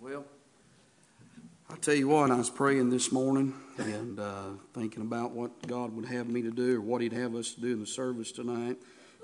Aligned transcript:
Well, 0.00 0.24
I 1.68 1.76
tell 1.76 1.94
you 1.94 2.08
what, 2.08 2.30
I 2.30 2.36
was 2.36 2.50
praying 2.50 2.90
this 2.90 3.12
morning 3.12 3.54
and 3.78 4.18
uh, 4.18 4.50
thinking 4.74 5.02
about 5.02 5.32
what 5.32 5.66
God 5.66 5.94
would 5.94 6.06
have 6.06 6.28
me 6.28 6.42
to 6.42 6.50
do 6.50 6.78
or 6.78 6.80
what 6.80 7.00
He'd 7.00 7.12
have 7.12 7.34
us 7.34 7.54
to 7.54 7.60
do 7.60 7.72
in 7.72 7.80
the 7.80 7.86
service 7.86 8.32
tonight. 8.32 8.76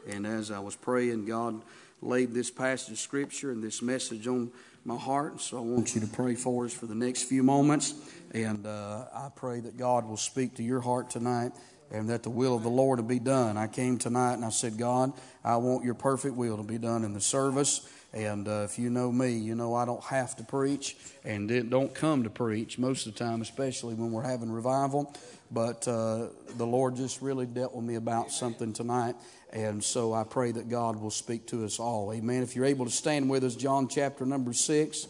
And 0.06 0.26
as 0.26 0.50
I 0.50 0.58
was 0.58 0.76
praying, 0.76 1.24
God 1.26 1.62
laid 2.00 2.32
this 2.32 2.50
passage 2.50 2.92
of 2.92 2.98
Scripture 2.98 3.50
and 3.50 3.62
this 3.62 3.82
message 3.82 4.26
on 4.26 4.52
my 4.84 4.96
heart. 4.96 5.40
So 5.40 5.58
I 5.58 5.60
want 5.60 5.94
you 5.94 6.00
to 6.00 6.06
pray 6.06 6.34
for 6.34 6.66
us 6.66 6.72
for 6.72 6.86
the 6.86 6.94
next 6.94 7.24
few 7.24 7.42
moments. 7.42 7.94
And 8.32 8.66
uh, 8.66 9.06
I 9.12 9.30
pray 9.34 9.60
that 9.60 9.76
God 9.76 10.06
will 10.06 10.16
speak 10.16 10.54
to 10.56 10.62
your 10.62 10.80
heart 10.80 11.10
tonight 11.10 11.52
and 11.90 12.08
that 12.08 12.22
the 12.22 12.30
will 12.30 12.56
of 12.56 12.62
the 12.62 12.68
Lord 12.68 12.98
will 12.98 13.06
be 13.06 13.18
done. 13.18 13.56
I 13.56 13.66
came 13.66 13.98
tonight 13.98 14.34
and 14.34 14.44
I 14.44 14.50
said, 14.50 14.76
God, 14.78 15.12
I 15.44 15.56
want 15.56 15.84
your 15.84 15.94
perfect 15.94 16.34
will 16.34 16.56
to 16.56 16.62
be 16.62 16.78
done 16.78 17.04
in 17.04 17.12
the 17.12 17.20
service. 17.20 17.88
And 18.12 18.48
uh, 18.48 18.62
if 18.64 18.78
you 18.78 18.88
know 18.88 19.12
me, 19.12 19.36
you 19.36 19.54
know 19.54 19.74
I 19.74 19.84
don't 19.84 20.02
have 20.04 20.36
to 20.36 20.44
preach 20.44 20.96
and 21.24 21.70
don't 21.70 21.94
come 21.94 22.22
to 22.24 22.30
preach 22.30 22.78
most 22.78 23.06
of 23.06 23.12
the 23.12 23.18
time, 23.18 23.42
especially 23.42 23.94
when 23.94 24.10
we're 24.10 24.22
having 24.22 24.50
revival. 24.50 25.14
But 25.50 25.86
uh, 25.86 26.28
the 26.56 26.66
Lord 26.66 26.96
just 26.96 27.20
really 27.20 27.46
dealt 27.46 27.74
with 27.74 27.84
me 27.84 27.96
about 27.96 28.32
something 28.32 28.72
tonight. 28.72 29.16
And 29.52 29.82
so 29.82 30.12
I 30.12 30.24
pray 30.24 30.50
that 30.52 30.68
God 30.68 31.00
will 31.00 31.10
speak 31.10 31.46
to 31.48 31.64
us 31.64 31.78
all. 31.78 32.12
Amen. 32.12 32.42
If 32.42 32.56
you're 32.56 32.64
able 32.64 32.84
to 32.84 32.90
stand 32.90 33.30
with 33.30 33.44
us, 33.44 33.54
John 33.54 33.86
chapter 33.88 34.26
number 34.26 34.52
6 34.52 35.08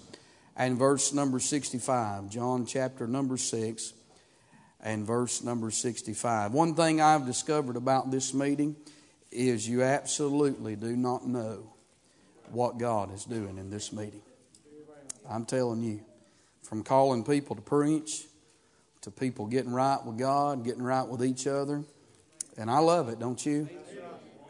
and 0.57 0.77
verse 0.77 1.13
number 1.13 1.39
65. 1.39 2.29
John 2.29 2.67
chapter 2.67 3.07
number 3.07 3.37
6 3.37 3.93
and 4.87 5.05
verse 5.05 5.43
number 5.43 5.73
65. 5.73 6.53
One 6.53 6.77
thing 6.77 7.01
I've 7.01 7.27
discovered 7.27 7.75
about 7.75 8.13
this 8.13 8.33
meeting 8.33 8.77
is 9.33 9.69
you 9.69 9.83
absolutely 9.83 10.77
do 10.77 10.95
not 10.97 11.27
know 11.27 11.73
what 12.53 12.79
God 12.79 13.13
is 13.13 13.25
doing 13.25 13.59
in 13.59 13.69
this 13.69 13.93
meeting. 13.93 14.23
I'm 15.29 15.45
telling 15.45 15.83
you, 15.83 16.03
from 16.63 16.85
calling 16.85 17.25
people 17.25 17.57
to 17.57 17.63
preach 17.63 18.27
to 19.03 19.11
people 19.11 19.47
getting 19.47 19.73
right 19.73 19.99
with 20.05 20.19
God, 20.19 20.65
getting 20.65 20.85
right 20.85 21.07
with 21.07 21.25
each 21.25 21.49
other. 21.49 21.83
And 22.57 22.71
I 22.71 22.79
love 22.79 23.09
it, 23.09 23.19
don't 23.19 23.45
you? 23.45 23.69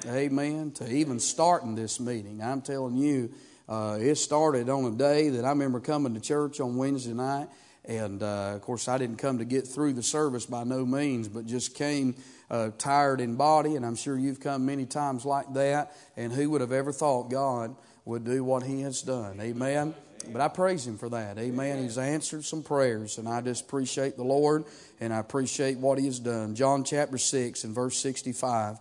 Amen. 0.07 0.71
To 0.73 0.91
even 0.93 1.19
starting 1.19 1.75
this 1.75 1.99
meeting. 1.99 2.43
I'm 2.43 2.61
telling 2.61 2.99
you, 2.99 3.33
uh, 3.71 3.97
it 3.99 4.17
started 4.17 4.69
on 4.69 4.85
a 4.85 4.97
day 4.97 5.31
that 5.31 5.47
I 5.47 5.49
remember 5.49 5.81
coming 5.81 6.13
to 6.13 6.21
church 6.21 6.61
on 6.61 6.77
Wednesday 6.77 7.15
night. 7.15 7.49
And 7.87 8.23
uh, 8.23 8.53
of 8.55 8.63
course, 8.63 8.89
I 8.89 8.99
didn't 8.99 9.17
come 9.17 9.39
to 9.39 9.45
get 9.45 9.67
through 9.67 9.93
the 9.93 10.03
service 10.03 10.47
by 10.47 10.65
no 10.65 10.85
means, 10.85 11.29
but 11.29 11.47
just 11.47 11.75
came 11.75 12.17
uh, 12.51 12.71
tired 12.79 13.21
in 13.21 13.37
body. 13.37 13.77
And 13.77 13.87
I'm 13.87 13.97
sure 13.97 14.19
you've 14.19 14.41
come 14.41 14.67
many 14.67 14.87
times 14.87 15.25
like 15.25 15.53
that. 15.55 15.97
And 16.17 16.33
who 16.33 16.51
would 16.51 16.61
have 16.61 16.73
ever 16.73 16.93
thought 16.93 17.31
God 17.31 17.77
would 18.05 18.25
do 18.25 18.43
what 18.43 18.65
He 18.65 18.81
has 18.83 19.03
done? 19.03 19.41
Amen. 19.41 19.95
But 20.33 20.41
I 20.41 20.49
praise 20.49 20.87
Him 20.87 20.99
for 20.99 21.09
that. 21.11 21.39
Amen. 21.39 21.83
He's 21.83 21.99
answered 21.99 22.45
some 22.45 22.63
prayers, 22.63 23.19
and 23.19 23.29
I 23.29 23.41
just 23.41 23.65
appreciate 23.65 24.17
the 24.17 24.25
Lord 24.25 24.65
and 25.01 25.13
I 25.13 25.19
appreciate 25.19 25.79
what 25.79 25.99
He 25.99 26.07
has 26.07 26.19
done. 26.19 26.55
John 26.55 26.83
chapter 26.83 27.19
6 27.19 27.65
and 27.65 27.75
verse 27.75 27.99
65. 27.99 28.79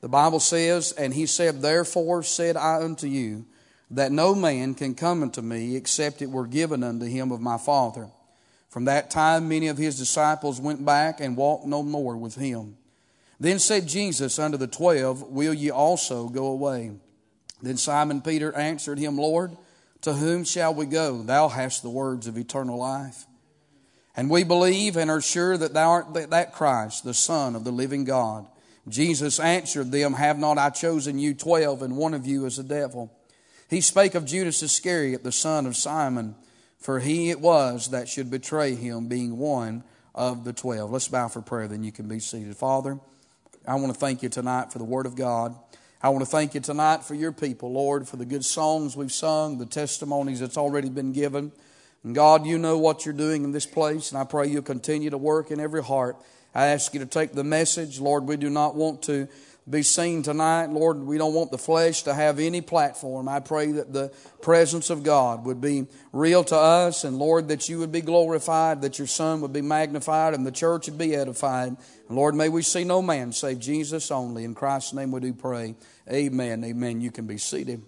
The 0.00 0.08
Bible 0.08 0.40
says, 0.40 0.92
And 0.92 1.12
He 1.12 1.26
said, 1.26 1.62
Therefore 1.62 2.22
said 2.22 2.56
I 2.56 2.82
unto 2.82 3.08
you, 3.08 3.46
that 3.90 4.12
no 4.12 4.34
man 4.34 4.74
can 4.74 4.94
come 4.94 5.22
unto 5.22 5.40
me 5.40 5.76
except 5.76 6.22
it 6.22 6.30
were 6.30 6.46
given 6.46 6.82
unto 6.82 7.06
him 7.06 7.32
of 7.32 7.40
my 7.40 7.58
Father. 7.58 8.08
From 8.74 8.86
that 8.86 9.08
time, 9.08 9.48
many 9.48 9.68
of 9.68 9.78
his 9.78 9.96
disciples 9.96 10.60
went 10.60 10.84
back 10.84 11.20
and 11.20 11.36
walked 11.36 11.64
no 11.64 11.80
more 11.84 12.16
with 12.16 12.34
him. 12.34 12.76
Then 13.38 13.60
said 13.60 13.86
Jesus 13.86 14.36
unto 14.36 14.56
the 14.56 14.66
twelve, 14.66 15.22
Will 15.22 15.54
ye 15.54 15.70
also 15.70 16.28
go 16.28 16.46
away? 16.46 16.90
Then 17.62 17.76
Simon 17.76 18.20
Peter 18.20 18.52
answered 18.56 18.98
him, 18.98 19.16
Lord, 19.16 19.56
to 20.00 20.14
whom 20.14 20.42
shall 20.42 20.74
we 20.74 20.86
go? 20.86 21.22
Thou 21.22 21.50
hast 21.50 21.84
the 21.84 21.88
words 21.88 22.26
of 22.26 22.36
eternal 22.36 22.76
life. 22.76 23.26
And 24.16 24.28
we 24.28 24.42
believe 24.42 24.96
and 24.96 25.08
are 25.08 25.20
sure 25.20 25.56
that 25.56 25.72
thou 25.72 25.90
art 25.90 26.30
that 26.30 26.52
Christ, 26.52 27.04
the 27.04 27.14
Son 27.14 27.54
of 27.54 27.62
the 27.62 27.70
living 27.70 28.02
God. 28.02 28.44
Jesus 28.88 29.38
answered 29.38 29.92
them, 29.92 30.14
Have 30.14 30.40
not 30.40 30.58
I 30.58 30.70
chosen 30.70 31.20
you 31.20 31.34
twelve, 31.34 31.80
and 31.80 31.96
one 31.96 32.12
of 32.12 32.26
you 32.26 32.44
is 32.44 32.58
a 32.58 32.64
devil? 32.64 33.16
He 33.70 33.80
spake 33.80 34.16
of 34.16 34.24
Judas 34.24 34.64
Iscariot, 34.64 35.22
the 35.22 35.30
son 35.30 35.64
of 35.64 35.76
Simon, 35.76 36.34
for 36.84 37.00
he 37.00 37.30
it 37.30 37.40
was 37.40 37.88
that 37.88 38.10
should 38.10 38.30
betray 38.30 38.74
him, 38.74 39.08
being 39.08 39.38
one 39.38 39.82
of 40.14 40.44
the 40.44 40.52
twelve. 40.52 40.90
Let's 40.90 41.08
bow 41.08 41.28
for 41.28 41.40
prayer, 41.40 41.66
then 41.66 41.82
you 41.82 41.90
can 41.90 42.08
be 42.08 42.18
seated. 42.18 42.54
Father, 42.58 42.98
I 43.66 43.76
want 43.76 43.94
to 43.94 43.98
thank 43.98 44.22
you 44.22 44.28
tonight 44.28 44.70
for 44.70 44.76
the 44.76 44.84
Word 44.84 45.06
of 45.06 45.16
God. 45.16 45.56
I 46.02 46.10
want 46.10 46.20
to 46.20 46.30
thank 46.30 46.52
you 46.52 46.60
tonight 46.60 47.02
for 47.02 47.14
your 47.14 47.32
people, 47.32 47.72
Lord, 47.72 48.06
for 48.06 48.18
the 48.18 48.26
good 48.26 48.44
songs 48.44 48.98
we've 48.98 49.10
sung, 49.10 49.56
the 49.56 49.64
testimonies 49.64 50.40
that's 50.40 50.58
already 50.58 50.90
been 50.90 51.12
given. 51.12 51.52
And 52.02 52.14
God, 52.14 52.44
you 52.44 52.58
know 52.58 52.76
what 52.76 53.06
you're 53.06 53.14
doing 53.14 53.44
in 53.44 53.52
this 53.52 53.64
place, 53.64 54.12
and 54.12 54.20
I 54.20 54.24
pray 54.24 54.48
you'll 54.48 54.60
continue 54.60 55.08
to 55.08 55.16
work 55.16 55.50
in 55.50 55.60
every 55.60 55.82
heart. 55.82 56.18
I 56.54 56.66
ask 56.66 56.92
you 56.92 57.00
to 57.00 57.06
take 57.06 57.32
the 57.32 57.44
message. 57.44 57.98
Lord, 57.98 58.28
we 58.28 58.36
do 58.36 58.50
not 58.50 58.74
want 58.76 59.00
to 59.04 59.26
be 59.68 59.82
seen 59.82 60.22
tonight. 60.22 60.66
Lord, 60.66 60.98
we 60.98 61.16
don't 61.16 61.34
want 61.34 61.50
the 61.50 61.58
flesh 61.58 62.02
to 62.02 62.14
have 62.14 62.38
any 62.38 62.60
platform. 62.60 63.28
I 63.28 63.40
pray 63.40 63.72
that 63.72 63.92
the 63.92 64.12
presence 64.42 64.90
of 64.90 65.02
God 65.02 65.46
would 65.46 65.60
be 65.60 65.86
real 66.12 66.44
to 66.44 66.56
us, 66.56 67.04
and 67.04 67.18
Lord, 67.18 67.48
that 67.48 67.68
you 67.68 67.78
would 67.78 67.92
be 67.92 68.02
glorified, 68.02 68.82
that 68.82 68.98
your 68.98 69.06
Son 69.06 69.40
would 69.40 69.52
be 69.52 69.62
magnified, 69.62 70.34
and 70.34 70.46
the 70.46 70.52
church 70.52 70.86
would 70.86 70.98
be 70.98 71.14
edified. 71.16 71.76
And 72.08 72.16
Lord, 72.16 72.34
may 72.34 72.48
we 72.48 72.62
see 72.62 72.84
no 72.84 73.00
man 73.00 73.32
save 73.32 73.58
Jesus 73.58 74.10
only. 74.10 74.44
In 74.44 74.54
Christ's 74.54 74.92
name 74.92 75.12
we 75.12 75.20
do 75.20 75.32
pray. 75.32 75.74
Amen. 76.10 76.62
Amen. 76.64 77.00
You 77.00 77.10
can 77.10 77.26
be 77.26 77.38
seated. 77.38 77.82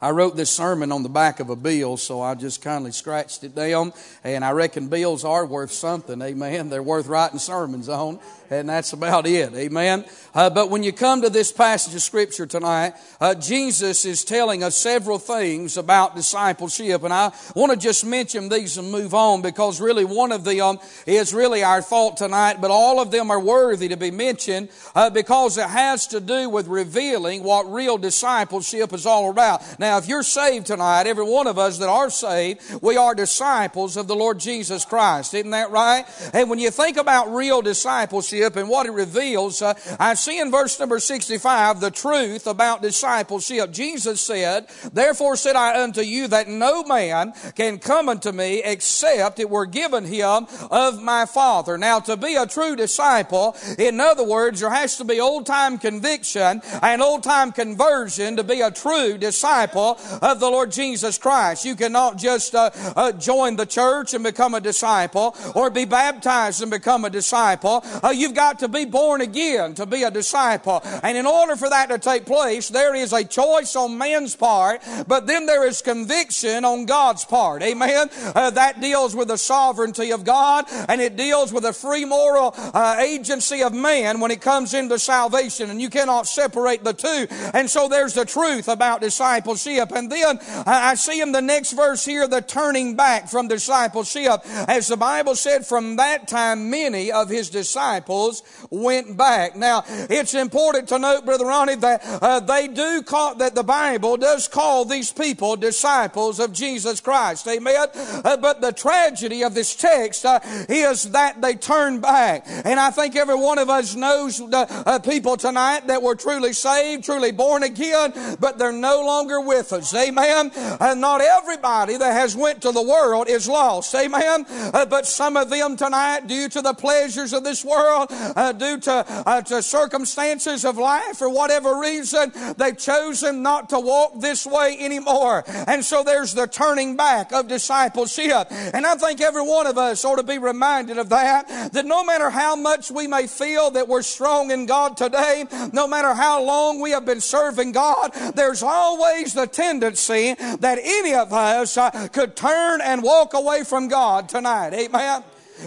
I 0.00 0.10
wrote 0.10 0.36
this 0.36 0.50
sermon 0.50 0.92
on 0.92 1.02
the 1.02 1.08
back 1.08 1.40
of 1.40 1.50
a 1.50 1.56
bill, 1.56 1.96
so 1.96 2.20
I 2.20 2.34
just 2.34 2.62
kindly 2.62 2.92
scratched 2.92 3.44
it 3.44 3.54
down. 3.54 3.92
And 4.24 4.44
I 4.44 4.50
reckon 4.52 4.88
bills 4.88 5.24
are 5.24 5.46
worth 5.46 5.72
something. 5.72 6.20
Amen. 6.20 6.68
They're 6.68 6.82
worth 6.82 7.06
writing 7.06 7.38
sermons 7.38 7.88
on 7.88 8.18
and 8.50 8.68
that's 8.68 8.92
about 8.92 9.26
it. 9.26 9.54
Amen. 9.54 10.04
Uh, 10.34 10.50
but 10.50 10.70
when 10.70 10.82
you 10.82 10.92
come 10.92 11.22
to 11.22 11.30
this 11.30 11.50
passage 11.52 11.94
of 11.94 12.02
scripture 12.02 12.46
tonight, 12.46 12.94
uh, 13.20 13.34
Jesus 13.34 14.04
is 14.04 14.24
telling 14.24 14.62
us 14.62 14.76
several 14.76 15.18
things 15.18 15.76
about 15.76 16.14
discipleship, 16.14 17.02
and 17.02 17.12
I 17.12 17.32
want 17.54 17.72
to 17.72 17.78
just 17.78 18.04
mention 18.04 18.48
these 18.48 18.76
and 18.76 18.90
move 18.90 19.14
on 19.14 19.42
because 19.42 19.80
really 19.80 20.04
one 20.04 20.32
of 20.32 20.44
them 20.44 20.78
is 21.06 21.32
really 21.32 21.62
our 21.62 21.82
thought 21.82 22.16
tonight, 22.16 22.60
but 22.60 22.70
all 22.70 23.00
of 23.00 23.10
them 23.10 23.30
are 23.30 23.40
worthy 23.40 23.88
to 23.88 23.96
be 23.96 24.10
mentioned 24.10 24.68
uh, 24.94 25.10
because 25.10 25.58
it 25.58 25.68
has 25.68 26.06
to 26.08 26.20
do 26.20 26.48
with 26.48 26.68
revealing 26.68 27.42
what 27.42 27.70
real 27.72 27.98
discipleship 27.98 28.92
is 28.92 29.06
all 29.06 29.30
about. 29.30 29.62
Now, 29.78 29.85
if 29.98 30.08
you're 30.08 30.22
saved 30.22 30.66
tonight, 30.66 31.06
every 31.06 31.24
one 31.24 31.46
of 31.46 31.58
us 31.58 31.78
that 31.78 31.88
are 31.88 32.10
saved, 32.10 32.82
we 32.82 32.96
are 32.96 33.14
disciples 33.14 33.96
of 33.96 34.08
the 34.08 34.16
Lord 34.16 34.38
Jesus 34.38 34.84
Christ. 34.84 35.34
Isn't 35.34 35.50
that 35.50 35.70
right? 35.70 36.04
And 36.32 36.50
when 36.50 36.58
you 36.58 36.70
think 36.70 36.96
about 36.96 37.32
real 37.32 37.62
discipleship, 37.62 37.76
discipleship 37.76 38.56
and 38.56 38.68
what 38.68 38.86
it 38.86 38.92
reveals, 38.92 39.62
uh, 39.62 39.74
I 40.00 40.14
see 40.14 40.40
in 40.40 40.50
verse 40.50 40.78
number 40.80 40.98
65 40.98 41.80
the 41.80 41.90
truth 41.90 42.46
about 42.46 42.82
discipleship. 42.82 43.70
Jesus 43.70 44.20
said, 44.20 44.66
Therefore 44.92 45.36
said 45.36 45.56
I 45.56 45.82
unto 45.82 46.00
you 46.00 46.28
that 46.28 46.48
no 46.48 46.82
man 46.84 47.32
can 47.54 47.78
come 47.78 48.08
unto 48.08 48.32
me 48.32 48.62
except 48.64 49.38
it 49.38 49.50
were 49.50 49.66
given 49.66 50.04
him 50.04 50.46
of 50.70 51.02
my 51.02 51.26
Father. 51.26 51.78
Now, 51.78 52.00
to 52.00 52.16
be 52.16 52.34
a 52.34 52.46
true 52.46 52.76
disciple, 52.76 53.56
in 53.78 54.00
other 54.00 54.24
words, 54.24 54.60
there 54.60 54.70
has 54.70 54.96
to 54.98 55.04
be 55.04 55.20
old 55.20 55.46
time 55.46 55.78
conviction 55.78 56.62
and 56.82 57.02
old 57.02 57.22
time 57.22 57.52
conversion 57.52 58.36
to 58.36 58.44
be 58.44 58.62
a 58.62 58.70
true 58.70 59.18
disciple 59.18 59.75
of 59.78 60.40
the 60.40 60.50
Lord 60.50 60.72
Jesus 60.72 61.16
Christ. 61.16 61.64
You 61.64 61.74
cannot 61.74 62.18
just 62.18 62.54
uh, 62.54 62.70
uh, 62.94 63.12
join 63.12 63.56
the 63.56 63.66
church 63.66 64.12
and 64.12 64.22
become 64.22 64.54
a 64.54 64.60
disciple 64.60 65.34
or 65.54 65.70
be 65.70 65.84
baptized 65.84 66.60
and 66.60 66.70
become 66.70 67.04
a 67.04 67.10
disciple. 67.10 67.84
Uh, 68.02 68.10
you 68.10 68.26
You've 68.26 68.34
got 68.34 68.58
to 68.58 68.68
be 68.68 68.86
born 68.86 69.20
again 69.20 69.74
to 69.74 69.86
be 69.86 70.02
a 70.02 70.10
disciple. 70.10 70.82
And 71.04 71.16
in 71.16 71.26
order 71.26 71.54
for 71.54 71.70
that 71.70 71.90
to 71.90 71.98
take 71.98 72.26
place, 72.26 72.68
there 72.68 72.92
is 72.92 73.12
a 73.12 73.22
choice 73.22 73.76
on 73.76 73.96
man's 73.96 74.34
part, 74.34 74.82
but 75.06 75.28
then 75.28 75.46
there 75.46 75.64
is 75.64 75.80
conviction 75.80 76.64
on 76.64 76.86
God's 76.86 77.24
part. 77.24 77.62
Amen. 77.62 78.08
Uh, 78.34 78.50
that 78.50 78.80
deals 78.80 79.14
with 79.14 79.28
the 79.28 79.38
sovereignty 79.38 80.10
of 80.10 80.24
God 80.24 80.64
and 80.88 81.00
it 81.00 81.14
deals 81.14 81.52
with 81.52 81.62
the 81.62 81.72
free 81.72 82.04
moral 82.04 82.52
uh, 82.56 82.96
agency 82.98 83.62
of 83.62 83.72
man 83.72 84.18
when 84.18 84.32
it 84.32 84.40
comes 84.40 84.74
into 84.74 84.98
salvation. 84.98 85.70
And 85.70 85.80
you 85.80 85.88
cannot 85.88 86.26
separate 86.26 86.82
the 86.82 86.94
two. 86.94 87.28
And 87.54 87.70
so 87.70 87.86
there's 87.86 88.14
the 88.14 88.24
truth 88.24 88.66
about 88.66 89.02
discipleship. 89.02 89.65
And 89.66 90.10
then 90.10 90.38
I 90.66 90.94
see 90.94 91.20
in 91.20 91.32
the 91.32 91.42
next 91.42 91.72
verse 91.72 92.04
here 92.04 92.26
the 92.26 92.40
turning 92.40 92.96
back 92.96 93.28
from 93.28 93.48
discipleship. 93.48 94.40
As 94.68 94.88
the 94.88 94.96
Bible 94.96 95.34
said, 95.34 95.66
from 95.66 95.96
that 95.96 96.28
time 96.28 96.70
many 96.70 97.12
of 97.12 97.28
his 97.28 97.50
disciples 97.50 97.86
disciples 97.86 98.42
went 98.70 99.16
back. 99.16 99.56
Now, 99.56 99.84
it's 99.88 100.34
important 100.34 100.88
to 100.88 100.98
note, 100.98 101.24
Brother 101.24 101.46
Ronnie, 101.46 101.76
that 101.76 102.00
uh, 102.04 102.40
they 102.40 102.68
do 102.68 103.02
call, 103.02 103.34
that 103.36 103.54
the 103.54 103.62
Bible 103.62 104.16
does 104.16 104.48
call 104.48 104.84
these 104.84 105.12
people 105.12 105.56
disciples 105.56 106.38
of 106.40 106.52
Jesus 106.52 107.00
Christ. 107.00 107.46
Amen. 107.48 107.88
Uh, 107.96 108.36
but 108.36 108.60
the 108.60 108.72
tragedy 108.72 109.42
of 109.42 109.54
this 109.54 109.74
text 109.74 110.24
uh, 110.24 110.40
is 110.68 111.10
that 111.10 111.40
they 111.40 111.54
turn 111.54 112.00
back. 112.00 112.44
And 112.46 112.78
I 112.78 112.90
think 112.90 113.16
every 113.16 113.36
one 113.36 113.58
of 113.58 113.68
us 113.68 113.94
knows 113.94 114.38
the 114.38 114.66
uh, 114.86 114.98
people 115.00 115.36
tonight 115.36 115.86
that 115.88 116.02
were 116.02 116.14
truly 116.14 116.52
saved, 116.52 117.04
truly 117.04 117.32
born 117.32 117.62
again, 117.62 118.12
but 118.38 118.58
they're 118.58 118.72
no 118.72 119.04
longer 119.04 119.40
with 119.40 119.55
with 119.56 119.72
us. 119.72 119.94
Amen. 119.94 120.50
And 120.54 121.00
not 121.00 121.20
everybody 121.20 121.96
that 121.96 122.12
has 122.12 122.36
went 122.36 122.62
to 122.62 122.72
the 122.72 122.82
world 122.82 123.28
is 123.28 123.48
lost. 123.48 123.94
Amen. 123.94 124.44
Uh, 124.48 124.86
but 124.86 125.06
some 125.06 125.36
of 125.36 125.50
them 125.50 125.76
tonight, 125.76 126.26
due 126.26 126.48
to 126.48 126.60
the 126.60 126.74
pleasures 126.74 127.32
of 127.32 127.44
this 127.44 127.64
world, 127.64 128.08
uh, 128.10 128.52
due 128.52 128.78
to, 128.80 129.04
uh, 129.26 129.42
to 129.42 129.62
circumstances 129.62 130.64
of 130.64 130.76
life 130.76 131.20
or 131.22 131.30
whatever 131.30 131.80
reason, 131.80 132.32
they've 132.56 132.76
chosen 132.76 133.42
not 133.42 133.68
to 133.70 133.80
walk 133.80 134.20
this 134.20 134.46
way 134.46 134.76
anymore. 134.78 135.44
And 135.66 135.84
so 135.84 136.02
there's 136.02 136.34
the 136.34 136.46
turning 136.46 136.96
back 136.96 137.32
of 137.32 137.48
discipleship. 137.48 138.48
And 138.50 138.86
I 138.86 138.94
think 138.96 139.20
every 139.20 139.42
one 139.42 139.66
of 139.66 139.78
us 139.78 140.04
ought 140.04 140.16
to 140.16 140.22
be 140.22 140.38
reminded 140.38 140.98
of 140.98 141.08
that, 141.10 141.72
that 141.72 141.86
no 141.86 142.04
matter 142.04 142.30
how 142.30 142.56
much 142.56 142.90
we 142.90 143.06
may 143.06 143.26
feel 143.26 143.70
that 143.70 143.88
we're 143.88 144.02
strong 144.02 144.50
in 144.50 144.66
God 144.66 144.96
today, 144.96 145.44
no 145.72 145.88
matter 145.88 146.14
how 146.14 146.42
long 146.42 146.80
we 146.80 146.90
have 146.90 147.06
been 147.06 147.20
serving 147.20 147.72
God, 147.72 148.12
there's 148.34 148.62
always 148.62 149.32
the 149.32 149.45
tendency 149.46 150.34
that 150.34 150.78
any 150.82 151.14
of 151.14 151.32
us 151.32 151.76
uh, 151.76 152.08
could 152.12 152.36
turn 152.36 152.80
and 152.80 153.02
walk 153.02 153.34
away 153.34 153.64
from 153.64 153.88
God 153.88 154.28
tonight. 154.28 154.72
Amen. 154.74 155.22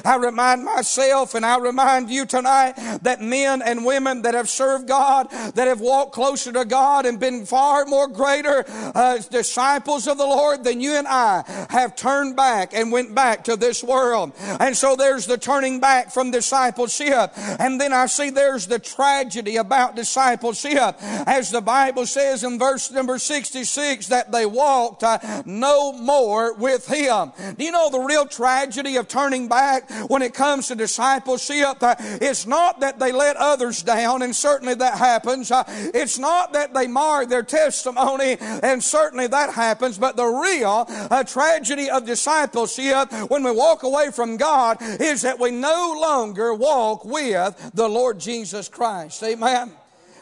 I 0.06 0.16
remind 0.16 0.64
myself 0.64 1.36
and 1.36 1.46
I 1.46 1.58
remind 1.58 2.10
you 2.10 2.26
tonight 2.26 2.74
that 3.02 3.22
men 3.22 3.62
and 3.62 3.86
women 3.86 4.22
that 4.24 4.34
have 4.34 4.50
served 4.50 4.88
God, 4.88 5.30
that 5.30 5.68
have 5.68 5.82
walked 5.82 6.14
closer 6.14 6.52
to 6.52 6.66
God 6.66 7.06
and 7.06 7.20
been 7.20 7.46
far 7.46 7.86
more 7.86 8.08
greater 8.08 8.66
uh, 8.68 9.18
disciples 9.30 10.08
of 10.08 10.18
the 10.18 10.26
Lord 10.26 10.64
than 10.64 10.82
you 10.82 10.96
and 10.96 11.08
I 11.08 11.44
have 11.70 11.96
turned 11.96 12.36
back 12.36 12.74
and 12.74 12.92
went 12.92 13.16
back 13.16 13.44
to 13.46 13.56
this 13.56 13.84
world. 13.84 14.34
And 14.60 14.76
so 14.76 14.96
there's 14.96 15.26
the 15.26 15.38
turning 15.38 15.80
back 15.80 16.12
from 16.12 16.32
discipleship. 16.32 17.32
And 17.36 17.80
then 17.80 17.94
I 17.94 18.06
see 18.06 18.30
there's 18.30 18.68
the 18.68 18.80
tragedy 18.80 19.58
about 19.58 19.96
discipleship. 19.96 20.96
As 21.00 21.52
the 21.52 21.62
Bible 21.62 22.06
says 22.06 22.44
in 22.44 22.60
verse 22.60 22.92
number 22.92 23.18
66 23.18 24.08
that 24.08 24.32
they 24.32 24.46
walked 24.46 25.04
uh, 25.04 25.44
no 25.46 25.94
more 25.94 26.54
with 26.54 26.88
Him. 26.88 27.32
Do 27.58 27.64
you 27.64 27.72
know 27.72 27.90
the 27.90 28.00
real 28.00 28.26
tragedy 28.26 28.96
of 28.98 29.08
turning 29.08 29.48
back? 29.48 29.79
When 30.08 30.22
it 30.22 30.34
comes 30.34 30.68
to 30.68 30.76
discipleship. 30.76 31.82
Uh, 31.82 31.96
it's 32.00 32.46
not 32.46 32.80
that 32.80 33.00
they 33.00 33.12
let 33.12 33.36
others 33.38 33.84
down, 33.84 34.22
and 34.22 34.36
certainly 34.36 34.76
that 34.76 34.98
happens. 34.98 35.52
Uh, 35.52 35.64
it's 35.68 36.18
not 36.18 36.54
that 36.54 36.74
they 36.74 36.88
mar 36.88 37.26
their 37.26 37.44
testimony, 37.44 38.38
and 38.40 38.84
certainly 38.84 39.28
that 39.28 39.54
happens. 39.54 39.98
But 39.98 40.16
the 40.16 40.26
real 40.26 40.86
uh, 40.90 41.24
tragedy 41.24 41.90
of 41.90 42.06
discipleship 42.06 43.12
when 43.30 43.44
we 43.44 43.52
walk 43.52 43.84
away 43.84 44.12
from 44.12 44.38
God 44.38 44.78
is 44.82 45.22
that 45.22 45.40
we 45.40 45.52
no 45.52 45.98
longer 46.00 46.54
walk 46.54 47.06
with 47.06 47.72
the 47.74 47.88
Lord 47.88 48.20
Jesus 48.20 48.70
Christ. 48.70 49.22
Amen. 49.24 49.72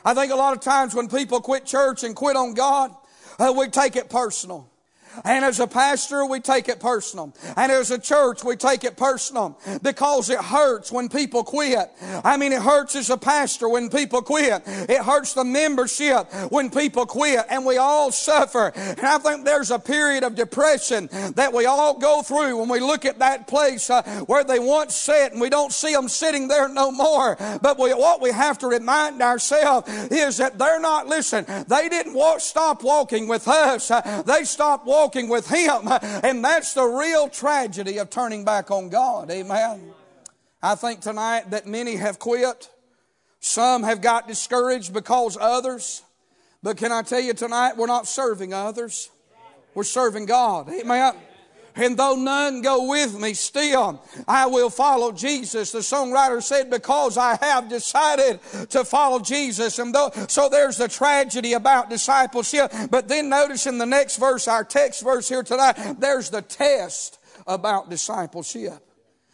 I 0.06 0.14
think 0.14 0.32
a 0.32 0.36
lot 0.36 0.56
of 0.56 0.62
times 0.62 0.96
when 0.96 1.10
people 1.10 1.42
quit 1.42 1.66
church 1.66 2.04
and 2.04 2.16
quit 2.16 2.36
on 2.36 2.54
God, 2.54 2.96
uh, 3.40 3.54
we 3.56 3.68
take 3.68 3.96
it 3.96 4.10
personal. 4.10 4.70
And 5.24 5.44
as 5.46 5.60
a 5.60 5.68
pastor, 5.68 6.26
we 6.26 6.40
take 6.40 6.68
it 6.70 6.80
personal. 6.80 7.34
And 7.56 7.72
as 7.72 7.92
a 7.92 8.00
church, 8.00 8.44
we 8.44 8.56
take 8.56 8.84
it 8.84 8.98
personal 8.98 9.60
because 9.82 10.30
it 10.30 10.40
hurts 10.40 10.92
when 10.92 11.10
people 11.10 11.44
quit. 11.44 11.92
I 12.24 12.38
mean, 12.38 12.52
it 12.52 12.62
hurts 12.62 12.96
as 12.96 13.10
a 13.10 13.18
pastor 13.18 13.70
when 13.70 13.90
people 13.90 14.22
quit. 14.22 14.62
It 14.66 15.02
hurts 15.02 15.34
the 15.34 15.44
membership 15.44 16.32
when 16.50 16.70
people 16.70 17.06
quit. 17.06 17.46
And 17.50 17.66
we 17.66 17.78
all 17.78 18.12
suffer. 18.12 18.72
And 18.76 19.02
I 19.02 19.18
think 19.18 19.46
there's 19.46 19.72
a 19.72 19.80
period 19.80 20.24
of 20.24 20.36
depression 20.36 21.10
that 21.36 21.54
we 21.54 21.66
all 21.66 21.98
go 21.98 22.22
through 22.22 22.58
when 22.58 22.70
we 22.70 22.80
look 22.80 23.06
at 23.06 23.20
that 23.20 23.48
place 23.48 23.90
uh, 23.90 24.04
where 24.28 24.44
they 24.44 24.60
once 24.60 24.96
sat 24.96 25.32
and 25.32 25.42
we 25.42 25.50
don't 25.50 25.72
see 25.72 25.94
them 25.94 26.08
sitting 26.08 26.48
there 26.48 26.68
no 26.70 26.92
more. 26.92 27.38
But 27.62 27.80
we, 27.80 27.94
what 27.94 28.22
we 28.22 28.32
have 28.32 28.58
to 28.60 28.68
remind 28.68 29.22
ourselves 29.22 29.90
is 30.12 30.38
that 30.38 30.58
they're 30.58 30.80
not, 30.80 31.08
listen, 31.08 31.46
they 31.68 31.90
didn't 31.90 32.14
walk, 32.14 32.40
stop 32.40 32.84
walking 32.84 33.28
with 33.28 33.48
us. 33.48 33.92
Uh, 33.92 34.24
they 34.26 34.44
stopped 34.44 34.86
walking 34.86 35.07
walking 35.08 35.30
with 35.30 35.48
Him. 35.50 35.88
And 36.28 36.44
that's 36.44 36.74
the 36.74 36.84
real 36.84 37.30
tragedy 37.30 38.00
of 38.00 38.10
turning 38.10 38.44
back 38.44 38.72
on 38.72 38.90
God. 38.90 39.32
Amen. 39.32 39.94
I 40.62 40.76
think 40.76 41.00
tonight 41.00 41.52
that 41.52 41.66
many 41.66 41.96
have 41.96 42.20
quit. 42.20 42.70
Some 43.40 43.84
have 43.84 44.02
got 44.02 44.28
discouraged 44.28 44.94
because 44.94 45.38
others. 45.40 46.04
But 46.62 46.78
can 46.78 46.92
I 46.92 47.04
tell 47.04 47.22
you 47.22 47.34
tonight, 47.34 47.78
we're 47.78 47.88
not 47.88 48.08
serving 48.08 48.54
others. 48.54 49.10
We're 49.74 49.84
serving 49.84 50.26
God. 50.26 50.70
Amen. 50.70 51.14
And 51.78 51.98
though 51.98 52.16
none 52.16 52.62
go 52.62 52.90
with 52.90 53.18
me, 53.20 53.34
still 53.34 54.04
I 54.28 54.48
will 54.48 54.70
follow 54.70 55.12
Jesus. 55.12 55.72
The 55.72 55.80
songwriter 55.80 56.42
said, 56.42 56.70
because 56.70 57.18
I 57.18 57.38
have 57.42 57.70
decided 57.70 58.40
to 58.72 58.84
follow 58.84 59.20
Jesus. 59.20 59.80
And 59.80 59.94
though, 59.94 60.12
so 60.28 60.50
there's 60.50 60.78
the 60.78 60.88
tragedy 60.88 61.54
about 61.54 61.90
discipleship. 61.90 62.72
But 62.90 63.08
then 63.08 63.30
notice 63.30 63.68
in 63.68 63.78
the 63.78 63.86
next 63.86 64.18
verse, 64.18 64.48
our 64.48 64.64
text 64.64 65.04
verse 65.04 65.30
here 65.30 65.44
tonight, 65.44 65.78
there's 66.00 66.30
the 66.30 66.42
test 66.42 67.20
about 67.46 67.90
discipleship. 67.90 68.84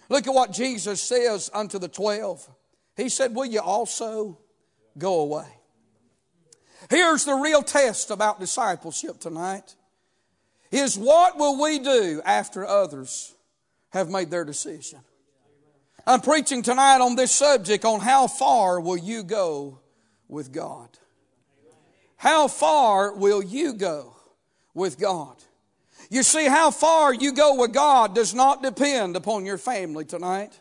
Look 0.09 0.27
at 0.27 0.33
what 0.33 0.51
Jesus 0.51 1.01
says 1.01 1.49
unto 1.53 1.79
the 1.79 1.87
twelve. 1.87 2.47
He 2.95 3.09
said, 3.09 3.33
Will 3.33 3.45
you 3.45 3.61
also 3.61 4.37
go 4.97 5.21
away? 5.21 5.47
Here's 6.89 7.25
the 7.25 7.35
real 7.35 7.63
test 7.63 8.11
about 8.11 8.39
discipleship 8.39 9.19
tonight 9.19 9.75
is 10.73 10.97
what 10.97 11.37
will 11.37 11.61
we 11.61 11.79
do 11.79 12.21
after 12.25 12.65
others 12.65 13.35
have 13.91 14.09
made 14.09 14.31
their 14.31 14.43
decision? 14.43 14.99
I'm 16.05 16.21
preaching 16.21 16.63
tonight 16.63 16.99
on 16.99 17.15
this 17.15 17.31
subject 17.31 17.85
on 17.85 17.99
how 17.99 18.27
far 18.27 18.79
will 18.81 18.97
you 18.97 19.23
go 19.23 19.79
with 20.27 20.51
God? 20.51 20.89
How 22.17 22.47
far 22.47 23.13
will 23.13 23.43
you 23.43 23.73
go 23.73 24.15
with 24.73 24.99
God? 24.99 25.35
You 26.09 26.23
see, 26.23 26.45
how 26.45 26.71
far 26.71 27.13
you 27.13 27.33
go 27.33 27.55
with 27.55 27.73
God 27.73 28.15
does 28.15 28.33
not 28.33 28.63
depend 28.63 29.15
upon 29.15 29.45
your 29.45 29.57
family 29.57 30.05
tonight. 30.05 30.59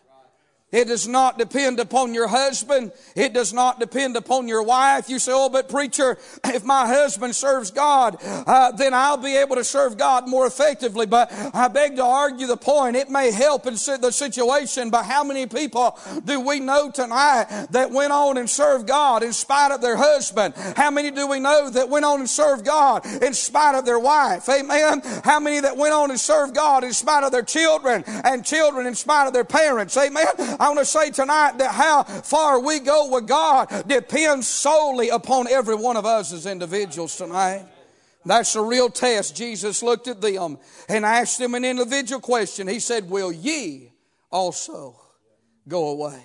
It 0.73 0.89
does 0.89 1.07
not 1.07 1.39
depend 1.39 1.79
upon 1.79 2.15
your 2.15 2.29
husband. 2.29 2.93
It 3.15 3.35
does 3.35 3.53
not 3.53 3.79
depend 3.79 4.17
upon 4.17 4.49
your 4.49 4.63
wife. 4.63 5.11
You 5.11 5.19
say, 5.19 5.33
oh, 5.35 5.51
but 5.51 5.69
preacher, 5.69 6.19
if 6.45 6.65
my 6.65 6.87
husband 6.87 7.37
serves 7.37 7.71
God, 7.71 8.17
uh, 8.23 8.73
then 8.73 8.95
I'll 8.95 9.19
be 9.19 9.37
able 9.37 9.57
to 9.57 9.65
serve 9.65 9.99
God 9.99 10.29
more 10.29 10.47
effectively. 10.47 11.05
But 11.05 11.31
I 11.53 11.69
beg 11.69 11.97
to 11.97 12.05
argue 12.05 12.47
the 12.47 12.57
point. 12.57 12.97
It 12.97 13.11
may 13.11 13.31
help 13.31 13.67
in 13.67 13.75
the 13.75 14.11
situation, 14.11 14.89
but 14.89 15.05
how 15.05 15.23
many 15.23 15.47
people 15.47 15.99
do 16.25 16.41
we 16.41 16.59
know 16.59 16.91
tonight 16.91 17.67
that 17.71 17.91
went 17.91 18.13
on 18.13 18.39
and 18.39 18.49
served 18.49 18.87
God 18.87 19.23
in 19.23 19.35
spite 19.35 19.73
of 19.73 19.83
their 19.83 19.97
husband? 19.97 20.55
How 20.77 20.91
many 20.91 21.11
do 21.11 21.29
we 21.29 21.39
know 21.39 21.69
that 21.69 21.91
went 21.91 22.07
on 22.07 22.21
and 22.21 22.31
served 22.31 22.65
God 22.65 23.05
in 23.23 23.35
spite 23.35 23.75
of 23.75 23.85
their 23.85 23.99
wife? 23.99 24.49
Amen. 24.49 25.03
How 25.23 25.39
many 25.39 25.61
that 25.61 25.77
went 25.77 25.93
on 25.93 26.11
and 26.11 26.19
served 26.19 26.55
God 26.55 26.83
in 26.83 26.95
spite 26.95 27.25
of 27.25 27.33
their 27.33 27.43
children 27.43 28.05
and 28.07 28.43
children 28.43 28.87
in 28.87 28.95
spite 28.95 29.27
of 29.27 29.35
their 29.35 29.45
parents? 29.45 29.97
Amen. 29.99 30.27
I 30.63 30.69
want 30.69 30.79
to 30.79 30.85
say 30.85 31.11
tonight 31.11 31.59
that 31.59 31.73
how 31.73 32.05
far 32.05 32.61
we 32.61 32.79
go 32.79 33.09
with 33.11 33.27
God 33.27 33.89
depends 33.89 34.47
solely 34.47 35.09
upon 35.09 35.49
every 35.49 35.75
one 35.75 35.97
of 35.97 36.07
us 36.07 36.33
as 36.33 36.47
individuals 36.47 37.17
tonight. 37.17 37.67
That's 38.25 38.55
a 38.55 38.63
real 38.63 38.89
test. 38.89 39.35
Jesus 39.35 39.83
looked 39.83 40.07
at 40.07 40.21
them 40.21 40.59
and 40.89 41.05
asked 41.05 41.41
them 41.41 41.57
an 41.57 41.65
individual 41.65 42.21
question. 42.21 42.69
He 42.69 42.79
said, 42.79 43.11
Will 43.11 43.33
ye 43.33 43.91
also 44.31 44.95
go 45.67 45.89
away? 45.89 46.23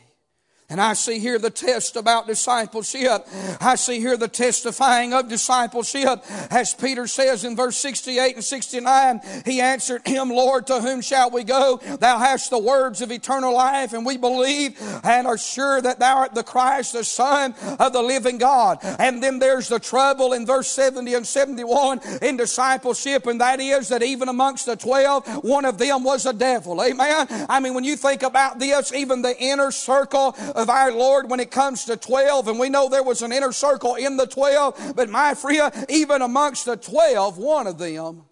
And 0.70 0.82
I 0.82 0.96
see 0.96 1.20
here 1.20 1.40
the 1.40 1.50
test 1.50 1.96
about 1.96 2.28
discipleship. 2.28 3.26
I 3.62 3.76
see 3.76 4.02
here 4.02 4.18
the 4.18 4.28
testifying 4.28 5.14
of 5.14 5.30
discipleship. 5.30 6.26
As 6.52 6.74
Peter 6.74 7.08
says 7.08 7.46
in 7.46 7.56
verse 7.56 7.78
68 7.78 8.36
and 8.36 8.44
69, 8.44 9.22
he 9.46 9.62
answered 9.62 10.06
him, 10.06 10.30
Lord, 10.30 10.68
to 10.68 10.82
whom 10.82 11.00
shall 11.00 11.30
we 11.30 11.46
go? 11.46 11.78
Thou 11.78 12.18
hast 12.18 12.50
the 12.50 12.60
words 12.60 13.02
of 13.02 13.14
eternal 13.14 13.54
life, 13.54 13.94
and 13.94 14.06
we 14.06 14.18
believe 14.18 14.78
and 15.06 15.26
are 15.26 15.38
sure 15.38 15.82
that 15.82 16.00
thou 16.00 16.18
art 16.18 16.36
the 16.36 16.44
Christ, 16.44 16.92
the 16.92 17.06
Son 17.06 17.56
of 17.80 17.94
the 17.94 18.02
living 18.02 18.38
God. 18.38 18.80
And 19.00 19.24
then 19.24 19.40
there's 19.40 19.70
the 19.70 19.80
trouble 19.80 20.34
in 20.34 20.46
verse 20.46 20.68
70 20.68 21.14
and 21.14 21.26
71 21.26 22.02
in 22.22 22.36
discipleship, 22.36 23.26
and 23.26 23.40
that 23.40 23.62
is 23.62 23.88
that 23.88 24.04
even 24.04 24.28
amongst 24.28 24.66
the 24.66 24.76
12, 24.76 25.46
one 25.46 25.64
of 25.64 25.78
them 25.78 26.04
was 26.04 26.26
a 26.26 26.34
devil. 26.34 26.84
Amen. 26.84 27.28
I 27.48 27.62
mean, 27.62 27.74
when 27.74 27.86
you 27.86 27.96
think 27.96 28.22
about 28.22 28.60
this, 28.60 28.92
even 28.92 29.22
the 29.22 29.38
inner 29.38 29.72
circle 29.72 30.36
of 30.58 30.70
our 30.70 30.92
Lord 30.92 31.30
when 31.30 31.40
it 31.40 31.52
comes 31.52 31.86
to 31.86 31.96
12, 31.96 32.48
and 32.48 32.60
we 32.60 32.68
know 32.68 32.90
there 32.90 33.04
was 33.04 33.22
an 33.22 33.32
inner 33.32 33.52
circle 33.52 33.96
in 33.96 34.18
the 34.18 34.26
12, 34.26 34.94
but 34.96 35.08
my 35.08 35.36
friend, 35.36 35.72
even 35.88 36.22
amongst 36.22 36.66
the 36.66 36.76
12, 36.76 37.38
one 37.38 37.68
of 37.68 37.78
them 37.78 38.24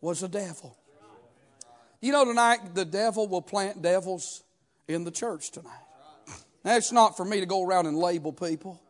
was 0.00 0.22
a 0.22 0.28
devil. 0.28 0.76
You 2.00 2.12
know, 2.12 2.24
tonight 2.24 2.74
the 2.74 2.84
devil 2.84 3.28
will 3.28 3.42
plant 3.42 3.80
devils 3.80 4.42
in 4.88 5.04
the 5.04 5.10
church 5.10 5.52
tonight. 5.52 5.72
That's 6.64 6.90
not 6.90 7.16
for 7.16 7.24
me 7.24 7.40
to 7.40 7.46
go 7.46 7.64
around 7.64 7.86
and 7.86 7.96
label 7.96 8.32
people. 8.32 8.82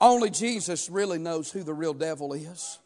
Only 0.00 0.30
Jesus 0.30 0.88
really 0.88 1.18
knows 1.18 1.50
who 1.50 1.64
the 1.64 1.74
real 1.74 1.94
devil 1.94 2.32
is. 2.32 2.78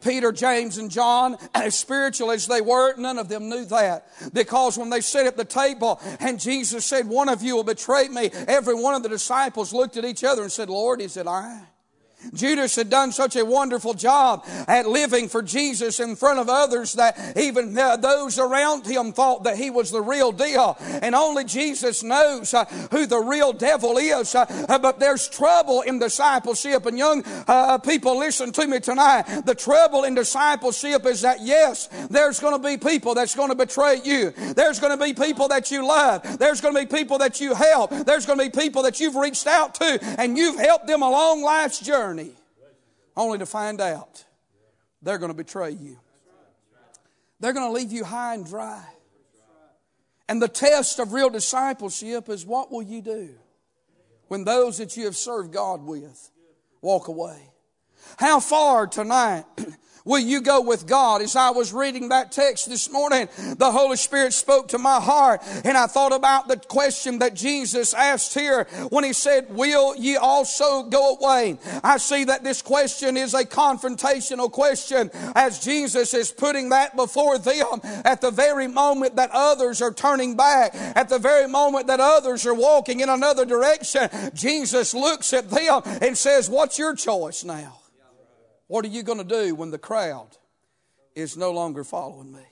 Peter, 0.00 0.32
James, 0.32 0.78
and 0.78 0.90
John, 0.90 1.36
as 1.54 1.74
spiritual 1.74 2.30
as 2.30 2.46
they 2.46 2.60
were, 2.60 2.96
none 2.96 3.18
of 3.18 3.28
them 3.28 3.48
knew 3.48 3.64
that. 3.66 4.06
Because 4.32 4.78
when 4.78 4.90
they 4.90 5.00
sat 5.00 5.26
at 5.26 5.36
the 5.36 5.44
table 5.44 6.00
and 6.20 6.40
Jesus 6.40 6.86
said, 6.86 7.08
One 7.08 7.28
of 7.28 7.42
you 7.42 7.56
will 7.56 7.64
betray 7.64 8.08
me, 8.08 8.30
every 8.46 8.74
one 8.74 8.94
of 8.94 9.02
the 9.02 9.08
disciples 9.08 9.72
looked 9.72 9.96
at 9.96 10.04
each 10.04 10.24
other 10.24 10.42
and 10.42 10.52
said, 10.52 10.70
Lord, 10.70 11.00
is 11.00 11.16
it 11.16 11.26
I? 11.26 11.62
Judas 12.34 12.76
had 12.76 12.90
done 12.90 13.12
such 13.12 13.36
a 13.36 13.44
wonderful 13.44 13.94
job 13.94 14.44
at 14.68 14.88
living 14.88 15.28
for 15.28 15.42
Jesus 15.42 16.00
in 16.00 16.16
front 16.16 16.38
of 16.38 16.48
others 16.48 16.94
that 16.94 17.36
even 17.36 17.76
uh, 17.76 17.96
those 17.96 18.38
around 18.38 18.86
him 18.86 19.12
thought 19.12 19.44
that 19.44 19.56
he 19.56 19.70
was 19.70 19.90
the 19.90 20.00
real 20.00 20.32
deal. 20.32 20.76
And 21.02 21.14
only 21.14 21.44
Jesus 21.44 22.02
knows 22.02 22.54
uh, 22.54 22.64
who 22.90 23.06
the 23.06 23.18
real 23.18 23.52
devil 23.52 23.96
is. 23.98 24.34
Uh, 24.34 24.46
but 24.80 25.00
there's 25.00 25.28
trouble 25.28 25.82
in 25.82 25.98
discipleship. 25.98 26.86
And 26.86 26.98
young 26.98 27.22
people, 27.80 28.18
listen 28.18 28.52
to 28.52 28.66
me 28.66 28.80
tonight. 28.80 29.42
The 29.44 29.54
trouble 29.54 30.04
in 30.04 30.14
discipleship 30.14 31.06
is 31.06 31.22
that 31.22 31.40
yes, 31.40 31.88
there's 32.10 32.38
going 32.38 32.60
to 32.60 32.68
be 32.68 32.76
people 32.76 33.14
that's 33.14 33.34
going 33.34 33.50
to 33.50 33.56
betray 33.56 34.00
you. 34.04 34.30
There's 34.30 34.78
going 34.78 34.96
to 34.96 35.02
be 35.04 35.14
people 35.14 35.48
that 35.48 35.70
you 35.70 35.86
love. 35.86 36.38
There's 36.38 36.60
going 36.60 36.74
to 36.74 36.80
be 36.80 36.86
people 36.86 37.18
that 37.18 37.40
you 37.40 37.54
help. 37.54 37.90
There's 37.90 38.26
going 38.26 38.38
to 38.38 38.44
be 38.44 38.50
people 38.50 38.82
that 38.82 39.00
you've 39.00 39.16
reached 39.16 39.46
out 39.46 39.74
to 39.76 39.98
and 40.18 40.36
you've 40.36 40.58
helped 40.58 40.86
them 40.86 41.02
along 41.02 41.42
life's 41.42 41.80
journey 41.80 42.09
journey 42.10 42.32
only 43.16 43.38
to 43.38 43.46
find 43.46 43.80
out 43.80 44.24
they're 45.02 45.18
going 45.18 45.30
to 45.30 45.36
betray 45.36 45.70
you. 45.70 45.98
They're 47.38 47.52
going 47.52 47.68
to 47.68 47.72
leave 47.72 47.92
you 47.92 48.04
high 48.04 48.34
and 48.34 48.44
dry. 48.44 48.84
And 50.28 50.40
the 50.42 50.48
test 50.48 50.98
of 50.98 51.12
real 51.12 51.30
discipleship 51.30 52.28
is 52.28 52.44
what 52.44 52.70
will 52.70 52.82
you 52.82 53.00
do 53.00 53.30
when 54.28 54.44
those 54.44 54.78
that 54.78 54.96
you 54.96 55.06
have 55.06 55.16
served 55.16 55.52
God 55.52 55.82
with 55.82 56.30
walk 56.82 57.08
away? 57.08 57.40
How 58.16 58.40
far 58.40 58.86
tonight 58.86 59.44
Will 60.10 60.18
you 60.18 60.40
go 60.40 60.60
with 60.60 60.88
God? 60.88 61.22
As 61.22 61.36
I 61.36 61.50
was 61.50 61.72
reading 61.72 62.08
that 62.08 62.32
text 62.32 62.68
this 62.68 62.90
morning, 62.90 63.28
the 63.56 63.70
Holy 63.70 63.96
Spirit 63.96 64.32
spoke 64.32 64.66
to 64.70 64.78
my 64.78 64.98
heart 64.98 65.40
and 65.64 65.78
I 65.78 65.86
thought 65.86 66.12
about 66.12 66.48
the 66.48 66.56
question 66.56 67.20
that 67.20 67.34
Jesus 67.34 67.94
asked 67.94 68.34
here 68.34 68.64
when 68.88 69.04
he 69.04 69.12
said, 69.12 69.54
will 69.54 69.94
ye 69.94 70.16
also 70.16 70.82
go 70.82 71.14
away? 71.14 71.58
I 71.84 71.98
see 71.98 72.24
that 72.24 72.42
this 72.42 72.60
question 72.60 73.16
is 73.16 73.34
a 73.34 73.44
confrontational 73.44 74.50
question 74.50 75.12
as 75.36 75.64
Jesus 75.64 76.12
is 76.12 76.32
putting 76.32 76.70
that 76.70 76.96
before 76.96 77.38
them 77.38 77.80
at 78.04 78.20
the 78.20 78.32
very 78.32 78.66
moment 78.66 79.14
that 79.14 79.30
others 79.32 79.80
are 79.80 79.92
turning 79.92 80.34
back, 80.36 80.72
at 80.74 81.08
the 81.08 81.20
very 81.20 81.46
moment 81.46 81.86
that 81.86 82.00
others 82.00 82.44
are 82.46 82.54
walking 82.54 82.98
in 82.98 83.08
another 83.08 83.44
direction. 83.44 84.08
Jesus 84.34 84.92
looks 84.92 85.32
at 85.32 85.50
them 85.50 85.82
and 86.02 86.18
says, 86.18 86.50
what's 86.50 86.80
your 86.80 86.96
choice 86.96 87.44
now? 87.44 87.76
What 88.70 88.84
are 88.84 88.88
you 88.88 89.02
going 89.02 89.18
to 89.18 89.24
do 89.24 89.56
when 89.56 89.72
the 89.72 89.78
crowd 89.78 90.28
is 91.16 91.36
no 91.36 91.50
longer 91.50 91.82
following 91.82 92.30
me? 92.30 92.46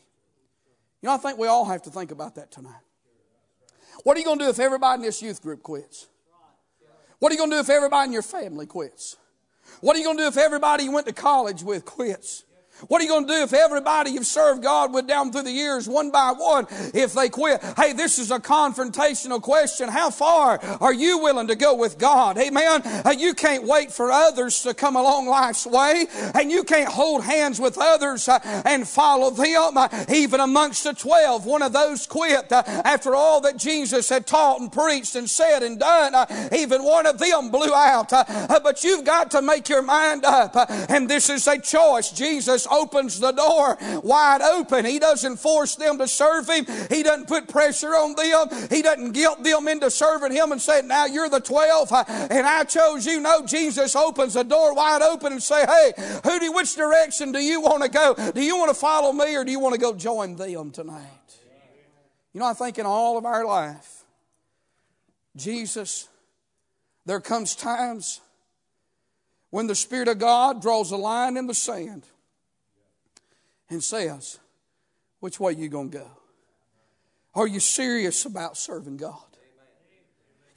You 1.00 1.06
know, 1.06 1.14
I 1.14 1.16
think 1.16 1.38
we 1.38 1.46
all 1.46 1.64
have 1.66 1.82
to 1.82 1.90
think 1.90 2.10
about 2.10 2.34
that 2.34 2.50
tonight. 2.50 2.82
What 4.02 4.16
are 4.16 4.18
you 4.18 4.26
going 4.26 4.40
to 4.40 4.46
do 4.46 4.50
if 4.50 4.58
everybody 4.58 4.96
in 4.96 5.02
this 5.06 5.22
youth 5.22 5.40
group 5.40 5.62
quits? 5.62 6.08
What 7.20 7.30
are 7.30 7.36
you 7.36 7.38
going 7.38 7.50
to 7.50 7.56
do 7.58 7.60
if 7.60 7.70
everybody 7.70 8.06
in 8.08 8.12
your 8.12 8.22
family 8.22 8.66
quits? 8.66 9.16
What 9.80 9.94
are 9.94 10.00
you 10.00 10.06
going 10.06 10.16
to 10.16 10.24
do 10.24 10.26
if 10.26 10.36
everybody 10.36 10.82
you 10.82 10.90
went 10.90 11.06
to 11.06 11.12
college 11.12 11.62
with 11.62 11.84
quits? 11.84 12.42
What 12.86 13.00
are 13.00 13.04
you 13.04 13.10
going 13.10 13.26
to 13.26 13.32
do 13.32 13.42
if 13.42 13.52
everybody 13.52 14.12
you've 14.12 14.26
served 14.26 14.62
God 14.62 14.92
with 14.92 15.08
down 15.08 15.32
through 15.32 15.42
the 15.42 15.50
years, 15.50 15.88
one 15.88 16.10
by 16.10 16.32
one, 16.36 16.66
if 16.94 17.12
they 17.12 17.28
quit? 17.28 17.62
Hey, 17.76 17.92
this 17.92 18.18
is 18.18 18.30
a 18.30 18.38
confrontational 18.38 19.42
question. 19.42 19.88
How 19.88 20.10
far 20.10 20.60
are 20.80 20.92
you 20.92 21.18
willing 21.18 21.48
to 21.48 21.56
go 21.56 21.74
with 21.74 21.98
God? 21.98 22.38
Amen. 22.38 22.82
You 23.18 23.34
can't 23.34 23.64
wait 23.64 23.90
for 23.90 24.12
others 24.12 24.62
to 24.62 24.74
come 24.74 24.94
along 24.94 25.26
life's 25.26 25.66
way, 25.66 26.06
and 26.34 26.52
you 26.52 26.62
can't 26.62 26.88
hold 26.88 27.24
hands 27.24 27.60
with 27.60 27.76
others 27.78 28.28
uh, 28.28 28.38
and 28.64 28.86
follow 28.86 29.30
them. 29.30 29.76
Uh, 29.76 29.88
even 30.12 30.40
amongst 30.40 30.84
the 30.84 30.92
twelve, 30.92 31.46
one 31.46 31.62
of 31.62 31.72
those 31.72 32.06
quit 32.06 32.52
uh, 32.52 32.62
after 32.84 33.14
all 33.14 33.40
that 33.40 33.56
Jesus 33.56 34.08
had 34.08 34.26
taught 34.26 34.60
and 34.60 34.70
preached 34.70 35.16
and 35.16 35.28
said 35.28 35.62
and 35.62 35.80
done. 35.80 36.14
Even 36.52 36.84
one 36.84 37.06
of 37.06 37.18
them 37.18 37.50
blew 37.50 37.74
out. 37.74 38.10
But 38.10 38.84
you've 38.84 39.04
got 39.04 39.32
to 39.32 39.42
make 39.42 39.68
your 39.68 39.82
mind 39.82 40.24
up, 40.24 40.54
and 40.88 41.08
this 41.08 41.28
is 41.28 41.46
a 41.48 41.58
choice. 41.58 42.10
Jesus 42.10 42.67
opens 42.70 43.20
the 43.20 43.32
door 43.32 43.78
wide 44.02 44.42
open. 44.42 44.84
He 44.84 44.98
doesn't 44.98 45.36
force 45.36 45.76
them 45.76 45.98
to 45.98 46.08
serve 46.08 46.48
Him. 46.48 46.66
He 46.90 47.02
doesn't 47.02 47.28
put 47.28 47.48
pressure 47.48 47.94
on 47.94 48.14
them. 48.14 48.68
He 48.70 48.82
doesn't 48.82 49.12
guilt 49.12 49.42
them 49.42 49.68
into 49.68 49.90
serving 49.90 50.32
Him 50.32 50.52
and 50.52 50.60
say, 50.60 50.82
now 50.82 51.06
you're 51.06 51.28
the 51.28 51.40
12 51.40 51.92
uh, 51.92 52.04
and 52.08 52.46
I 52.46 52.64
chose 52.64 53.06
you. 53.06 53.20
No, 53.20 53.44
Jesus 53.44 53.94
opens 53.96 54.34
the 54.34 54.44
door 54.44 54.74
wide 54.74 55.02
open 55.02 55.32
and 55.32 55.42
say, 55.42 55.64
hey, 55.66 55.92
who 56.24 56.40
do, 56.40 56.52
which 56.52 56.74
direction 56.74 57.32
do 57.32 57.38
you 57.38 57.60
want 57.60 57.82
to 57.82 57.88
go? 57.88 58.14
Do 58.32 58.42
you 58.42 58.56
want 58.56 58.70
to 58.70 58.74
follow 58.74 59.12
me 59.12 59.36
or 59.36 59.44
do 59.44 59.50
you 59.50 59.60
want 59.60 59.74
to 59.74 59.80
go 59.80 59.94
join 59.94 60.36
them 60.36 60.70
tonight? 60.70 61.04
You 62.32 62.40
know, 62.40 62.46
I 62.46 62.54
think 62.54 62.78
in 62.78 62.86
all 62.86 63.18
of 63.18 63.24
our 63.24 63.44
life, 63.44 64.04
Jesus, 65.36 66.08
there 67.06 67.20
comes 67.20 67.54
times 67.54 68.20
when 69.50 69.66
the 69.66 69.74
Spirit 69.74 70.08
of 70.08 70.18
God 70.18 70.60
draws 70.60 70.90
a 70.90 70.96
line 70.96 71.36
in 71.36 71.46
the 71.46 71.54
sand 71.54 72.04
and 73.70 73.82
says, 73.82 74.38
which 75.20 75.38
way 75.38 75.52
you 75.52 75.68
going 75.68 75.90
to 75.90 75.98
go? 75.98 76.10
Are 77.34 77.46
you 77.46 77.60
serious 77.60 78.24
about 78.24 78.56
serving 78.56 78.96
God? 78.96 79.27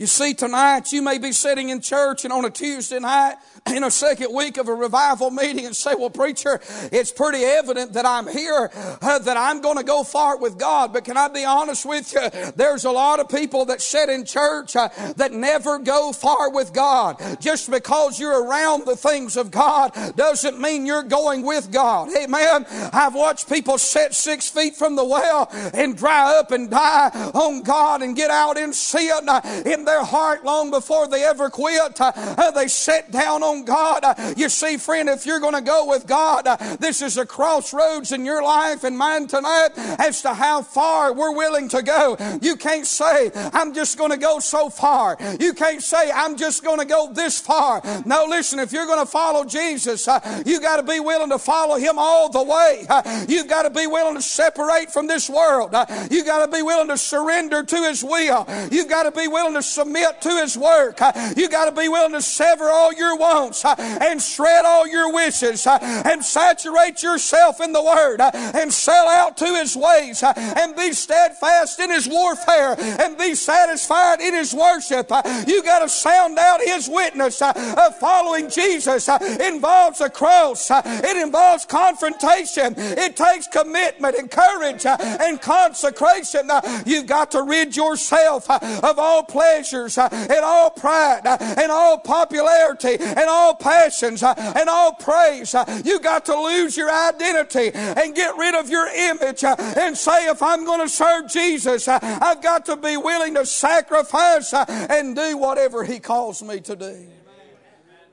You 0.01 0.07
see, 0.07 0.33
tonight 0.33 0.91
you 0.91 1.03
may 1.03 1.19
be 1.19 1.31
sitting 1.31 1.69
in 1.69 1.79
church 1.79 2.23
and 2.23 2.33
on 2.33 2.43
a 2.43 2.49
Tuesday 2.49 2.97
night 2.97 3.35
in 3.67 3.83
a 3.83 3.91
second 3.91 4.33
week 4.33 4.57
of 4.57 4.67
a 4.67 4.73
revival 4.73 5.29
meeting 5.29 5.67
and 5.67 5.75
say, 5.75 5.93
well, 5.93 6.09
preacher, 6.09 6.59
it's 6.91 7.11
pretty 7.11 7.43
evident 7.43 7.93
that 7.93 8.03
I'm 8.03 8.27
here, 8.27 8.71
uh, 8.73 9.19
that 9.19 9.37
I'm 9.37 9.61
going 9.61 9.77
to 9.77 9.83
go 9.83 10.03
far 10.03 10.39
with 10.39 10.57
God. 10.57 10.91
But 10.91 11.03
can 11.03 11.17
I 11.17 11.27
be 11.27 11.45
honest 11.45 11.85
with 11.85 12.11
you? 12.13 12.51
There's 12.55 12.85
a 12.85 12.89
lot 12.89 13.19
of 13.19 13.29
people 13.29 13.65
that 13.65 13.79
sit 13.79 14.09
in 14.09 14.25
church 14.25 14.75
uh, 14.75 14.89
that 15.17 15.33
never 15.33 15.77
go 15.77 16.13
far 16.13 16.49
with 16.49 16.73
God. 16.73 17.39
Just 17.39 17.69
because 17.69 18.19
you're 18.19 18.43
around 18.43 18.87
the 18.87 18.95
things 18.95 19.37
of 19.37 19.51
God 19.51 19.93
doesn't 20.15 20.59
mean 20.59 20.87
you're 20.87 21.03
going 21.03 21.43
with 21.43 21.71
God. 21.71 22.09
Amen. 22.17 22.65
I've 22.91 23.13
watched 23.13 23.47
people 23.47 23.77
sit 23.77 24.15
six 24.15 24.49
feet 24.49 24.75
from 24.75 24.95
the 24.95 25.05
well 25.05 25.47
and 25.75 25.95
dry 25.95 26.39
up 26.39 26.49
and 26.49 26.71
die 26.71 27.09
on 27.35 27.61
God 27.61 28.01
and 28.01 28.15
get 28.15 28.31
out 28.31 28.57
in 28.57 28.73
sin 28.73 29.29
uh, 29.29 29.41
in 29.63 29.85
their 29.91 30.05
heart 30.05 30.45
long 30.45 30.71
before 30.71 31.07
they 31.07 31.23
ever 31.25 31.49
quit. 31.49 31.99
Uh, 31.99 32.51
they 32.51 32.67
sit 32.67 33.11
down 33.11 33.43
on 33.43 33.65
God. 33.65 34.03
Uh, 34.03 34.33
you 34.37 34.47
see, 34.47 34.77
friend, 34.77 35.09
if 35.09 35.25
you're 35.25 35.39
going 35.39 35.53
to 35.53 35.61
go 35.61 35.85
with 35.87 36.07
God, 36.07 36.47
uh, 36.47 36.55
this 36.79 37.01
is 37.01 37.17
a 37.17 37.25
crossroads 37.25 38.11
in 38.13 38.23
your 38.23 38.41
life 38.41 38.85
and 38.85 38.97
mine 38.97 39.27
tonight 39.27 39.69
as 39.75 40.21
to 40.21 40.33
how 40.33 40.61
far 40.61 41.13
we're 41.13 41.35
willing 41.35 41.67
to 41.69 41.81
go. 41.81 42.17
You 42.41 42.55
can't 42.55 42.87
say, 42.87 43.31
I'm 43.53 43.73
just 43.73 43.97
going 43.97 44.11
to 44.11 44.17
go 44.17 44.39
so 44.39 44.69
far. 44.69 45.17
You 45.39 45.53
can't 45.53 45.83
say, 45.83 46.09
I'm 46.11 46.37
just 46.37 46.63
going 46.63 46.79
to 46.79 46.85
go 46.85 47.11
this 47.11 47.39
far. 47.39 47.81
No, 48.05 48.25
listen, 48.29 48.59
if 48.59 48.71
you're 48.71 48.85
going 48.85 49.05
to 49.05 49.11
follow 49.11 49.43
Jesus, 49.43 50.07
you 50.45 50.61
got 50.61 50.77
to 50.77 50.83
be 50.83 50.99
willing 50.99 51.29
to 51.29 51.39
follow 51.39 51.75
Him 51.77 51.95
all 51.97 52.29
the 52.29 52.43
way. 52.43 52.85
You've 53.27 53.49
got 53.49 53.63
to 53.63 53.69
be 53.69 53.87
willing 53.87 54.15
to 54.15 54.21
separate 54.21 54.91
from 54.91 55.07
this 55.07 55.29
world. 55.29 55.75
You 56.09 56.23
got 56.23 56.45
to 56.45 56.51
be 56.51 56.61
willing 56.61 56.87
to 56.87 56.97
surrender 56.97 57.63
to 57.63 57.75
His 57.89 58.03
will. 58.03 58.47
You've 58.71 58.89
got 58.89 59.03
to 59.03 59.11
be 59.11 59.27
willing 59.27 59.55
to 59.55 59.63
submit 59.81 60.21
to 60.21 60.29
His 60.29 60.57
work. 60.57 61.01
Uh, 61.01 61.33
you 61.35 61.49
got 61.49 61.65
to 61.65 61.71
be 61.71 61.89
willing 61.89 62.13
to 62.13 62.21
sever 62.21 62.69
all 62.69 62.93
your 62.93 63.17
wants 63.17 63.65
uh, 63.65 63.75
and 63.77 64.21
shred 64.21 64.65
all 64.65 64.87
your 64.87 65.11
wishes 65.13 65.65
uh, 65.65 65.77
and 66.05 66.23
saturate 66.23 67.01
yourself 67.01 67.59
in 67.59 67.73
the 67.73 67.81
Word 67.81 68.21
and 68.21 68.71
sell 68.71 69.07
out 69.07 69.37
to 69.37 69.45
His 69.45 69.75
ways 69.75 70.23
and 70.23 70.75
be 70.75 70.93
steadfast 70.93 71.79
in 71.79 71.89
His 71.89 72.07
warfare 72.07 72.75
and 72.79 73.17
be 73.17 73.33
satisfied 73.33 74.21
in 74.21 74.33
His 74.33 74.53
worship. 74.53 75.09
You 75.47 75.63
got 75.63 75.79
to 75.79 75.89
sound 75.89 76.37
out 76.37 76.61
His 76.61 76.87
witness 76.87 77.41
of 77.41 77.97
following 77.99 78.49
Jesus. 78.49 79.09
It 79.09 79.53
involves 79.53 80.01
a 80.01 80.09
cross. 80.09 80.69
It 80.71 81.17
involves 81.17 81.65
confrontation. 81.65 82.75
It 82.77 83.15
takes 83.15 83.47
commitment 83.47 84.15
and 84.15 84.29
courage 84.29 84.85
and 84.85 85.41
consecration. 85.41 86.49
You've 86.85 87.07
got 87.07 87.31
to 87.31 87.41
rid 87.43 87.75
yourself 87.75 88.49
of 88.49 88.99
all 88.99 89.23
pleasure 89.23 89.70
pleasures 89.71 89.97
uh, 89.97 90.09
and 90.11 90.43
all 90.43 90.69
pride 90.69 91.25
uh, 91.25 91.37
and 91.39 91.71
all 91.71 91.97
popularity 91.99 92.97
and 92.99 93.29
all 93.29 93.55
passions 93.55 94.23
uh, 94.23 94.33
and 94.55 94.69
all 94.69 94.93
praise. 94.93 95.55
You 95.83 95.99
got 95.99 96.25
to 96.25 96.39
lose 96.39 96.75
your 96.77 96.91
identity 96.91 97.71
and 97.73 98.15
get 98.15 98.35
rid 98.37 98.55
of 98.55 98.69
your 98.69 98.87
image 98.87 99.43
and 99.43 99.97
say, 99.97 100.27
if 100.29 100.41
I'm 100.41 100.65
going 100.65 100.81
to 100.81 100.89
serve 100.89 101.29
Jesus, 101.29 101.87
I've 101.87 102.41
got 102.41 102.65
to 102.65 102.77
be 102.77 102.97
willing 102.97 103.35
to 103.35 103.45
sacrifice 103.45 104.53
and 104.53 105.15
do 105.15 105.37
whatever 105.37 105.83
He 105.83 105.99
calls 105.99 106.43
me 106.43 106.59
to 106.61 106.75
do. 106.75 107.07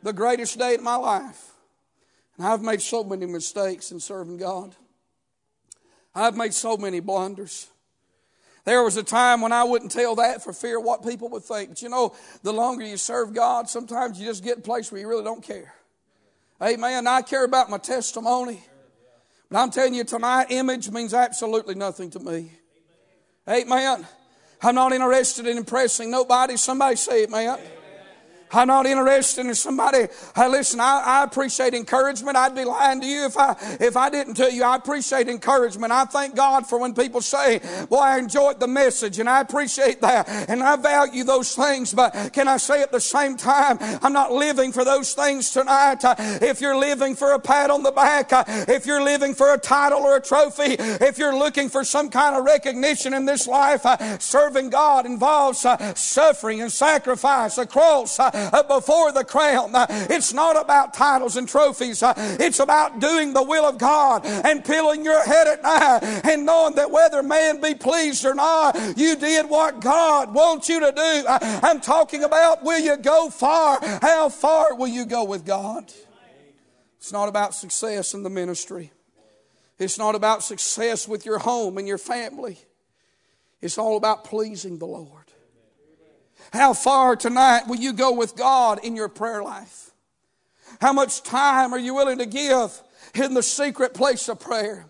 The 0.02 0.12
greatest 0.12 0.58
day 0.58 0.74
in 0.74 0.84
my 0.84 0.94
life. 0.94 1.52
And 2.36 2.46
I've 2.46 2.62
made 2.62 2.80
so 2.80 3.02
many 3.02 3.26
mistakes 3.26 3.90
in 3.90 3.98
serving 3.98 4.36
God. 4.36 4.76
I've 6.14 6.36
made 6.36 6.54
so 6.54 6.76
many 6.76 7.00
blunders. 7.00 7.68
There 8.68 8.82
was 8.82 8.98
a 8.98 9.02
time 9.02 9.40
when 9.40 9.50
I 9.50 9.64
wouldn't 9.64 9.92
tell 9.92 10.16
that 10.16 10.44
for 10.44 10.52
fear 10.52 10.78
of 10.78 10.84
what 10.84 11.02
people 11.02 11.30
would 11.30 11.42
think. 11.42 11.70
But 11.70 11.80
you 11.80 11.88
know, 11.88 12.14
the 12.42 12.52
longer 12.52 12.84
you 12.84 12.98
serve 12.98 13.32
God, 13.32 13.66
sometimes 13.70 14.20
you 14.20 14.26
just 14.26 14.44
get 14.44 14.58
a 14.58 14.60
place 14.60 14.92
where 14.92 15.00
you 15.00 15.08
really 15.08 15.24
don't 15.24 15.42
care. 15.42 15.72
Amen. 16.62 17.06
I 17.06 17.22
care 17.22 17.46
about 17.46 17.70
my 17.70 17.78
testimony. 17.78 18.62
But 19.50 19.60
I'm 19.60 19.70
telling 19.70 19.94
you 19.94 20.04
tonight, 20.04 20.48
image 20.50 20.90
means 20.90 21.14
absolutely 21.14 21.76
nothing 21.76 22.10
to 22.10 22.18
me. 22.18 22.52
Amen. 23.48 24.06
I'm 24.60 24.74
not 24.74 24.92
interested 24.92 25.46
in 25.46 25.56
impressing 25.56 26.10
nobody. 26.10 26.58
Somebody 26.58 26.96
say 26.96 27.22
it, 27.22 27.30
man. 27.30 27.58
I'm 28.52 28.68
not 28.68 28.86
interested 28.86 29.46
in 29.46 29.54
somebody. 29.54 30.06
Hey, 30.34 30.48
listen, 30.48 30.80
I, 30.80 31.02
I, 31.04 31.24
appreciate 31.24 31.74
encouragement. 31.74 32.36
I'd 32.36 32.54
be 32.54 32.64
lying 32.64 33.00
to 33.00 33.06
you 33.06 33.26
if 33.26 33.36
I 33.36 33.56
if 33.80 33.96
I 33.96 34.08
didn't 34.08 34.34
tell 34.34 34.50
you 34.50 34.64
I 34.64 34.76
appreciate 34.76 35.28
encouragement. 35.28 35.92
I 35.92 36.04
thank 36.04 36.34
God 36.34 36.66
for 36.66 36.78
when 36.78 36.94
people 36.94 37.20
say, 37.20 37.60
"Boy, 37.88 37.98
I 37.98 38.18
enjoyed 38.18 38.60
the 38.60 38.66
message," 38.66 39.18
and 39.18 39.28
I 39.28 39.40
appreciate 39.40 40.00
that, 40.00 40.28
and 40.48 40.62
I 40.62 40.76
value 40.76 41.24
those 41.24 41.54
things. 41.54 41.92
But 41.92 42.32
can 42.32 42.48
I 42.48 42.56
say 42.56 42.82
at 42.82 42.92
the 42.92 43.00
same 43.00 43.36
time, 43.36 43.78
I'm 44.02 44.12
not 44.12 44.32
living 44.32 44.72
for 44.72 44.84
those 44.84 45.12
things 45.12 45.50
tonight. 45.50 46.04
Uh, 46.04 46.14
if 46.18 46.60
you're 46.60 46.76
living 46.76 47.14
for 47.14 47.32
a 47.32 47.38
pat 47.38 47.70
on 47.70 47.82
the 47.82 47.92
back, 47.92 48.32
uh, 48.32 48.44
if 48.46 48.86
you're 48.86 49.02
living 49.02 49.34
for 49.34 49.52
a 49.52 49.58
title 49.58 50.00
or 50.00 50.16
a 50.16 50.22
trophy, 50.22 50.76
if 50.78 51.18
you're 51.18 51.36
looking 51.36 51.68
for 51.68 51.84
some 51.84 52.08
kind 52.08 52.36
of 52.36 52.44
recognition 52.44 53.12
in 53.12 53.26
this 53.26 53.46
life, 53.46 53.84
uh, 53.84 54.18
serving 54.18 54.70
God 54.70 55.04
involves 55.06 55.66
suffering 55.94 56.62
and 56.62 56.72
sacrifice, 56.72 57.58
a 57.58 57.66
cross 57.66 58.18
before 58.68 59.12
the 59.12 59.24
crown. 59.24 59.74
Uh, 59.74 59.86
it's 60.10 60.32
not 60.32 60.60
about 60.60 60.94
titles 60.94 61.36
and 61.36 61.48
trophies. 61.48 62.02
Uh, 62.02 62.14
it's 62.38 62.60
about 62.60 63.00
doing 63.00 63.32
the 63.32 63.42
will 63.42 63.64
of 63.64 63.78
God 63.78 64.24
and 64.24 64.64
pulling 64.64 65.04
your 65.04 65.24
head 65.24 65.46
at 65.46 65.62
night 65.62 66.00
and 66.24 66.44
knowing 66.44 66.74
that 66.76 66.90
whether 66.90 67.22
man 67.22 67.60
be 67.60 67.74
pleased 67.74 68.24
or 68.24 68.34
not, 68.34 68.76
you 68.96 69.16
did 69.16 69.48
what 69.48 69.80
God 69.80 70.34
wants 70.34 70.68
you 70.68 70.80
to 70.80 70.92
do. 70.92 71.24
I'm 71.28 71.80
talking 71.80 72.24
about 72.24 72.62
will 72.62 72.80
you 72.80 72.96
go 72.96 73.30
far? 73.30 73.78
How 74.02 74.28
far 74.28 74.74
will 74.74 74.88
you 74.88 75.06
go 75.06 75.24
with 75.24 75.44
God? 75.44 75.92
It's 76.98 77.12
not 77.12 77.28
about 77.28 77.54
success 77.54 78.14
in 78.14 78.22
the 78.22 78.30
ministry. 78.30 78.92
It's 79.78 79.98
not 79.98 80.14
about 80.14 80.42
success 80.42 81.06
with 81.06 81.24
your 81.24 81.38
home 81.38 81.78
and 81.78 81.86
your 81.86 81.98
family. 81.98 82.58
It's 83.60 83.78
all 83.78 83.96
about 83.96 84.24
pleasing 84.24 84.78
the 84.78 84.86
Lord. 84.86 85.17
How 86.52 86.72
far 86.72 87.16
tonight 87.16 87.66
will 87.66 87.76
you 87.76 87.92
go 87.92 88.12
with 88.12 88.36
God 88.36 88.84
in 88.84 88.96
your 88.96 89.08
prayer 89.08 89.42
life? 89.42 89.90
How 90.80 90.92
much 90.92 91.22
time 91.22 91.72
are 91.72 91.78
you 91.78 91.94
willing 91.94 92.18
to 92.18 92.26
give 92.26 92.80
in 93.14 93.34
the 93.34 93.42
secret 93.42 93.94
place 93.94 94.28
of 94.28 94.40
prayer? 94.40 94.86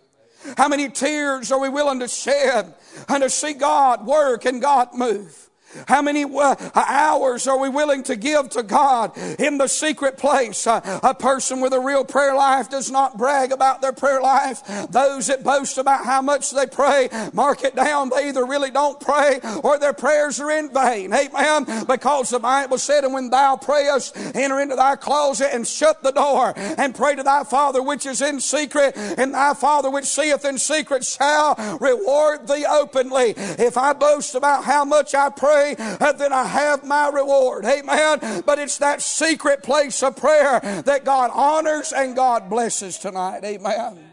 How 0.56 0.68
many 0.68 0.88
tears 0.88 1.50
are 1.50 1.58
we 1.58 1.68
willing 1.68 2.00
to 2.00 2.08
shed 2.08 2.74
and 3.08 3.22
to 3.22 3.30
see 3.30 3.54
God 3.54 4.06
work 4.06 4.44
and 4.44 4.62
God 4.62 4.88
move? 4.94 5.47
How 5.86 6.02
many 6.02 6.24
uh, 6.24 6.54
hours 6.74 7.46
are 7.46 7.58
we 7.58 7.68
willing 7.68 8.02
to 8.04 8.16
give 8.16 8.50
to 8.50 8.62
God 8.62 9.16
in 9.38 9.58
the 9.58 9.66
secret 9.66 10.16
place? 10.16 10.66
Uh, 10.66 11.00
a 11.02 11.14
person 11.14 11.60
with 11.60 11.72
a 11.72 11.80
real 11.80 12.04
prayer 12.04 12.34
life 12.34 12.70
does 12.70 12.90
not 12.90 13.18
brag 13.18 13.52
about 13.52 13.82
their 13.82 13.92
prayer 13.92 14.20
life. 14.20 14.62
Those 14.90 15.26
that 15.26 15.44
boast 15.44 15.78
about 15.78 16.04
how 16.04 16.22
much 16.22 16.50
they 16.50 16.66
pray, 16.66 17.08
mark 17.32 17.64
it 17.64 17.74
down. 17.74 18.10
They 18.10 18.28
either 18.28 18.44
really 18.44 18.70
don't 18.70 18.98
pray 18.98 19.40
or 19.62 19.78
their 19.78 19.92
prayers 19.92 20.40
are 20.40 20.50
in 20.50 20.72
vain. 20.72 21.12
Amen. 21.12 21.84
Because 21.86 22.30
the 22.30 22.38
Bible 22.38 22.78
said, 22.78 23.04
and 23.04 23.12
when 23.12 23.30
thou 23.30 23.56
prayest, 23.56 24.16
enter 24.34 24.60
into 24.60 24.76
thy 24.76 24.96
closet 24.96 25.50
and 25.52 25.66
shut 25.66 26.02
the 26.02 26.12
door 26.12 26.54
and 26.56 26.94
pray 26.94 27.14
to 27.14 27.22
thy 27.22 27.44
Father 27.44 27.82
which 27.82 28.06
is 28.06 28.22
in 28.22 28.40
secret, 28.40 28.96
and 28.96 29.34
thy 29.34 29.54
Father 29.54 29.90
which 29.90 30.06
seeth 30.06 30.44
in 30.44 30.58
secret 30.58 31.04
shall 31.04 31.54
reward 31.80 32.48
thee 32.48 32.66
openly. 32.68 33.34
If 33.36 33.76
I 33.76 33.92
boast 33.92 34.34
about 34.34 34.64
how 34.64 34.84
much 34.84 35.14
I 35.14 35.28
pray, 35.30 35.57
pray, 35.58 35.96
uh, 36.00 36.12
then 36.12 36.32
I 36.32 36.44
have 36.44 36.84
my 36.84 37.08
reward. 37.08 37.64
Amen. 37.64 38.42
But 38.44 38.58
it's 38.58 38.78
that 38.78 39.02
secret 39.02 39.62
place 39.62 40.02
of 40.02 40.16
prayer 40.16 40.60
that 40.84 41.04
God 41.04 41.30
honors 41.32 41.92
and 41.92 42.14
God 42.14 42.48
blesses 42.50 42.98
tonight. 42.98 43.44
Amen. 43.44 44.04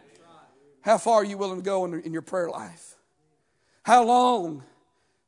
How 0.81 0.97
far 0.97 1.15
are 1.15 1.25
you 1.25 1.37
willing 1.37 1.59
to 1.59 1.65
go 1.65 1.85
in 1.85 2.13
your 2.13 2.21
prayer 2.21 2.49
life? 2.49 2.95
How 3.83 4.03
long 4.03 4.63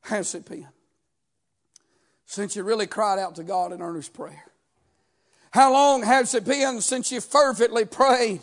has 0.01 0.35
it 0.35 0.47
been 0.47 0.67
since 2.25 2.55
you 2.55 2.63
really 2.63 2.87
cried 2.87 3.19
out 3.19 3.35
to 3.35 3.43
God 3.43 3.71
in 3.71 3.81
earnest 3.81 4.13
prayer? 4.13 4.43
How 5.51 5.71
long 5.71 6.03
has 6.03 6.35
it 6.35 6.45
been 6.45 6.81
since 6.81 7.11
you 7.11 7.21
fervently 7.21 7.85
prayed 7.85 8.41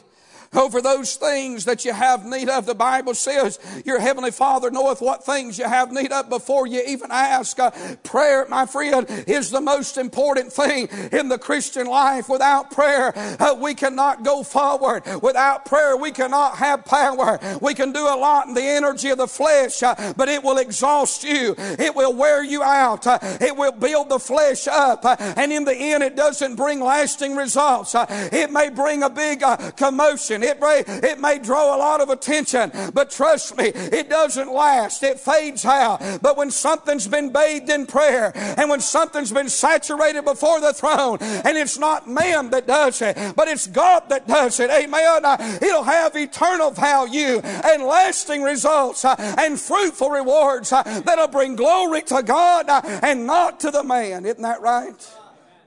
over 0.54 0.80
those 0.80 1.16
things 1.16 1.64
that 1.64 1.84
you 1.84 1.92
have 1.92 2.24
need 2.24 2.48
of. 2.48 2.66
The 2.66 2.74
Bible 2.74 3.14
says 3.14 3.58
your 3.84 3.98
heavenly 3.98 4.30
Father 4.30 4.70
knoweth 4.70 5.00
what 5.00 5.24
things 5.24 5.58
you 5.58 5.64
have 5.68 5.92
need 5.92 6.12
of 6.12 6.28
before 6.28 6.66
you 6.66 6.82
even 6.86 7.10
ask. 7.10 7.58
Uh, 7.58 7.70
prayer, 8.02 8.46
my 8.48 8.66
friend, 8.66 9.06
is 9.26 9.50
the 9.50 9.60
most 9.60 9.98
important 9.98 10.52
thing 10.52 10.88
in 11.12 11.28
the 11.28 11.38
Christian 11.38 11.86
life. 11.86 12.28
Without 12.28 12.70
prayer, 12.70 13.12
uh, 13.16 13.54
we 13.58 13.74
cannot 13.74 14.22
go 14.22 14.42
forward. 14.42 15.02
Without 15.22 15.64
prayer, 15.64 15.96
we 15.96 16.10
cannot 16.10 16.56
have 16.56 16.84
power. 16.84 17.38
We 17.60 17.74
can 17.74 17.92
do 17.92 18.06
a 18.06 18.16
lot 18.16 18.46
in 18.46 18.54
the 18.54 18.62
energy 18.62 19.10
of 19.10 19.18
the 19.18 19.26
flesh, 19.26 19.82
uh, 19.82 20.14
but 20.16 20.28
it 20.28 20.42
will 20.42 20.58
exhaust 20.58 21.24
you. 21.24 21.54
It 21.58 21.94
will 21.94 22.14
wear 22.14 22.44
you 22.44 22.62
out. 22.62 23.06
Uh, 23.06 23.18
it 23.40 23.56
will 23.56 23.72
build 23.72 24.08
the 24.08 24.18
flesh 24.18 24.68
up. 24.68 25.04
Uh, 25.04 25.16
and 25.36 25.52
in 25.52 25.64
the 25.64 25.74
end, 25.74 26.02
it 26.02 26.16
doesn't 26.16 26.56
bring 26.56 26.80
lasting 26.80 27.36
results. 27.36 27.94
Uh, 27.94 28.06
it 28.32 28.52
may 28.52 28.70
bring 28.70 29.02
a 29.02 29.10
big 29.10 29.42
commotion. 29.76 30.43
It 30.44 30.60
may, 30.60 30.84
it 30.86 31.20
may 31.20 31.38
draw 31.38 31.74
a 31.74 31.78
lot 31.78 32.00
of 32.00 32.10
attention, 32.10 32.70
but 32.92 33.10
trust 33.10 33.56
me, 33.56 33.66
it 33.74 34.08
doesn't 34.08 34.52
last. 34.52 35.02
It 35.02 35.20
fades 35.20 35.64
out. 35.64 36.00
But 36.22 36.36
when 36.36 36.50
something's 36.50 37.08
been 37.08 37.32
bathed 37.32 37.70
in 37.70 37.86
prayer 37.86 38.32
and 38.34 38.68
when 38.68 38.80
something's 38.80 39.32
been 39.32 39.48
saturated 39.48 40.24
before 40.24 40.60
the 40.60 40.72
throne, 40.72 41.18
and 41.20 41.56
it's 41.56 41.78
not 41.78 42.08
man 42.08 42.50
that 42.50 42.66
does 42.66 43.02
it, 43.02 43.16
but 43.36 43.48
it's 43.48 43.66
God 43.66 44.08
that 44.08 44.26
does 44.26 44.60
it, 44.60 44.70
amen, 44.70 45.24
uh, 45.24 45.58
it'll 45.62 45.82
have 45.82 46.16
eternal 46.16 46.70
value 46.70 47.40
and 47.42 47.82
lasting 47.82 48.42
results 48.42 49.04
uh, 49.04 49.14
and 49.38 49.58
fruitful 49.58 50.10
rewards 50.10 50.72
uh, 50.72 50.82
that'll 51.04 51.28
bring 51.28 51.56
glory 51.56 52.02
to 52.02 52.22
God 52.22 52.66
and 53.02 53.26
not 53.26 53.60
to 53.60 53.70
the 53.70 53.84
man. 53.84 54.24
Isn't 54.24 54.42
that 54.42 54.60
right? 54.60 55.14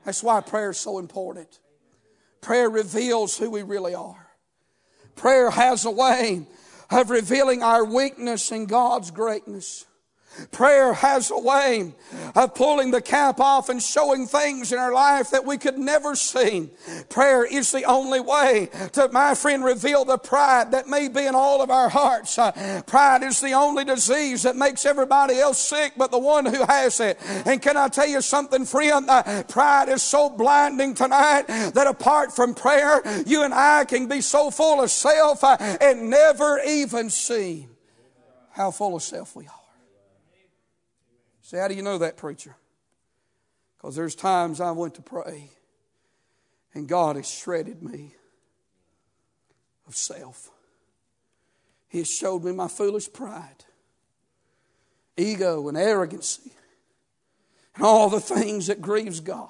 That's 0.06 0.24
why 0.24 0.42
prayer 0.42 0.70
is 0.70 0.78
so 0.78 1.00
important. 1.00 1.60
Prayer 2.42 2.70
reveals 2.70 3.38
who 3.38 3.50
we 3.50 3.64
really 3.64 3.94
are. 3.94 4.27
Prayer 5.18 5.50
has 5.50 5.84
a 5.84 5.92
way 5.92 6.46
of 6.92 7.10
revealing 7.10 7.64
our 7.64 7.84
weakness 7.84 8.52
in 8.52 8.68
God's 8.68 9.12
greatness. 9.12 9.87
Prayer 10.52 10.94
has 10.94 11.32
a 11.32 11.40
way 11.40 11.94
of 12.36 12.56
pulling 12.56 12.92
the 12.92 13.02
cap 13.02 13.40
off 13.40 13.70
and 13.70 13.82
showing 13.82 14.28
things 14.28 14.72
in 14.72 14.80
our 14.80 14.94
life 14.94 15.32
that 15.32 15.46
we 15.46 15.58
could 15.58 15.78
never 15.78 16.16
see. 16.16 16.70
Prayer 17.10 17.46
is 17.46 17.72
the 17.72 17.84
only 17.84 18.20
way 18.20 18.70
to, 18.94 19.10
my 19.12 19.36
friend, 19.36 19.64
reveal 19.64 20.06
the 20.06 20.18
pride 20.18 20.72
that 20.72 20.88
may 20.88 21.08
be 21.08 21.26
in 21.26 21.36
all 21.36 21.62
of 21.62 21.70
our 21.70 21.90
hearts. 21.90 22.38
Uh, 22.38 22.82
pride 22.86 23.24
is 23.24 23.42
the 23.42 23.54
only 23.54 23.86
disease 23.86 24.44
that 24.44 24.56
makes 24.56 24.86
everybody 24.86 25.40
else 25.40 25.60
sick 25.60 25.94
but 25.98 26.12
the 26.12 26.20
one 26.20 26.46
who 26.46 26.64
has 26.66 27.00
it. 27.00 27.18
And 27.46 27.62
can 27.62 27.78
I 27.78 27.88
tell 27.88 28.08
you 28.08 28.22
something, 28.22 28.66
friend? 28.66 29.10
Uh, 29.10 29.44
pride 29.44 29.90
is 29.90 30.04
so 30.04 30.30
blinding 30.30 30.94
tonight 30.94 31.44
that 31.48 31.88
apart 31.88 32.36
from 32.36 32.54
prayer, 32.54 33.02
you 33.26 33.44
and 33.44 33.54
I 33.54 33.86
can 33.86 34.08
be 34.08 34.22
so 34.22 34.52
full 34.52 34.82
of 34.82 34.92
self 34.92 35.44
uh, 35.44 35.58
and 35.82 36.10
never 36.10 36.60
even 36.66 37.10
see 37.10 37.68
how 38.52 38.72
full 38.72 38.96
of 38.96 39.04
self 39.04 39.36
we 39.36 39.48
are. 39.48 39.57
Say, 41.48 41.60
how 41.60 41.70
do 41.70 41.76
you 41.76 41.82
know 41.82 41.98
that, 42.00 42.18
preacher? 42.18 42.58
Because 43.78 43.96
there's 43.96 44.16
times 44.16 44.60
I 44.60 44.72
went 44.72 44.96
to 44.96 45.02
pray 45.02 45.50
and 46.74 46.90
God 46.90 47.16
has 47.16 47.26
shredded 47.26 47.82
me 47.82 48.16
of 49.88 49.96
self. 49.96 50.50
He 51.88 52.00
has 52.00 52.10
showed 52.10 52.44
me 52.44 52.52
my 52.52 52.68
foolish 52.68 53.14
pride, 53.14 53.64
ego, 55.16 55.70
and 55.70 55.78
arrogancy, 55.78 56.52
and 57.76 57.86
all 57.86 58.10
the 58.10 58.20
things 58.20 58.68
that 58.68 58.82
grieves 58.82 59.22
God. 59.22 59.48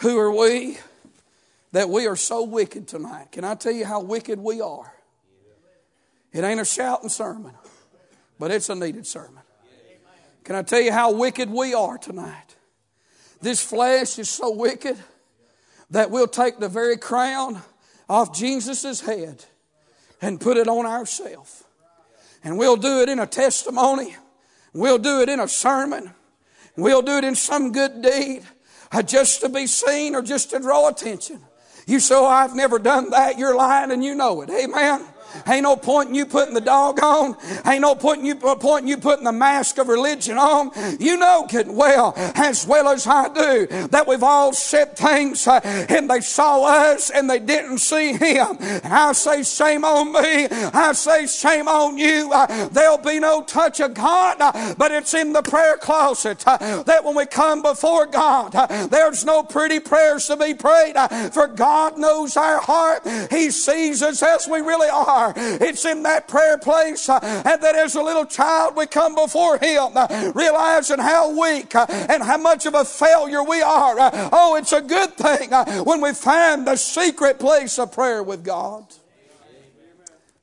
Who 0.00 0.18
are 0.18 0.30
we 0.30 0.76
that 1.72 1.88
we 1.88 2.06
are 2.06 2.16
so 2.16 2.44
wicked 2.44 2.86
tonight? 2.86 3.32
Can 3.32 3.44
I 3.44 3.54
tell 3.54 3.72
you 3.72 3.86
how 3.86 4.02
wicked 4.02 4.38
we 4.38 4.60
are? 4.60 4.92
It 6.34 6.44
ain't 6.44 6.60
a 6.60 6.66
shouting 6.66 7.08
sermon, 7.08 7.54
but 8.38 8.50
it's 8.50 8.68
a 8.68 8.74
needed 8.74 9.06
sermon. 9.06 9.42
Can 10.48 10.56
I 10.56 10.62
tell 10.62 10.80
you 10.80 10.92
how 10.92 11.12
wicked 11.12 11.50
we 11.50 11.74
are 11.74 11.98
tonight? 11.98 12.56
This 13.42 13.62
flesh 13.62 14.18
is 14.18 14.30
so 14.30 14.50
wicked 14.50 14.96
that 15.90 16.10
we'll 16.10 16.26
take 16.26 16.58
the 16.58 16.70
very 16.70 16.96
crown 16.96 17.60
off 18.08 18.34
Jesus' 18.34 19.02
head 19.02 19.44
and 20.22 20.40
put 20.40 20.56
it 20.56 20.66
on 20.66 20.86
ourselves. 20.86 21.64
And 22.42 22.56
we'll 22.56 22.78
do 22.78 23.02
it 23.02 23.10
in 23.10 23.18
a 23.18 23.26
testimony. 23.26 24.16
We'll 24.72 24.96
do 24.96 25.20
it 25.20 25.28
in 25.28 25.38
a 25.38 25.48
sermon. 25.48 26.14
We'll 26.78 27.02
do 27.02 27.18
it 27.18 27.24
in 27.24 27.34
some 27.34 27.70
good 27.70 28.00
deed 28.00 28.40
uh, 28.90 29.02
just 29.02 29.42
to 29.42 29.50
be 29.50 29.66
seen 29.66 30.14
or 30.14 30.22
just 30.22 30.48
to 30.52 30.60
draw 30.60 30.88
attention. 30.88 31.42
You 31.86 32.00
say, 32.00 32.14
oh, 32.14 32.24
I've 32.24 32.54
never 32.54 32.78
done 32.78 33.10
that. 33.10 33.36
You're 33.36 33.54
lying 33.54 33.90
and 33.90 34.02
you 34.02 34.14
know 34.14 34.40
it. 34.40 34.48
Amen. 34.48 35.04
Ain't 35.46 35.62
no 35.62 35.76
point 35.76 36.10
in 36.10 36.14
you 36.14 36.26
putting 36.26 36.54
the 36.54 36.60
dog 36.60 37.02
on. 37.02 37.36
Ain't 37.66 37.82
no 37.82 37.94
point 37.94 38.20
in 38.20 38.26
you, 38.26 38.34
point 38.34 38.82
in 38.82 38.88
you 38.88 38.96
putting 38.96 39.24
the 39.24 39.32
mask 39.32 39.78
of 39.78 39.88
religion 39.88 40.38
on. 40.38 40.70
You 40.98 41.16
know 41.16 41.46
good 41.48 41.68
well, 41.68 42.14
as 42.16 42.66
well 42.66 42.88
as 42.88 43.06
I 43.06 43.28
do, 43.28 43.66
that 43.88 44.06
we've 44.06 44.22
all 44.22 44.52
said 44.52 44.96
things 44.96 45.46
uh, 45.46 45.60
and 45.88 46.10
they 46.10 46.20
saw 46.20 46.64
us 46.64 47.10
and 47.10 47.28
they 47.28 47.38
didn't 47.38 47.78
see 47.78 48.12
him. 48.12 48.56
And 48.60 48.92
I 48.92 49.12
say 49.12 49.42
shame 49.42 49.84
on 49.84 50.12
me. 50.12 50.48
I 50.50 50.92
say 50.92 51.26
shame 51.26 51.68
on 51.68 51.98
you. 51.98 52.30
Uh, 52.32 52.68
there'll 52.68 52.98
be 52.98 53.18
no 53.18 53.42
touch 53.42 53.80
of 53.80 53.94
God, 53.94 54.36
uh, 54.40 54.74
but 54.76 54.92
it's 54.92 55.14
in 55.14 55.32
the 55.32 55.42
prayer 55.42 55.76
closet 55.76 56.46
uh, 56.46 56.82
that 56.84 57.04
when 57.04 57.14
we 57.16 57.26
come 57.26 57.62
before 57.62 58.06
God, 58.06 58.54
uh, 58.54 58.86
there's 58.86 59.24
no 59.24 59.42
pretty 59.42 59.80
prayers 59.80 60.26
to 60.26 60.36
be 60.36 60.54
prayed, 60.54 60.96
uh, 60.96 61.08
for 61.30 61.46
God 61.46 61.98
knows 61.98 62.36
our 62.36 62.60
heart. 62.60 63.06
He 63.30 63.50
sees 63.50 64.02
us 64.02 64.22
as 64.22 64.46
we 64.48 64.60
really 64.60 64.88
are. 64.88 65.17
It's 65.36 65.84
in 65.84 66.02
that 66.04 66.28
prayer 66.28 66.58
place, 66.58 67.08
uh, 67.08 67.18
and 67.22 67.62
that 67.62 67.74
as 67.74 67.94
a 67.94 68.02
little 68.02 68.24
child 68.24 68.76
we 68.76 68.86
come 68.86 69.14
before 69.14 69.58
Him, 69.58 69.96
uh, 69.96 70.32
realizing 70.34 70.98
how 70.98 71.38
weak 71.38 71.74
uh, 71.74 71.86
and 71.88 72.22
how 72.22 72.38
much 72.38 72.66
of 72.66 72.74
a 72.74 72.84
failure 72.84 73.42
we 73.42 73.62
are. 73.62 73.96
Oh, 74.32 74.56
it's 74.56 74.72
a 74.72 74.80
good 74.80 75.14
thing 75.14 75.50
when 75.84 76.00
we 76.00 76.12
find 76.12 76.66
the 76.66 76.76
secret 76.76 77.38
place 77.38 77.78
of 77.78 77.92
prayer 77.92 78.22
with 78.22 78.44
God. 78.44 78.84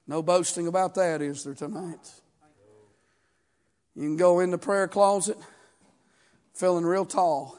No 0.08 0.22
boasting 0.22 0.68
about 0.68 0.96
that, 0.96 1.22
is 1.22 1.44
there 1.44 1.56
tonight? 1.56 2.12
You 3.96 4.04
can 4.04 4.18
go 4.18 4.40
in 4.40 4.52
the 4.52 4.58
prayer 4.58 4.88
closet 4.88 5.38
feeling 6.54 6.86
real 6.86 7.06
tall, 7.06 7.58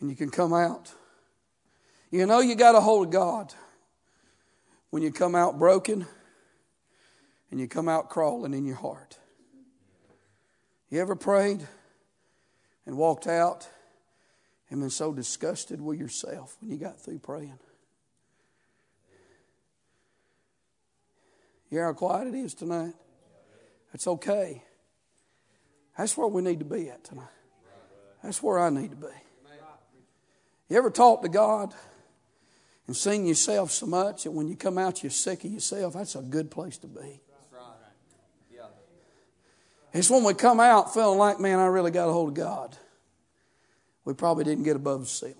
and 0.00 0.10
you 0.10 0.16
can 0.16 0.30
come 0.30 0.52
out. 0.52 0.92
You 2.10 2.26
know 2.26 2.40
you 2.40 2.54
got 2.54 2.74
a 2.74 2.80
hold 2.80 3.06
of 3.06 3.12
God 3.12 3.54
when 4.96 5.02
you 5.02 5.12
come 5.12 5.34
out 5.34 5.58
broken 5.58 6.06
and 7.50 7.60
you 7.60 7.68
come 7.68 7.86
out 7.86 8.08
crawling 8.08 8.54
in 8.54 8.64
your 8.64 8.76
heart. 8.76 9.18
You 10.88 11.02
ever 11.02 11.14
prayed 11.14 11.68
and 12.86 12.96
walked 12.96 13.26
out 13.26 13.68
and 14.70 14.80
been 14.80 14.88
so 14.88 15.12
disgusted 15.12 15.82
with 15.82 15.98
yourself 15.98 16.56
when 16.62 16.70
you 16.70 16.78
got 16.78 16.98
through 16.98 17.18
praying? 17.18 17.58
You 21.68 21.76
hear 21.76 21.84
how 21.84 21.92
quiet 21.92 22.28
it 22.28 22.34
is 22.34 22.54
tonight? 22.54 22.94
That's 23.92 24.06
okay. 24.06 24.62
That's 25.98 26.16
where 26.16 26.26
we 26.26 26.40
need 26.40 26.60
to 26.60 26.64
be 26.64 26.88
at 26.88 27.04
tonight. 27.04 27.26
That's 28.22 28.42
where 28.42 28.58
I 28.58 28.70
need 28.70 28.92
to 28.92 28.96
be. 28.96 29.08
You 30.70 30.78
ever 30.78 30.88
talk 30.88 31.20
to 31.20 31.28
God 31.28 31.74
and 32.86 32.96
seen 32.96 33.26
yourself 33.26 33.70
so 33.70 33.86
much 33.86 34.24
that 34.24 34.30
when 34.30 34.48
you 34.48 34.56
come 34.56 34.78
out 34.78 35.02
you're 35.02 35.10
sick 35.10 35.44
of 35.44 35.50
yourself? 35.50 35.94
That's 35.94 36.14
a 36.14 36.22
good 36.22 36.50
place 36.50 36.78
to 36.78 36.86
be. 36.86 37.20
It's 39.92 40.10
when 40.10 40.24
we 40.24 40.34
come 40.34 40.60
out 40.60 40.92
feeling 40.92 41.18
like, 41.18 41.40
man, 41.40 41.58
I 41.58 41.66
really 41.66 41.90
got 41.90 42.08
a 42.08 42.12
hold 42.12 42.28
of 42.28 42.34
God. 42.34 42.76
We 44.04 44.12
probably 44.14 44.44
didn't 44.44 44.64
get 44.64 44.76
above 44.76 45.00
the 45.00 45.06
ceiling. 45.06 45.36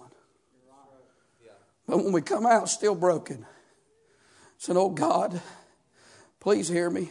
But 1.87 1.99
when 1.99 2.13
we 2.13 2.21
come 2.21 2.47
out 2.47 2.69
still 2.69 2.95
broken, 2.95 3.47
saying, 4.59 4.77
Oh 4.77 4.89
God, 4.89 5.41
please 6.41 6.69
hear 6.69 6.91
me. 6.91 7.11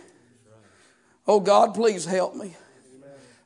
Oh 1.28 1.40
God, 1.40 1.74
please 1.74 2.06
help 2.06 2.36
me. 2.36 2.56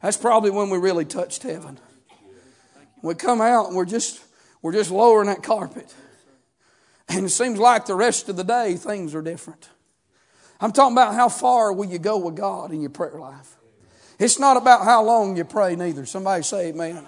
That's 0.01 0.17
probably 0.17 0.49
when 0.49 0.69
we 0.69 0.77
really 0.77 1.05
touched 1.05 1.43
heaven. 1.43 1.77
We 3.01 3.15
come 3.15 3.41
out 3.41 3.67
and 3.67 3.75
we're 3.75 3.85
just 3.85 4.21
we're 4.61 4.73
just 4.73 4.91
lowering 4.91 5.27
that 5.27 5.43
carpet. 5.43 5.93
And 7.09 7.25
it 7.25 7.29
seems 7.29 7.57
like 7.59 7.87
the 7.87 7.95
rest 7.95 8.29
of 8.29 8.35
the 8.35 8.43
day 8.43 8.75
things 8.75 9.15
are 9.15 9.21
different. 9.21 9.69
I'm 10.61 10.71
talking 10.71 10.93
about 10.93 11.15
how 11.15 11.29
far 11.29 11.73
will 11.73 11.85
you 11.85 11.99
go 11.99 12.17
with 12.17 12.35
God 12.35 12.71
in 12.71 12.81
your 12.81 12.89
prayer 12.89 13.17
life. 13.17 13.55
It's 14.19 14.37
not 14.37 14.57
about 14.57 14.83
how 14.83 15.03
long 15.03 15.37
you 15.37 15.45
pray 15.45 15.75
neither. 15.75 16.05
Somebody 16.05 16.43
say 16.43 16.69
amen. 16.69 17.07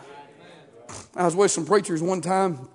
I 1.16 1.26
was 1.26 1.36
with 1.36 1.52
some 1.52 1.66
preachers 1.66 2.02
one 2.02 2.22
time, 2.22 2.70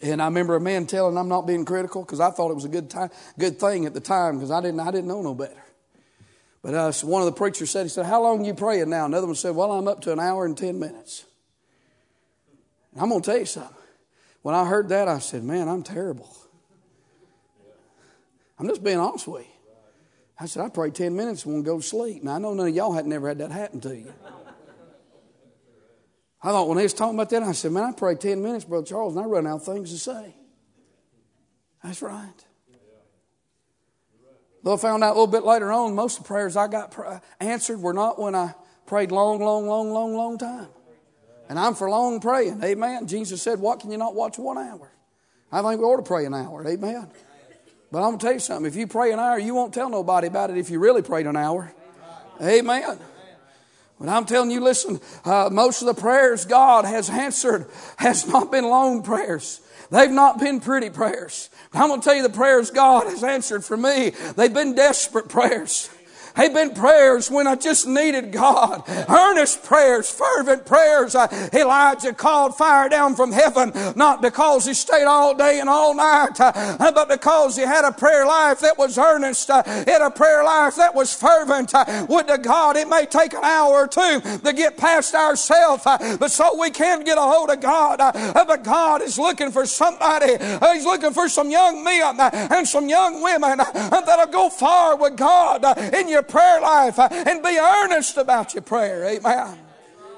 and 0.00 0.22
I 0.22 0.26
remember 0.26 0.54
a 0.54 0.60
man 0.60 0.86
telling, 0.86 1.18
I'm 1.18 1.28
not 1.28 1.46
being 1.46 1.64
critical 1.64 2.02
because 2.02 2.20
I 2.20 2.30
thought 2.30 2.50
it 2.50 2.54
was 2.54 2.64
a 2.64 2.68
good 2.68 2.88
time, 2.88 3.10
good 3.38 3.58
thing 3.58 3.84
at 3.84 3.92
the 3.92 4.00
time 4.00 4.36
because 4.36 4.52
I 4.52 4.60
didn't, 4.60 4.80
I 4.80 4.90
didn't 4.92 5.08
know 5.08 5.22
no 5.22 5.34
better. 5.34 5.62
But 6.62 6.74
uh, 6.74 6.92
so 6.92 7.08
one 7.08 7.20
of 7.20 7.26
the 7.26 7.32
preachers 7.32 7.70
said, 7.70 7.82
he 7.82 7.88
said, 7.90 8.06
how 8.06 8.22
long 8.22 8.44
you 8.44 8.54
praying 8.54 8.88
now? 8.88 9.04
Another 9.04 9.26
one 9.26 9.34
said, 9.34 9.54
well, 9.54 9.72
I'm 9.72 9.86
up 9.86 10.00
to 10.02 10.12
an 10.12 10.20
hour 10.20 10.46
and 10.46 10.56
10 10.56 10.78
minutes. 10.78 11.26
And 12.92 13.02
I'm 13.02 13.10
going 13.10 13.20
to 13.20 13.30
tell 13.30 13.38
you 13.38 13.44
something. 13.44 13.76
When 14.42 14.54
I 14.54 14.64
heard 14.64 14.88
that, 14.88 15.06
I 15.06 15.18
said, 15.18 15.42
man, 15.42 15.68
I'm 15.68 15.82
terrible. 15.82 16.34
I'm 18.58 18.68
just 18.68 18.82
being 18.82 18.98
honest 18.98 19.26
with 19.26 19.42
you. 19.42 19.50
I 20.38 20.46
said, 20.46 20.64
I 20.64 20.68
pray 20.68 20.90
10 20.90 21.14
minutes 21.14 21.44
and 21.44 21.54
won't 21.54 21.66
go 21.66 21.76
to 21.78 21.82
sleep. 21.82 22.24
Now, 22.24 22.34
I 22.34 22.38
know 22.38 22.54
none 22.54 22.68
of 22.68 22.74
y'all 22.74 22.92
had 22.92 23.06
never 23.06 23.28
had 23.28 23.38
that 23.38 23.52
happen 23.52 23.80
to 23.82 23.96
you. 23.96 24.12
I 26.42 26.48
thought 26.48 26.68
when 26.68 26.76
they 26.76 26.82
was 26.82 26.92
talking 26.92 27.14
about 27.14 27.30
that, 27.30 27.42
I 27.42 27.52
said, 27.52 27.72
man, 27.72 27.84
I 27.84 27.92
pray 27.92 28.16
10 28.16 28.42
minutes, 28.42 28.64
Brother 28.64 28.86
Charles, 28.86 29.16
and 29.16 29.24
I 29.24 29.28
run 29.28 29.46
out 29.46 29.60
of 29.60 29.64
things 29.64 29.90
to 29.92 29.98
say. 29.98 30.34
That's 31.82 32.02
right. 32.02 32.44
Though 34.62 34.74
I 34.74 34.76
found 34.76 35.04
out 35.04 35.10
a 35.10 35.18
little 35.18 35.26
bit 35.26 35.44
later 35.44 35.70
on, 35.70 35.94
most 35.94 36.18
of 36.18 36.24
the 36.24 36.28
prayers 36.28 36.56
I 36.56 36.68
got 36.68 37.22
answered 37.38 37.80
were 37.80 37.92
not 37.92 38.18
when 38.18 38.34
I 38.34 38.54
prayed 38.86 39.12
long, 39.12 39.40
long, 39.40 39.66
long, 39.66 39.90
long, 39.90 40.14
long 40.14 40.38
time. 40.38 40.68
And 41.48 41.58
I'm 41.58 41.74
for 41.74 41.88
long 41.90 42.20
praying. 42.20 42.62
Amen. 42.64 43.06
Jesus 43.06 43.42
said, 43.42 43.60
What 43.60 43.80
can 43.80 43.90
you 43.90 43.98
not 43.98 44.14
watch 44.14 44.38
one 44.38 44.56
hour? 44.56 44.90
I 45.52 45.60
think 45.62 45.80
we 45.80 45.86
ought 45.86 45.98
to 45.98 46.02
pray 46.02 46.24
an 46.24 46.32
hour. 46.32 46.66
Amen. 46.66 47.08
But 47.94 48.02
I'm 48.02 48.08
going 48.08 48.18
to 48.18 48.26
tell 48.26 48.32
you 48.32 48.40
something. 48.40 48.66
If 48.66 48.74
you 48.74 48.88
pray 48.88 49.12
an 49.12 49.20
hour, 49.20 49.38
you 49.38 49.54
won't 49.54 49.72
tell 49.72 49.88
nobody 49.88 50.26
about 50.26 50.50
it 50.50 50.58
if 50.58 50.68
you 50.68 50.80
really 50.80 51.00
prayed 51.00 51.28
an 51.28 51.36
hour. 51.36 51.72
Amen. 52.42 52.98
But 54.00 54.08
I'm 54.08 54.24
telling 54.24 54.50
you, 54.50 54.58
listen, 54.58 54.98
uh, 55.24 55.48
most 55.52 55.80
of 55.80 55.86
the 55.86 55.94
prayers 55.94 56.44
God 56.44 56.86
has 56.86 57.08
answered 57.08 57.68
has 57.98 58.26
not 58.26 58.50
been 58.50 58.64
long 58.64 59.04
prayers. 59.04 59.60
They've 59.92 60.10
not 60.10 60.40
been 60.40 60.58
pretty 60.58 60.90
prayers. 60.90 61.50
I'm 61.72 61.86
going 61.86 62.00
to 62.00 62.04
tell 62.04 62.16
you 62.16 62.24
the 62.24 62.30
prayers 62.30 62.72
God 62.72 63.04
has 63.04 63.22
answered 63.22 63.64
for 63.64 63.76
me. 63.76 64.10
They've 64.34 64.52
been 64.52 64.74
desperate 64.74 65.28
prayers. 65.28 65.88
They've 66.36 66.52
been 66.52 66.74
prayers 66.74 67.30
when 67.30 67.46
I 67.46 67.54
just 67.54 67.86
needed 67.86 68.32
God. 68.32 68.82
Earnest 69.08 69.62
prayers, 69.62 70.10
fervent 70.10 70.66
prayers. 70.66 71.14
Elijah 71.14 72.12
called 72.12 72.56
fire 72.56 72.88
down 72.88 73.14
from 73.14 73.30
heaven, 73.30 73.72
not 73.94 74.20
because 74.20 74.66
he 74.66 74.74
stayed 74.74 75.04
all 75.04 75.34
day 75.34 75.60
and 75.60 75.68
all 75.68 75.94
night, 75.94 76.40
uh, 76.40 76.92
but 76.92 77.08
because 77.08 77.56
he 77.56 77.62
had 77.62 77.84
a 77.84 77.92
prayer 77.92 78.26
life 78.26 78.60
that 78.60 78.76
was 78.76 78.98
earnest, 78.98 79.48
uh, 79.48 79.62
had 79.62 80.02
a 80.02 80.10
prayer 80.10 80.42
life 80.42 80.76
that 80.76 80.94
was 80.94 81.14
fervent. 81.14 81.72
Uh, 81.72 82.06
would 82.08 82.26
to 82.26 82.38
God, 82.38 82.76
it 82.76 82.88
may 82.88 83.06
take 83.06 83.32
an 83.32 83.44
hour 83.44 83.84
or 83.84 83.86
two 83.86 84.20
to 84.20 84.52
get 84.52 84.76
past 84.76 85.14
ourselves, 85.14 85.84
but 85.84 86.30
so 86.30 86.58
we 86.58 86.70
can 86.70 87.04
get 87.04 87.16
a 87.16 87.22
hold 87.22 87.50
of 87.50 87.60
God. 87.60 87.98
But 88.34 88.64
God 88.64 89.02
is 89.02 89.18
looking 89.18 89.52
for 89.52 89.66
somebody. 89.66 90.36
He's 90.72 90.84
looking 90.84 91.12
for 91.12 91.28
some 91.28 91.50
young 91.50 91.84
men 91.84 92.18
and 92.18 92.66
some 92.66 92.88
young 92.88 93.22
women 93.22 93.58
that'll 93.58 94.32
go 94.32 94.50
far 94.50 94.96
with 94.96 95.16
God 95.16 95.64
in 95.94 96.08
your 96.08 96.23
prayer 96.24 96.60
life 96.60 96.98
uh, 96.98 97.08
and 97.10 97.42
be 97.42 97.58
earnest 97.58 98.16
about 98.16 98.54
your 98.54 98.62
prayer. 98.62 99.04
Amen. 99.04 99.58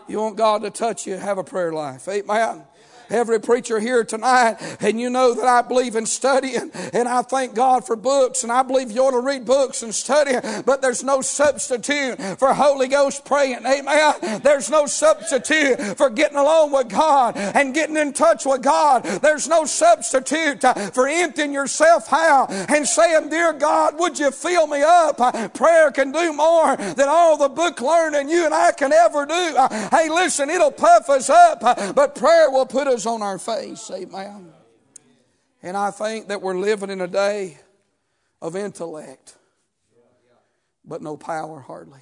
You 0.09 0.21
want 0.21 0.37
God 0.37 0.62
to 0.62 0.71
touch 0.71 1.07
you, 1.07 1.16
have 1.16 1.38
a 1.38 1.45
prayer 1.45 1.73
life. 1.73 2.09
Amen 2.09 2.64
every 3.11 3.40
preacher 3.40 3.81
here 3.81 4.05
tonight, 4.05 4.57
and 4.81 5.01
you 5.01 5.11
know 5.11 5.35
that 5.35 5.47
I 5.47 5.62
believe 5.62 5.97
in 5.97 6.07
studying, 6.07 6.71
and 6.92 7.09
I 7.09 7.23
thank 7.23 7.55
God 7.55 7.87
for 7.87 7.97
books, 7.97 8.42
and 8.42 8.53
I 8.53 8.62
believe 8.62 8.90
you 8.90 9.03
ought 9.03 9.12
to 9.12 9.21
read 9.21 9.45
books 9.45 9.83
and 9.83 9.95
study, 9.95 10.33
but 10.64 10.83
there's 10.83 11.05
no 11.05 11.21
substitute 11.21 12.21
for 12.38 12.55
Holy 12.55 12.88
Ghost 12.88 13.25
praying. 13.25 13.64
Amen. 13.66 14.40
There's 14.42 14.71
no 14.71 14.87
substitute 14.87 15.97
for 15.97 16.11
getting 16.11 16.38
along 16.38 16.73
with 16.73 16.88
God 16.88 17.37
and 17.37 17.75
getting 17.75 17.97
in 17.97 18.12
touch 18.12 18.47
with 18.47 18.62
God. 18.62 19.03
There's 19.05 19.49
no 19.49 19.64
substitute 19.64 20.64
uh, 20.64 20.75
for 20.90 21.09
emptying 21.09 21.53
yourself 21.53 22.12
out 22.12 22.51
and 22.51 22.87
saying, 22.87 23.29
Dear 23.29 23.53
God, 23.53 23.99
would 23.99 24.19
you 24.19 24.31
fill 24.31 24.66
me 24.66 24.83
up? 24.83 25.21
Uh, 25.21 25.49
prayer 25.49 25.90
can 25.90 26.12
do 26.12 26.33
more 26.33 26.77
than 26.77 27.09
all 27.09 27.37
the 27.37 27.49
book 27.49 27.81
learning 27.81 28.29
you 28.29 28.45
and 28.45 28.55
I 28.55 28.73
can 28.73 28.92
ever 28.92 29.27
do. 29.27 29.35
Uh, 29.35 29.88
hey, 29.90 30.09
listen, 30.09 30.51
it'll 30.51 30.71
puff 30.71 31.11
us 31.11 31.29
up, 31.29 31.61
but 31.95 32.14
prayer 32.14 32.51
will 32.51 32.66
put 32.66 32.87
us 32.87 32.95
on 33.04 33.20
our 33.20 33.38
face. 33.38 33.90
Amen. 33.92 34.52
And 35.62 35.76
I 35.76 35.90
think 35.90 36.28
that 36.28 36.40
we're 36.40 36.56
living 36.56 36.90
in 36.90 37.00
a 37.00 37.09
day 37.09 37.59
of 38.40 38.54
intellect, 38.54 39.37
but 40.85 41.02
no 41.02 41.16
power 41.16 41.61
hardly. 41.61 42.00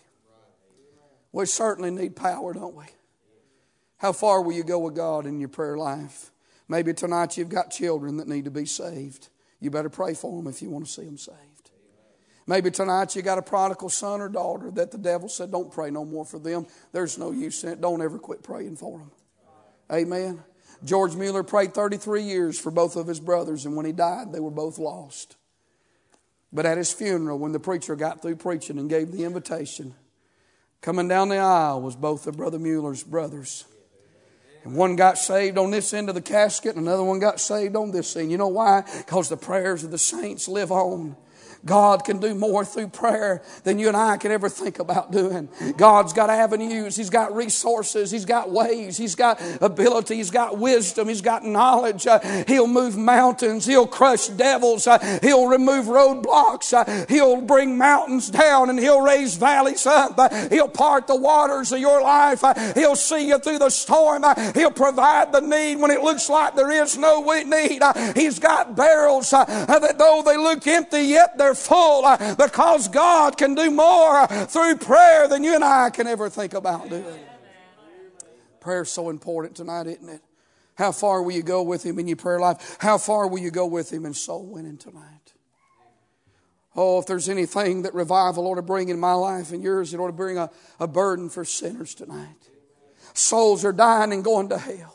We 1.33 1.46
certainly 1.46 1.90
need 1.90 2.14
power, 2.14 2.52
don't 2.52 2.76
we? 2.76 2.85
How 3.96 4.12
far 4.12 4.42
will 4.42 4.52
you 4.52 4.62
go 4.62 4.78
with 4.78 4.94
God 4.94 5.26
in 5.26 5.40
your 5.40 5.48
prayer 5.48 5.76
life? 5.76 6.30
Maybe 6.68 6.92
tonight 6.92 7.37
you've 7.37 7.48
got 7.48 7.70
children 7.70 8.18
that 8.18 8.28
need 8.28 8.44
to 8.44 8.50
be 8.50 8.66
saved. 8.66 9.30
You 9.61 9.70
better 9.70 9.88
pray 9.88 10.14
for 10.14 10.37
them 10.37 10.46
if 10.46 10.61
you 10.61 10.70
want 10.70 10.87
to 10.87 10.92
see 10.92 11.04
them 11.04 11.16
saved. 11.16 11.38
Maybe 12.46 12.70
tonight 12.70 13.16
you 13.16 13.22
got 13.22 13.38
a 13.38 13.42
prodigal 13.42 13.88
son 13.88 14.20
or 14.20 14.28
daughter 14.28 14.70
that 14.72 14.90
the 14.90 14.98
devil 14.98 15.28
said, 15.28 15.50
Don't 15.50 15.72
pray 15.72 15.90
no 15.90 16.04
more 16.04 16.26
for 16.26 16.38
them. 16.38 16.66
There's 16.92 17.16
no 17.16 17.30
use 17.30 17.64
in 17.64 17.70
it. 17.70 17.80
Don't 17.80 18.02
ever 18.02 18.18
quit 18.18 18.42
praying 18.42 18.76
for 18.76 18.98
them. 18.98 19.11
Amen. 19.90 20.42
George 20.85 21.16
Mueller 21.16 21.42
prayed 21.42 21.73
33 21.73 22.23
years 22.23 22.61
for 22.61 22.70
both 22.70 22.97
of 22.97 23.07
his 23.07 23.20
brothers, 23.20 23.64
and 23.64 23.77
when 23.77 23.87
he 23.87 23.92
died, 23.92 24.33
they 24.33 24.40
were 24.40 24.51
both 24.51 24.79
lost. 24.79 25.37
But 26.53 26.66
at 26.66 26.79
his 26.79 26.92
funeral, 26.92 27.38
when 27.38 27.53
the 27.53 27.61
preacher 27.61 27.97
got 27.97 28.23
through 28.23 28.37
preaching 28.37 28.79
and 28.79 28.88
gave 28.88 29.11
the 29.11 29.25
invitation, 29.25 29.94
coming 30.83 31.09
down 31.09 31.31
the 31.31 31.38
aisle 31.38 31.81
was 31.81 31.97
both 31.97 32.27
of 32.27 32.37
Brother 32.37 32.59
Mueller's 32.59 33.03
brothers. 33.03 33.64
And 34.62 34.77
one 34.77 34.97
got 34.97 35.18
saved 35.18 35.59
on 35.59 35.70
this 35.70 35.92
end 35.92 36.09
of 36.09 36.14
the 36.14 36.23
casket, 36.23 36.77
and 36.77 36.87
another 36.87 37.05
one 37.05 37.18
got 37.18 37.40
saved 37.40 37.77
on 37.77 37.90
this 37.90 38.14
end. 38.16 38.31
You 38.31 38.38
know 38.38 38.49
why? 38.49 38.85
Because 38.99 39.29
the 39.29 39.37
prayers 39.37 39.85
of 39.85 39.90
the 39.90 39.99
saints 39.99 40.49
live 40.49 40.70
on. 40.70 41.16
God 41.64 42.05
can 42.05 42.18
do 42.18 42.35
more 42.35 42.64
through 42.64 42.88
prayer 42.88 43.42
than 43.62 43.79
you 43.79 43.88
and 43.88 43.96
I 43.96 44.16
can 44.16 44.31
ever 44.33 44.48
think 44.48 44.79
about 44.79 45.11
doing. 45.11 45.48
God's 45.77 46.12
got 46.12 46.31
avenues, 46.31 46.96
He's 46.96 47.11
got 47.11 47.35
resources, 47.35 48.11
He's 48.11 48.24
got 48.24 48.50
ways, 48.50 48.96
He's 48.96 49.14
got 49.14 49.40
ability, 49.61 50.16
He's 50.16 50.31
got 50.31 50.59
wisdom, 50.59 51.09
He's 51.09 51.22
got 51.22 51.44
knowledge. 51.44 52.07
Uh, 52.07 52.20
he'll 52.46 52.66
move 52.66 52.96
mountains, 52.96 53.66
He'll 53.66 53.87
crush 53.87 54.29
devils, 54.29 54.87
uh, 54.87 54.98
He'll 55.22 55.46
remove 55.46 55.87
roadblocks, 55.87 56.72
uh, 56.72 57.07
He'll 57.09 57.40
bring 57.40 57.79
mountains 57.79 58.31
down, 58.31 58.68
and 58.70 58.79
He'll 58.79 59.00
raise 59.00 59.37
valleys 59.37 59.87
up. 59.87 60.18
Uh, 60.18 60.48
he'll 60.48 60.68
part 60.68 61.07
the 61.07 61.16
waters 61.16 61.72
of 61.72 61.79
your 61.79 62.03
life, 62.03 62.44
uh, 62.44 62.55
He'll 62.74 62.96
see 62.96 63.29
you 63.29 63.38
through 63.38 63.59
the 63.59 63.70
storm, 63.70 64.24
uh, 64.24 64.53
He'll 64.53 64.70
provide 64.70 65.33
the 65.33 65.40
need 65.40 65.77
when 65.77 65.90
it 65.90 66.03
looks 66.03 66.29
like 66.29 66.55
there 66.55 66.70
is 66.70 66.98
no 66.98 67.22
need. 67.24 67.83
He's 68.14 68.38
got 68.38 68.77
barrels 68.77 69.31
that 69.31 69.96
though 69.98 70.22
they 70.24 70.37
look 70.37 70.66
empty, 70.66 71.03
yet 71.03 71.37
they're 71.37 71.54
full 71.55 72.05
uh, 72.05 72.35
because 72.35 72.88
God 72.88 73.37
can 73.37 73.55
do 73.55 73.71
more 73.71 74.27
through 74.27 74.77
prayer 74.77 75.29
than 75.29 75.45
you 75.45 75.55
and 75.55 75.64
I 75.64 75.90
can 75.90 76.07
ever 76.07 76.29
think 76.29 76.55
about 76.55 76.88
doing. 76.88 77.05
Prayer's 78.61 78.90
so 78.90 79.11
important 79.11 79.57
tonight, 79.57 79.87
isn't 79.87 80.09
it? 80.09 80.23
How 80.77 80.90
far 80.90 81.23
will 81.23 81.33
you 81.33 81.43
go 81.43 81.62
with 81.62 81.85
Him 81.85 81.99
in 81.99 82.09
your 82.09 82.17
prayer 82.17 82.40
life? 82.40 82.77
How 82.81 82.99
far 82.99 83.29
will 83.29 83.38
you 83.38 83.51
go 83.51 83.67
with 83.67 83.93
Him 83.93 84.07
in 84.07 84.14
soul 84.14 84.45
winning 84.45 84.79
tonight? 84.79 85.35
Oh, 86.77 86.99
if 86.99 87.07
there's 87.07 87.29
anything 87.29 87.83
that 87.83 87.95
revival 87.95 88.47
ought 88.47 88.57
to 88.57 88.62
bring 88.62 88.88
in 88.88 88.99
my 88.99 89.12
life 89.12 89.53
and 89.53 89.62
yours, 89.62 89.95
it 89.95 89.99
ought 89.99 90.09
to 90.09 90.12
bring 90.12 90.38
a, 90.38 90.51
a 90.81 90.88
burden 90.88 91.29
for 91.29 91.45
sinners 91.45 91.95
tonight. 91.95 92.49
Souls 93.12 93.64
are 93.64 93.73
dying 93.73 94.12
and 94.12 94.25
going 94.25 94.49
to 94.49 94.59
hell. 94.59 94.93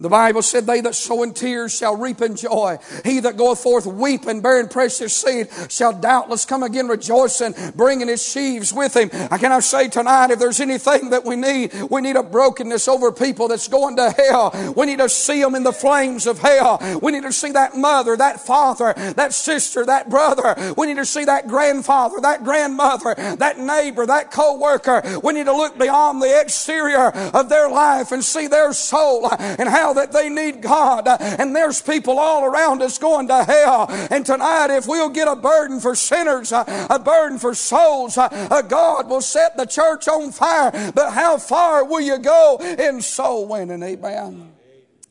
The 0.00 0.08
Bible 0.08 0.42
said, 0.42 0.66
They 0.66 0.80
that 0.80 0.94
sow 0.94 1.22
in 1.22 1.34
tears 1.34 1.76
shall 1.76 1.96
reap 1.96 2.20
in 2.20 2.36
joy. 2.36 2.78
He 3.04 3.20
that 3.20 3.36
goeth 3.36 3.60
forth 3.60 3.86
weeping, 3.86 4.40
bearing 4.40 4.68
precious 4.68 5.14
seed, 5.14 5.48
shall 5.68 5.92
doubtless 5.92 6.44
come 6.44 6.62
again 6.62 6.88
rejoicing, 6.88 7.54
bringing 7.76 8.08
his 8.08 8.26
sheaves 8.26 8.72
with 8.72 8.96
him. 8.96 9.10
I 9.30 9.38
cannot 9.38 9.62
say 9.64 9.88
tonight, 9.88 10.30
if 10.30 10.38
there's 10.38 10.60
anything 10.60 11.10
that 11.10 11.24
we 11.24 11.36
need, 11.36 11.72
we 11.90 12.00
need 12.00 12.16
a 12.16 12.22
brokenness 12.22 12.88
over 12.88 13.12
people 13.12 13.48
that's 13.48 13.68
going 13.68 13.96
to 13.96 14.10
hell. 14.10 14.74
We 14.76 14.86
need 14.86 14.98
to 14.98 15.08
see 15.08 15.40
them 15.40 15.54
in 15.54 15.62
the 15.62 15.72
flames 15.72 16.26
of 16.26 16.38
hell. 16.38 16.78
We 17.00 17.12
need 17.12 17.22
to 17.22 17.32
see 17.32 17.52
that 17.52 17.76
mother, 17.76 18.16
that 18.16 18.40
father, 18.40 18.94
that 19.16 19.32
sister, 19.32 19.84
that 19.86 20.10
brother. 20.10 20.74
We 20.76 20.86
need 20.86 20.96
to 20.96 21.06
see 21.06 21.24
that 21.24 21.46
grandfather, 21.48 22.20
that 22.20 22.44
grandmother, 22.44 23.14
that 23.14 23.58
neighbor, 23.58 24.06
that 24.06 24.30
co-worker. 24.30 25.20
We 25.22 25.32
need 25.32 25.46
to 25.46 25.56
look 25.56 25.78
beyond 25.78 26.20
the 26.20 26.40
exterior 26.40 27.08
of 27.08 27.48
their 27.48 27.68
life 27.68 28.12
and 28.12 28.24
see 28.24 28.46
their 28.48 28.72
soul 28.72 29.30
and 29.32 29.68
how 29.68 29.83
that 29.92 30.12
they 30.12 30.28
need 30.28 30.62
God. 30.62 31.06
Uh, 31.06 31.16
and 31.20 31.54
there's 31.54 31.82
people 31.82 32.18
all 32.18 32.44
around 32.44 32.82
us 32.82 32.98
going 32.98 33.28
to 33.28 33.44
hell. 33.44 33.86
And 34.10 34.24
tonight, 34.24 34.70
if 34.70 34.86
we'll 34.86 35.10
get 35.10 35.28
a 35.28 35.36
burden 35.36 35.80
for 35.80 35.94
sinners, 35.94 36.52
uh, 36.52 36.86
a 36.88 36.98
burden 36.98 37.38
for 37.38 37.54
souls, 37.54 38.16
uh, 38.16 38.62
God 38.62 39.08
will 39.08 39.20
set 39.20 39.56
the 39.56 39.66
church 39.66 40.08
on 40.08 40.32
fire. 40.32 40.70
But 40.94 41.12
how 41.12 41.38
far 41.38 41.84
will 41.84 42.00
you 42.00 42.18
go 42.18 42.58
in 42.60 43.00
soul 43.00 43.46
winning? 43.46 43.82
Amen. 43.82 44.52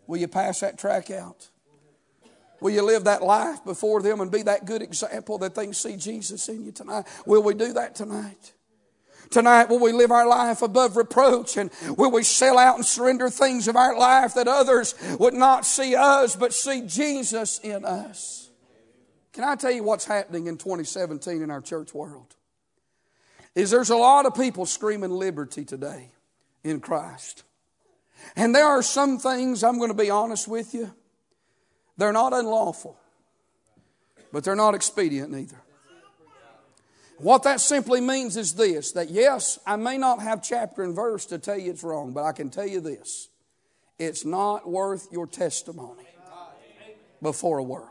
Will 0.08 0.18
you 0.18 0.28
pass 0.28 0.62
that 0.62 0.78
track 0.78 1.12
out? 1.12 1.50
Will 2.64 2.72
you 2.72 2.82
live 2.82 3.04
that 3.04 3.22
life 3.22 3.64
before 3.66 4.02
them 4.02 4.22
and 4.22 4.32
be 4.32 4.42
that 4.44 4.66
good 4.66 4.82
example 4.82 5.38
that 5.40 5.54
they 5.54 5.72
see 5.74 5.98
Jesus 5.98 6.48
in 6.48 6.64
you 6.64 6.72
tonight? 6.72 7.06
Will 7.26 7.44
we 7.44 7.54
do 7.54 7.74
that 7.74 7.94
tonight? 7.94 8.54
Tonight, 9.30 9.70
will 9.70 9.80
we 9.80 9.92
live 9.92 10.12
our 10.12 10.28
life 10.28 10.62
above 10.62 10.96
reproach 10.96 11.58
and 11.58 11.72
will 11.98 12.12
we 12.12 12.24
sell 12.24 12.58
out 12.58 12.76
and 12.76 12.86
surrender 12.86 13.30
things 13.30 13.68
of 13.68 13.76
our 13.76 13.98
life 13.98 14.34
that 14.36 14.48
others 14.48 14.96
would 15.20 15.34
not 15.34 15.66
see 15.66 15.96
us 15.96 16.36
but 16.36 16.54
see 16.54 16.82
Jesus 16.82 17.60
in 17.60 17.86
us? 17.86 18.50
Can 19.34 19.44
I 19.44 19.56
tell 19.56 19.72
you 19.72 19.84
what's 19.84 20.06
happening 20.06 20.48
in 20.48 20.58
2017 20.58 21.42
in 21.42 21.50
our 21.50 21.62
church 21.62 21.94
world? 21.94 22.36
Is 23.56 23.72
there's 23.72 23.90
a 23.90 23.96
lot 23.96 24.26
of 24.26 24.36
people 24.36 24.66
screaming 24.66 25.12
liberty 25.12 25.66
today 25.66 26.12
in 26.64 26.80
Christ. 26.80 27.44
And 28.36 28.56
there 28.56 28.66
are 28.66 28.82
some 28.82 29.18
things, 29.18 29.64
I'm 29.64 29.78
going 29.78 29.90
to 29.90 29.96
be 29.96 30.10
honest 30.10 30.48
with 30.48 30.74
you, 30.74 30.94
they're 31.98 32.14
not 32.14 32.34
unlawful, 32.34 32.98
but 34.32 34.44
they're 34.44 34.56
not 34.56 34.76
expedient 34.76 35.36
either. 35.36 35.62
What 37.24 37.44
that 37.44 37.62
simply 37.62 38.02
means 38.02 38.36
is 38.36 38.54
this 38.54 38.92
that 38.92 39.10
yes, 39.10 39.58
I 39.66 39.78
may 39.78 39.98
not 39.98 40.22
have 40.22 40.44
chapter 40.44 40.84
and 40.84 40.94
verse 40.94 41.26
to 41.28 41.40
tell 41.40 41.58
you 41.58 41.72
it's 41.72 41.82
wrong, 41.82 42.12
but 42.12 42.24
I 42.24 42.34
can 42.34 42.50
tell 42.50 42.68
you 42.68 42.82
this 42.82 43.30
it's 43.98 44.26
not 44.26 44.70
worth 44.70 45.08
your 45.10 45.26
testimony 45.26 46.04
before 47.22 47.60
a 47.60 47.64
world. 47.64 47.88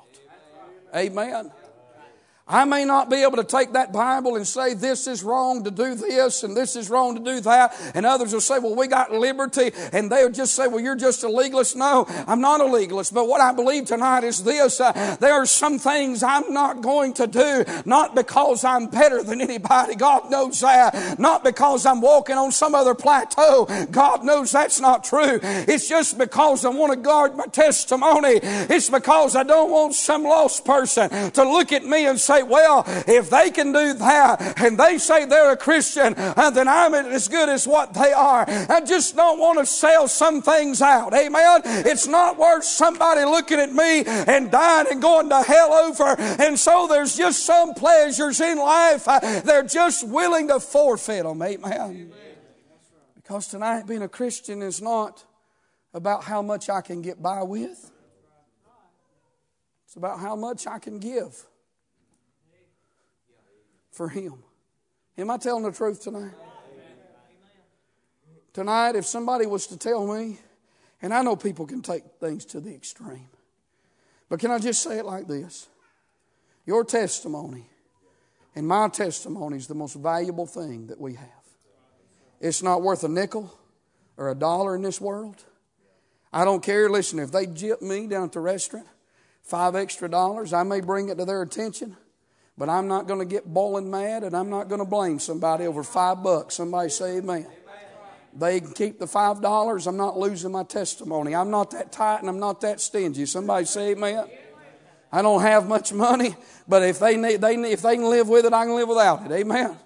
Amen. 0.95 1.51
I 2.49 2.65
may 2.65 2.85
not 2.85 3.09
be 3.09 3.23
able 3.23 3.37
to 3.37 3.45
take 3.45 3.75
that 3.75 3.93
Bible 3.93 4.35
and 4.35 4.47
say 4.47 4.75
this 4.75 5.07
is 5.07 5.23
wrong 5.23 5.63
to 5.63 5.71
do 5.71 5.95
this 5.95 6.43
and 6.43 6.57
this 6.57 6.75
is 6.75 6.91
wrong 6.91 7.15
to 7.15 7.23
do 7.23 7.41
that. 7.43 7.73
And 7.95 8.05
others 8.05 8.33
will 8.33 8.41
say, 8.41 8.59
well, 8.59 8.75
we 8.75 8.89
got 8.89 9.13
liberty. 9.13 9.71
And 9.93 10.11
they'll 10.11 10.29
just 10.29 10.55
say, 10.55 10.67
well, 10.67 10.81
you're 10.81 10.97
just 10.97 11.23
a 11.23 11.29
legalist. 11.29 11.77
No, 11.77 12.05
I'm 12.27 12.41
not 12.41 12.61
a 12.61 12.65
legalist. 12.65 13.15
But 13.15 13.29
what 13.29 13.41
I 13.41 13.53
believe 13.53 13.85
tonight 13.85 14.25
is 14.25 14.43
this. 14.43 14.81
Uh, 14.81 15.17
there 15.21 15.35
are 15.35 15.47
some 15.47 15.79
things 15.79 16.25
I'm 16.25 16.53
not 16.53 16.81
going 16.81 17.15
to 17.15 17.29
do, 17.29 17.65
not 17.85 18.17
because 18.17 18.65
I'm 18.65 18.87
better 18.87 19.23
than 19.23 19.41
anybody. 19.41 19.95
God 19.95 20.29
knows 20.29 20.61
that. 20.61 21.21
Not 21.21 21.45
because 21.45 21.87
I'm 21.87 22.01
walking 22.01 22.37
on 22.37 22.51
some 22.51 22.75
other 22.75 22.95
plateau. 22.95 23.69
God 23.93 24.25
knows 24.25 24.51
that's 24.51 24.81
not 24.81 25.05
true. 25.05 25.39
It's 25.43 25.89
just 25.89 26.19
because 26.19 26.65
I 26.65 26.71
want 26.71 26.93
to 26.93 26.99
guard 26.99 27.37
my 27.37 27.47
testimony. 27.47 28.41
It's 28.43 28.91
because 28.91 29.37
I 29.37 29.45
don't 29.45 29.71
want 29.71 29.95
some 29.95 30.25
lost 30.25 30.65
person 30.65 31.09
to 31.31 31.45
look 31.45 31.73
at 31.73 31.85
me 31.85 32.07
and 32.07 32.19
say, 32.19 32.32
say, 32.33 32.43
well, 32.43 32.85
if 33.07 33.31
they 33.31 33.51
can 33.51 33.73
do 33.73 33.95
that 33.95 34.61
and 34.61 34.79
they 34.79 34.99
say 34.99 35.25
they're 35.25 35.53
a 35.53 35.57
Christian, 35.57 36.15
then 36.15 36.69
I'm 36.69 36.95
as 36.95 37.29
good 37.29 37.49
as 37.49 37.67
what 37.67 37.95
they 37.95 38.13
are. 38.13 38.45
I 38.49 38.81
just 38.81 39.17
don't 39.17 39.39
want 39.39 39.59
to 39.59 39.67
sell 39.67 40.09
some 40.09 40.43
things 40.43 40.83
out. 40.83 41.15
Amen. 41.15 41.63
It's 41.65 42.07
not 42.07 42.39
worth 42.39 42.65
somebody 42.65 43.25
looking 43.25 43.61
at 43.61 43.73
me 43.73 44.05
and 44.07 44.51
dying 44.51 44.87
and 44.91 45.03
going 45.03 45.29
to 45.29 45.43
hell 45.43 45.73
over. 45.73 46.17
And 46.19 46.59
so 46.59 46.87
there's 46.89 47.17
just 47.17 47.45
some 47.45 47.75
pleasures 47.75 48.41
in 48.41 48.59
life. 48.59 49.07
Uh, 49.07 49.21
they're 49.45 49.63
just 49.63 50.07
willing 50.07 50.49
to 50.49 50.61
forfeit 50.61 51.25
them. 51.25 51.43
Amen. 51.43 52.13
Because 53.15 53.49
tonight 53.49 53.87
being 53.87 54.03
a 54.03 54.09
Christian 54.09 54.63
is 54.63 54.81
not 54.83 55.25
about 55.95 56.25
how 56.25 56.43
much 56.43 56.71
I 56.71 56.81
can 56.81 57.03
get 57.03 57.23
by 57.23 57.43
with. 57.43 57.91
It's 59.87 59.97
about 59.97 60.21
how 60.21 60.35
much 60.37 60.67
I 60.67 60.79
can 60.79 60.99
give 60.99 61.47
for 63.93 64.09
Him. 64.09 64.43
Am 65.17 65.31
I 65.31 65.37
telling 65.37 65.63
the 65.63 65.73
truth 65.73 66.03
tonight? 66.03 66.33
Tonight, 68.53 68.97
if 68.97 69.07
somebody 69.07 69.47
was 69.47 69.67
to 69.69 69.79
tell 69.79 70.07
me, 70.07 70.39
and 71.01 71.15
I 71.15 71.23
know 71.23 71.37
people 71.37 71.67
can 71.67 71.81
take 71.81 72.05
things 72.21 72.45
to 72.47 72.61
the 72.61 72.75
extreme, 72.75 73.29
but 74.29 74.41
can 74.41 74.51
I 74.51 74.59
just 74.59 74.83
say 74.83 74.99
it 74.99 75.05
like 75.05 75.27
this? 75.27 75.69
Your 76.67 76.85
testimony 76.85 77.67
and 78.55 78.67
my 78.67 78.89
testimony 78.89 79.57
is 79.57 79.67
the 79.67 79.75
most 79.75 79.95
valuable 79.95 80.47
thing 80.47 80.89
that 80.89 81.01
we 81.01 81.15
have. 81.15 81.29
It's 82.41 82.63
not 82.63 82.83
worth 82.83 83.05
a 83.05 83.09
nickel 83.09 83.53
or 84.17 84.31
a 84.31 84.35
dollar 84.35 84.75
in 84.75 84.83
this 84.83 85.01
world. 85.01 85.43
I 86.33 86.45
don't 86.45 86.63
care. 86.63 86.89
Listen, 86.91 87.19
if 87.19 87.31
they 87.33 87.47
jip 87.47 87.81
me 87.81 88.07
down 88.07 88.25
at 88.25 88.33
the 88.33 88.41
restaurant, 88.41 88.87
five 89.43 89.75
extra 89.75 90.09
dollars, 90.09 90.53
I 90.53 90.63
may 90.63 90.81
bring 90.81 91.09
it 91.09 91.19
to 91.19 91.25
their 91.25 91.43
attention. 91.43 91.97
But 92.59 92.69
I'm 92.69 92.87
not 92.87 93.07
going 93.07 93.21
to 93.21 93.25
get 93.25 93.47
boiling 93.47 93.91
mad 93.91 94.25
and 94.25 94.37
I'm 94.37 94.51
not 94.51 94.69
going 94.69 94.81
to 94.81 94.85
blame 94.87 95.19
somebody 95.19 95.67
over 95.67 95.83
five 95.83 96.23
bucks. 96.23 96.57
Somebody 96.57 96.91
say 96.91 97.19
amen. 97.19 97.47
They 98.35 98.61
can 98.61 98.73
keep 98.73 98.99
the 98.99 99.07
five 99.07 99.43
dollars. 99.43 99.87
I'm 99.87 99.97
not 99.97 100.19
losing 100.19 100.53
my 100.53 100.65
testimony. 100.65 101.35
I'm 101.35 101.51
not 101.51 101.71
that 101.73 101.93
tight 101.93 102.21
and 102.21 102.29
I'm 102.29 102.39
not 102.41 102.61
that 102.63 102.81
stingy. 102.81 103.27
Somebody 103.27 103.67
say 103.67 103.91
amen. 103.91 104.27
I 105.11 105.21
don't 105.21 105.43
have 105.43 105.69
much 105.69 105.93
money, 105.93 106.35
but 106.67 106.83
if 106.83 106.99
they 106.99 107.17
need, 107.17 107.43
they 107.43 107.55
if 107.55 107.83
they 107.83 107.97
can 107.97 108.09
live 108.09 108.29
with 108.29 108.47
it, 108.47 108.53
I 108.55 108.65
can 108.65 108.75
live 108.75 108.89
without 108.89 109.27
it. 109.27 109.33
Amen. 109.33 109.77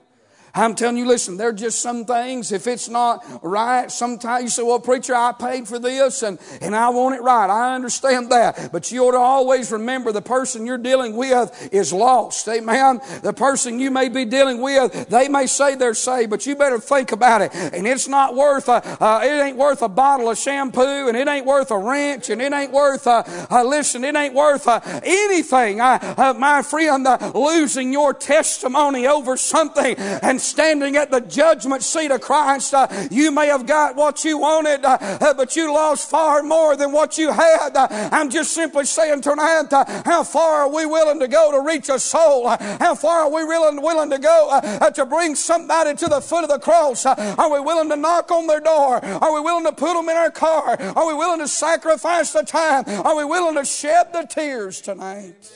I'm 0.57 0.75
telling 0.75 0.97
you, 0.97 1.07
listen, 1.07 1.37
there 1.37 1.51
are 1.51 1.53
just 1.53 1.81
some 1.81 2.07
things, 2.07 2.51
if 2.51 2.67
it's 2.67 2.89
not 2.89 3.23
right, 3.43 3.91
sometimes 3.93 4.43
you 4.43 4.49
say, 4.49 4.63
well, 4.63 4.81
preacher, 4.81 5.15
I 5.15 5.33
paid 5.33 5.69
for 5.69 5.79
this 5.79 6.23
and, 6.23 6.39
and 6.63 6.75
I 6.75 6.89
want 6.89 7.15
it 7.15 7.21
right. 7.21 7.51
I 7.51 7.75
understand 7.75 8.33
that. 8.33 8.73
But 8.73 8.91
you 8.91 9.05
ought 9.05 9.13
to 9.13 9.19
always 9.19 9.71
remember 9.71 10.13
the 10.13 10.23
person 10.23 10.65
you're 10.65 10.79
dealing 10.79 11.15
with 11.15 11.69
is 11.73 11.93
lost. 11.93 12.49
Amen. 12.49 13.01
The 13.23 13.35
person 13.35 13.79
you 13.79 13.91
may 13.91 14.09
be 14.09 14.25
dealing 14.25 14.63
with, 14.63 15.11
they 15.11 15.29
may 15.29 15.47
say 15.47 15.75
they're 15.75 15.93
saved, 15.93 16.31
but 16.31 16.47
you 16.47 16.57
better 16.57 16.81
think 16.81 17.13
about 17.13 17.43
it. 17.43 17.55
And 17.55 17.87
it's 17.87 18.09
not 18.09 18.35
worth 18.35 18.69
a, 18.69 18.83
uh, 19.03 19.21
it 19.23 19.43
ain't 19.43 19.59
worth 19.59 19.83
a 19.83 19.89
bottle 19.89 20.31
of 20.31 20.39
shampoo 20.39 21.09
and 21.09 21.17
it 21.17 21.29
ain't 21.29 21.45
worth 21.45 21.71
a 21.71 21.79
wrench 21.79 22.31
and 22.31 22.41
it 22.41 22.55
ain't 22.55 22.73
worth 22.73 23.07
a, 23.07 23.25
uh, 23.51 23.63
listen, 23.63 24.05
it 24.05 24.17
ain't 24.17 24.35
worth 24.35 24.67
uh, 24.67 24.81
anything. 25.05 25.83
I, 25.83 25.97
uh, 25.97 26.33
my 26.33 26.63
friend, 26.63 27.07
uh, 27.07 27.33
losing 27.35 27.93
your 27.93 28.15
testimony 28.15 29.07
over 29.07 29.37
something 29.37 29.97
and 29.97 30.41
standing 30.47 30.97
at 30.97 31.11
the 31.11 31.21
judgment 31.21 31.83
seat 31.83 32.11
of 32.11 32.21
Christ, 32.21 32.75
uh, 32.75 32.87
you 33.11 33.31
may 33.31 33.49
have 33.49 33.67
got 33.67 33.97
what 33.97 34.25
you 34.25 34.39
wanted, 34.39 34.85
uh, 34.85 34.99
uh, 35.01 35.35
but 35.35 35.57
you 35.57 35.73
lost 35.73 36.09
far 36.09 36.43
more 36.43 36.77
than 36.77 36.93
what 36.93 37.19
you 37.19 37.33
had. 37.33 37.77
Uh, 37.77 37.89
I'm 38.13 38.31
just 38.31 38.53
simply 38.53 38.85
saying 38.85 39.23
tonight, 39.23 39.69
how 40.05 40.23
far 40.23 40.63
are 40.63 40.69
we 40.69 40.87
willing 40.87 41.21
to 41.21 41.29
go 41.29 41.53
to 41.53 41.61
reach 41.61 41.89
a 41.89 41.99
soul? 41.99 42.49
How 42.49 42.95
far 42.95 43.23
are 43.23 43.31
we 43.31 43.45
willing, 43.45 43.83
willing 43.83 44.11
to 44.11 44.19
go 44.19 44.61
to 44.95 45.07
bring 45.07 45.35
somebody 45.35 45.95
to 45.97 46.07
the 46.07 46.21
foot 46.21 46.45
of 46.45 46.51
the 46.51 46.59
cross? 46.59 47.07
Are 47.07 47.53
we 47.53 47.61
willing 47.61 47.89
to 47.91 47.97
knock 47.97 48.31
on 48.31 48.47
their 48.47 48.61
door? 48.61 49.05
Are 49.05 49.35
we 49.35 49.41
willing 49.41 49.65
to 49.65 49.73
put 49.73 49.95
them 49.95 50.09
in 50.09 50.17
our 50.17 50.31
car? 50.31 50.77
Are 50.81 51.07
we 51.07 51.15
willing 51.15 51.41
to 51.41 51.49
sacrifice 51.49 52.33
the 52.33 52.43
time? 52.43 52.85
Are 52.87 53.17
we 53.17 53.25
willing 53.25 53.55
to 53.57 53.65
shed 53.65 54.13
the 54.13 54.23
tears 54.23 54.81
tonight? 54.81 55.53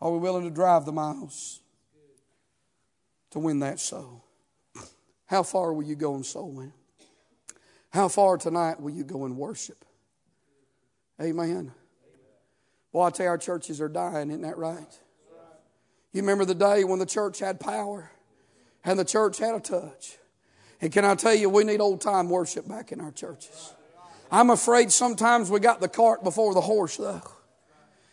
Are 0.00 0.12
we 0.12 0.18
willing 0.18 0.44
to 0.44 0.50
drive 0.50 0.84
the 0.84 0.92
miles 0.92 1.60
to 3.36 3.40
win 3.40 3.58
that 3.58 3.78
soul? 3.78 4.24
How 5.26 5.42
far 5.42 5.74
will 5.74 5.82
you 5.82 5.94
go 5.94 6.16
in 6.16 6.24
soul 6.24 6.50
win? 6.52 6.72
How 7.90 8.08
far 8.08 8.38
tonight 8.38 8.80
will 8.80 8.92
you 8.92 9.04
go 9.04 9.26
in 9.26 9.36
worship? 9.36 9.84
Amen. 11.20 11.70
Well, 12.92 13.04
I 13.04 13.10
tell 13.10 13.24
you, 13.24 13.30
our 13.30 13.36
churches 13.36 13.78
are 13.82 13.90
dying, 13.90 14.30
isn't 14.30 14.40
that 14.40 14.56
right? 14.56 15.00
You 16.12 16.22
remember 16.22 16.46
the 16.46 16.54
day 16.54 16.84
when 16.84 16.98
the 16.98 17.04
church 17.04 17.38
had 17.38 17.60
power 17.60 18.10
and 18.82 18.98
the 18.98 19.04
church 19.04 19.36
had 19.36 19.54
a 19.54 19.60
touch. 19.60 20.16
And 20.80 20.90
can 20.90 21.04
I 21.04 21.14
tell 21.14 21.34
you, 21.34 21.50
we 21.50 21.64
need 21.64 21.82
old 21.82 22.00
time 22.00 22.30
worship 22.30 22.66
back 22.66 22.90
in 22.90 23.02
our 23.02 23.12
churches. 23.12 23.74
I'm 24.30 24.48
afraid 24.48 24.90
sometimes 24.90 25.50
we 25.50 25.60
got 25.60 25.82
the 25.82 25.88
cart 25.88 26.24
before 26.24 26.54
the 26.54 26.62
horse, 26.62 26.96
though. 26.96 27.20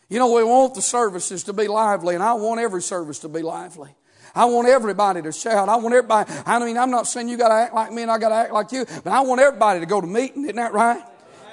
You 0.09 0.19
know, 0.19 0.33
we 0.33 0.43
want 0.43 0.75
the 0.75 0.81
services 0.81 1.45
to 1.45 1.53
be 1.53 1.69
lively, 1.69 2.13
and 2.13 2.23
I 2.23 2.33
want 2.33 2.59
every 2.59 2.81
service 2.81 3.19
to 3.19 3.29
be 3.29 3.41
lively. 3.41 3.95
I 4.35 4.45
want 4.45 4.67
everybody 4.67 5.21
to 5.21 5.31
shout. 5.31 5.69
I 5.69 5.75
want 5.75 5.93
everybody. 5.93 6.31
I 6.45 6.59
mean, 6.59 6.77
I'm 6.77 6.89
not 6.89 7.07
saying 7.07 7.29
you 7.29 7.37
got 7.37 7.49
to 7.49 7.55
act 7.55 7.73
like 7.73 7.91
me 7.91 8.01
and 8.01 8.11
I 8.11 8.17
got 8.17 8.29
to 8.29 8.35
act 8.35 8.53
like 8.53 8.71
you, 8.71 8.85
but 9.03 9.07
I 9.07 9.21
want 9.21 9.41
everybody 9.41 9.79
to 9.79 9.85
go 9.85 10.01
to 10.01 10.07
meeting. 10.07 10.43
Isn't 10.43 10.55
that 10.55 10.73
right? 10.73 11.03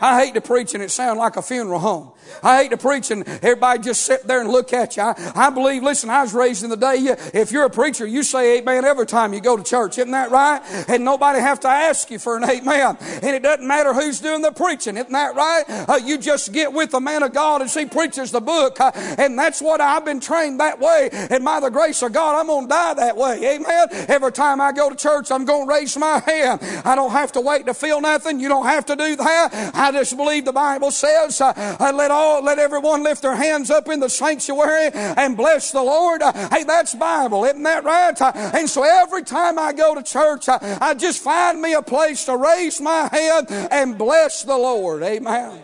I 0.00 0.24
hate 0.24 0.34
to 0.34 0.40
preach 0.40 0.72
and 0.72 0.82
it 0.82 0.90
sound 0.90 1.18
like 1.18 1.36
a 1.36 1.42
funeral 1.42 1.78
home. 1.78 2.12
I 2.42 2.62
hate 2.62 2.70
to 2.70 2.76
preach 2.76 3.10
and 3.10 3.26
everybody 3.28 3.80
just 3.80 4.02
sit 4.02 4.26
there 4.26 4.40
and 4.40 4.50
look 4.50 4.72
at 4.72 4.96
you. 4.96 5.02
I, 5.02 5.32
I 5.34 5.50
believe, 5.50 5.82
listen, 5.82 6.10
I 6.10 6.22
was 6.22 6.34
raised 6.34 6.64
in 6.64 6.70
the 6.70 6.76
day, 6.76 7.16
if 7.34 7.52
you're 7.52 7.64
a 7.64 7.70
preacher, 7.70 8.06
you 8.06 8.22
say 8.22 8.58
amen 8.58 8.84
every 8.84 9.06
time 9.06 9.32
you 9.32 9.40
go 9.40 9.56
to 9.56 9.62
church. 9.62 9.98
Isn't 9.98 10.12
that 10.12 10.30
right? 10.30 10.60
And 10.88 11.04
nobody 11.04 11.40
have 11.40 11.60
to 11.60 11.68
ask 11.68 12.10
you 12.10 12.18
for 12.18 12.36
an 12.36 12.44
amen. 12.44 12.96
And 13.00 13.36
it 13.36 13.42
doesn't 13.42 13.66
matter 13.66 13.92
who's 13.92 14.20
doing 14.20 14.42
the 14.42 14.52
preaching. 14.52 14.96
Isn't 14.96 15.12
that 15.12 15.34
right? 15.34 15.64
Uh, 15.68 16.00
you 16.02 16.18
just 16.18 16.52
get 16.52 16.72
with 16.72 16.90
the 16.90 17.00
man 17.00 17.22
of 17.22 17.32
God 17.32 17.60
and 17.60 17.70
see 17.70 17.86
preaches 17.86 18.30
the 18.30 18.40
book. 18.40 18.80
Uh, 18.80 18.92
and 18.94 19.38
that's 19.38 19.60
what 19.60 19.80
I've 19.80 20.04
been 20.04 20.20
trained 20.20 20.60
that 20.60 20.78
way. 20.78 21.08
And 21.12 21.44
by 21.44 21.60
the 21.60 21.70
grace 21.70 22.02
of 22.02 22.12
God, 22.12 22.38
I'm 22.38 22.46
going 22.46 22.66
to 22.66 22.68
die 22.68 22.94
that 22.94 23.16
way. 23.16 23.56
Amen. 23.56 23.88
Every 24.08 24.32
time 24.32 24.60
I 24.60 24.72
go 24.72 24.90
to 24.90 24.96
church, 24.96 25.30
I'm 25.30 25.44
going 25.44 25.66
to 25.66 25.72
raise 25.72 25.96
my 25.96 26.18
hand. 26.20 26.60
I 26.84 26.94
don't 26.94 27.12
have 27.12 27.32
to 27.32 27.40
wait 27.40 27.66
to 27.66 27.74
feel 27.74 28.00
nothing. 28.00 28.40
You 28.40 28.48
don't 28.48 28.66
have 28.66 28.86
to 28.86 28.96
do 28.96 29.16
that. 29.16 29.72
I 29.74 29.92
just 29.92 30.16
believe 30.16 30.44
the 30.44 30.52
Bible 30.52 30.90
says, 30.90 31.40
uh, 31.40 31.52
uh, 31.56 31.92
let 31.94 32.10
all, 32.10 32.19
Oh, 32.22 32.42
let 32.44 32.59
everyone 32.59 33.02
lift 33.02 33.22
their 33.22 33.35
hands 33.35 33.70
up 33.70 33.88
in 33.88 33.98
the 33.98 34.11
sanctuary 34.11 34.90
and 34.92 35.38
bless 35.38 35.72
the 35.72 35.83
Lord. 35.83 36.20
Hey, 36.22 36.64
that's 36.64 36.94
Bible, 36.94 37.46
isn't 37.46 37.62
that 37.62 37.83
right? 37.83 38.20
And 38.54 38.68
so 38.68 38.83
every 38.85 39.22
time 39.22 39.59
I 39.59 39.72
go 39.72 39.94
to 39.94 40.02
church, 40.02 40.46
I 40.46 40.92
just 40.92 41.22
find 41.22 41.62
me 41.62 41.72
a 41.72 41.80
place 41.80 42.26
to 42.26 42.37
raise 42.37 42.78
my 42.78 43.09
hand 43.11 43.46
and 43.50 43.96
bless 43.96 44.42
the 44.42 44.56
Lord. 44.56 45.02
Amen. 45.02 45.62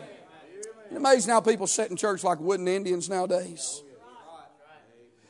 It's 0.86 0.96
amazing 0.96 1.30
how 1.30 1.40
people 1.40 1.66
sit 1.66 1.90
in 1.90 1.96
church 1.96 2.24
like 2.24 2.40
wooden 2.40 2.68
Indians 2.68 3.10
nowadays. 3.10 3.82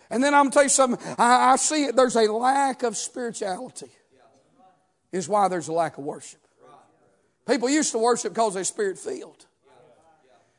And 0.09 0.23
then 0.23 0.33
I'm 0.33 0.45
going 0.45 0.51
to 0.51 0.55
tell 0.55 0.63
you 0.63 0.69
something. 0.69 1.15
I, 1.19 1.55
I 1.55 1.57
see 1.57 1.87
it. 1.87 1.97
There's 1.97 2.15
a 2.15 2.31
lack 2.33 2.85
of 2.85 2.97
spirituality. 2.97 3.91
Is 5.11 5.29
why 5.29 5.49
there's 5.49 5.67
a 5.67 5.73
lack 5.73 5.99
of 5.99 6.05
worship. 6.05 6.41
People 7.49 7.69
used 7.69 7.91
to 7.93 7.99
worship 7.99 8.33
because 8.33 8.55
they're 8.55 8.63
spirit 8.63 8.99
filled. 8.99 9.46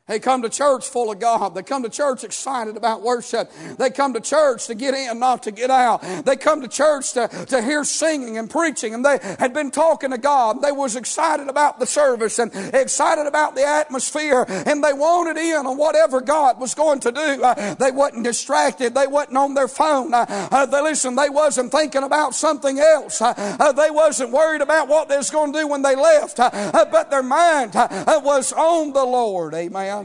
They 0.08 0.18
come 0.18 0.42
to 0.42 0.48
church 0.48 0.86
full 0.86 1.12
of 1.12 1.20
God. 1.20 1.54
They 1.54 1.62
come 1.62 1.82
to 1.82 1.90
church 1.90 2.24
excited 2.24 2.76
about 2.76 3.02
worship. 3.02 3.52
They 3.76 3.90
come 3.90 4.14
to 4.14 4.20
church 4.20 4.66
to 4.66 4.74
get 4.74 4.94
in, 4.94 5.18
not 5.18 5.42
to 5.42 5.50
get 5.50 5.70
out. 5.70 6.02
They 6.24 6.36
come 6.36 6.62
to 6.62 6.68
church 6.68 7.12
to, 7.12 7.28
to 7.28 7.62
hear 7.62 7.84
singing 7.84 8.38
and 8.38 8.48
preaching. 8.50 8.94
And 8.94 9.04
they 9.04 9.18
had 9.38 9.52
been 9.52 9.70
talking 9.70 10.10
to 10.10 10.18
God. 10.18 10.62
They 10.62 10.72
was 10.72 10.96
excited 10.96 11.48
about 11.48 11.78
the 11.78 11.86
service 11.86 12.38
and 12.38 12.50
excited 12.74 13.26
about 13.26 13.54
the 13.54 13.66
atmosphere. 13.66 14.46
And 14.48 14.82
they 14.82 14.94
wanted 14.94 15.36
in 15.36 15.66
on 15.66 15.76
whatever 15.76 16.22
God 16.22 16.58
was 16.58 16.74
going 16.74 17.00
to 17.00 17.12
do. 17.12 17.42
Uh, 17.42 17.74
they 17.74 17.90
wasn't 17.90 18.24
distracted. 18.24 18.94
They 18.94 19.06
wasn't 19.06 19.36
on 19.36 19.52
their 19.52 19.68
phone. 19.68 20.14
Uh, 20.14 20.24
uh, 20.28 20.64
they 20.64 20.80
listen. 20.80 21.16
They 21.16 21.28
wasn't 21.28 21.70
thinking 21.70 22.02
about 22.02 22.34
something 22.34 22.78
else. 22.78 23.20
Uh, 23.20 23.34
uh, 23.36 23.72
they 23.72 23.90
wasn't 23.90 24.32
worried 24.32 24.62
about 24.62 24.88
what 24.88 25.10
they 25.10 25.18
was 25.18 25.28
going 25.28 25.52
to 25.52 25.60
do 25.60 25.68
when 25.68 25.82
they 25.82 25.96
left. 25.96 26.40
Uh, 26.40 26.86
but 26.90 27.10
their 27.10 27.22
mind 27.22 27.74
was 27.74 28.54
on 28.54 28.92
the 28.92 29.04
Lord. 29.04 29.52
Amen. 29.54 29.97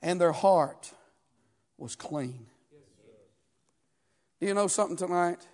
And 0.00 0.20
their 0.20 0.32
heart 0.32 0.92
was 1.78 1.94
clean. 1.96 2.46
Do 4.40 4.46
you 4.46 4.54
know 4.54 4.66
something 4.66 4.96
tonight? 4.96 5.46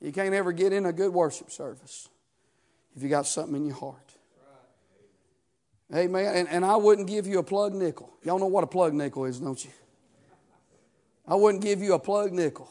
You 0.00 0.12
can't 0.12 0.34
ever 0.34 0.52
get 0.52 0.72
in 0.72 0.86
a 0.86 0.92
good 0.92 1.12
worship 1.12 1.50
service 1.50 2.08
if 2.96 3.02
you 3.02 3.08
got 3.08 3.26
something 3.26 3.56
in 3.56 3.66
your 3.66 3.76
heart. 3.76 3.96
Amen. 5.94 6.36
And, 6.36 6.48
and 6.48 6.64
I 6.64 6.76
wouldn't 6.76 7.08
give 7.08 7.26
you 7.26 7.38
a 7.38 7.42
plug 7.42 7.74
nickel. 7.74 8.12
Y'all 8.22 8.38
know 8.38 8.46
what 8.46 8.64
a 8.64 8.66
plug 8.66 8.92
nickel 8.92 9.24
is, 9.24 9.40
don't 9.40 9.62
you? 9.64 9.70
I 11.26 11.34
wouldn't 11.34 11.62
give 11.62 11.80
you 11.80 11.94
a 11.94 11.98
plug 11.98 12.32
nickel 12.32 12.70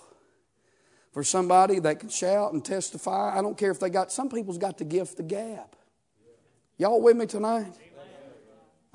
for 1.12 1.24
somebody 1.24 1.80
that 1.80 2.00
can 2.00 2.10
shout 2.10 2.54
and 2.54 2.64
testify. 2.64 3.38
I 3.38 3.42
don't 3.42 3.58
care 3.58 3.72
if 3.72 3.80
they 3.80 3.90
got, 3.90 4.12
some 4.12 4.30
people's 4.30 4.58
got 4.58 4.78
the 4.78 4.86
gift, 4.86 5.18
the 5.18 5.24
gab. 5.24 5.76
Y'all 6.78 7.02
with 7.02 7.18
me 7.18 7.26
tonight? 7.26 7.74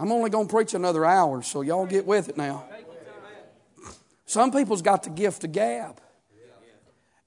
I'm 0.03 0.11
only 0.11 0.31
going 0.31 0.49
to 0.49 0.53
preach 0.53 0.75
another 0.75 1.05
hour, 1.05 1.43
so 1.43 1.61
y'all 1.61 1.87
get 1.87 2.05
with 2.05 2.29
it 2.29 2.37
now. 2.37 2.65
Some 4.27 4.51
people's 4.51 4.83
got 4.83 5.05
the 5.05 5.11
gift 5.11 5.45
of 5.45 5.53
gab. 5.53 6.01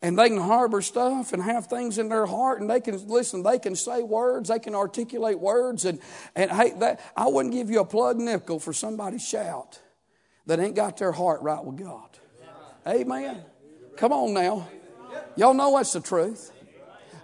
And 0.02 0.20
they 0.20 0.28
can 0.28 0.40
harbor 0.40 0.82
stuff 0.82 1.32
and 1.32 1.42
have 1.42 1.68
things 1.68 1.98
in 1.98 2.10
their 2.10 2.26
heart, 2.26 2.60
and 2.60 2.70
they 2.70 2.82
can 2.82 3.08
listen. 3.08 3.44
They 3.44 3.60
can 3.60 3.78
say 3.78 4.04
words, 4.04 4.50
they 4.50 4.60
can 4.60 4.76
articulate 4.76 5.40
words, 5.40 5.86
and 5.86 6.02
and 6.36 6.52
hey, 6.52 6.74
that 6.80 7.00
I 7.16 7.28
wouldn't 7.28 7.54
give 7.54 7.70
you 7.70 7.80
a 7.80 7.86
plug 7.86 8.18
nickel 8.18 8.60
for 8.60 8.74
somebody 8.74 9.20
shout 9.20 9.80
that 10.46 10.60
ain't 10.60 10.76
got 10.76 10.98
their 10.98 11.14
heart 11.14 11.42
right 11.42 11.64
with 11.64 11.78
God. 11.78 12.10
Amen. 12.86 13.42
Come 13.96 14.12
on 14.12 14.34
now, 14.34 14.68
y'all 15.38 15.54
know 15.54 15.78
that's 15.78 15.94
the 15.94 16.02
truth. 16.02 16.52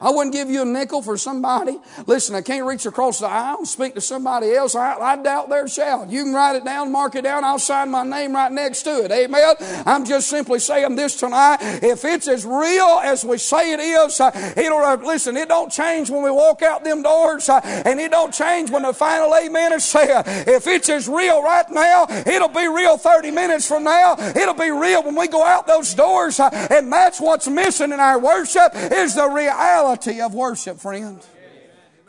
I 0.02 0.10
wouldn't 0.10 0.34
give 0.34 0.50
you 0.50 0.64
a 0.64 0.66
nickel 0.66 1.04
for 1.04 1.16
somebody. 1.16 1.80
Listen, 2.08 2.36
I 2.36 2.42
can't 2.42 2.66
reach 2.66 2.88
across 2.88 3.20
the 3.20 3.28
aisle 3.28 3.60
and 3.60 3.68
speak 3.68 3.94
to 3.94 4.02
somebody 4.02 4.52
else. 4.52 4.74
I, 4.74 4.96
I 4.96 5.16
doubt 5.16 5.50
their 5.50 5.68
shout. 5.68 6.10
You 6.10 6.24
can 6.24 6.34
write 6.34 6.56
it 6.56 6.66
down, 6.66 6.92
mark 6.92 7.14
it 7.14 7.22
down. 7.22 7.44
I'll 7.44 7.60
sign 7.60 7.92
my 7.92 8.04
name 8.04 8.34
right 8.34 8.52
next 8.52 8.82
to 8.84 9.04
it. 9.06 9.12
Amen. 9.12 9.56
I'm 9.86 10.04
just 10.04 10.28
simply 10.28 10.58
saying 10.58 10.96
this 10.96 11.18
tonight. 11.18 11.58
If 11.62 12.04
it's 12.04 12.28
as 12.28 12.46
real 12.46 13.00
as 13.04 13.24
we 13.24 13.38
say 13.38 13.74
it 13.74 13.80
is, 13.80 14.20
uh, 14.20 14.32
it'll 14.58 14.80
uh, 14.80 14.96
listen. 14.96 15.38
It 15.38 15.50
don't 15.50 15.72
change 15.72 16.10
when 16.10 16.24
we 16.24 16.32
walk 16.32 16.64
out 16.64 16.84
them 16.84 17.04
doors, 17.04 17.48
uh, 17.48 17.62
and 17.64 18.00
it 18.00 18.10
don't 18.10 18.34
change 18.34 18.72
when 18.72 18.82
the 18.82 18.94
final 18.94 19.36
amen 19.36 19.74
is 19.74 19.86
said. 19.86 20.24
If 20.48 20.66
it's 20.66 20.90
as 20.90 21.08
real 21.08 21.44
right 21.44 21.70
now, 21.70 22.08
it'll 22.10 22.50
be 22.50 22.68
real 22.68 22.98
30 22.98 23.30
minutes 23.30 23.68
from 23.68 23.84
now. 23.84 24.16
It'll 24.18 24.56
be 24.56 24.72
real 24.72 25.04
when 25.04 25.16
we 25.16 25.28
go 25.28 25.46
out 25.46 25.68
those 25.68 25.94
doors, 25.94 26.40
and 26.40 26.92
that's 26.92 27.22
what's 27.22 27.48
missing 27.48 27.92
in 27.92 28.00
our 28.00 28.18
worship 28.18 28.72
is 28.74 29.14
the 29.14 29.30
reality 29.30 29.91
reality 29.92 30.22
of 30.22 30.34
worship, 30.34 30.80
friend. 30.80 31.20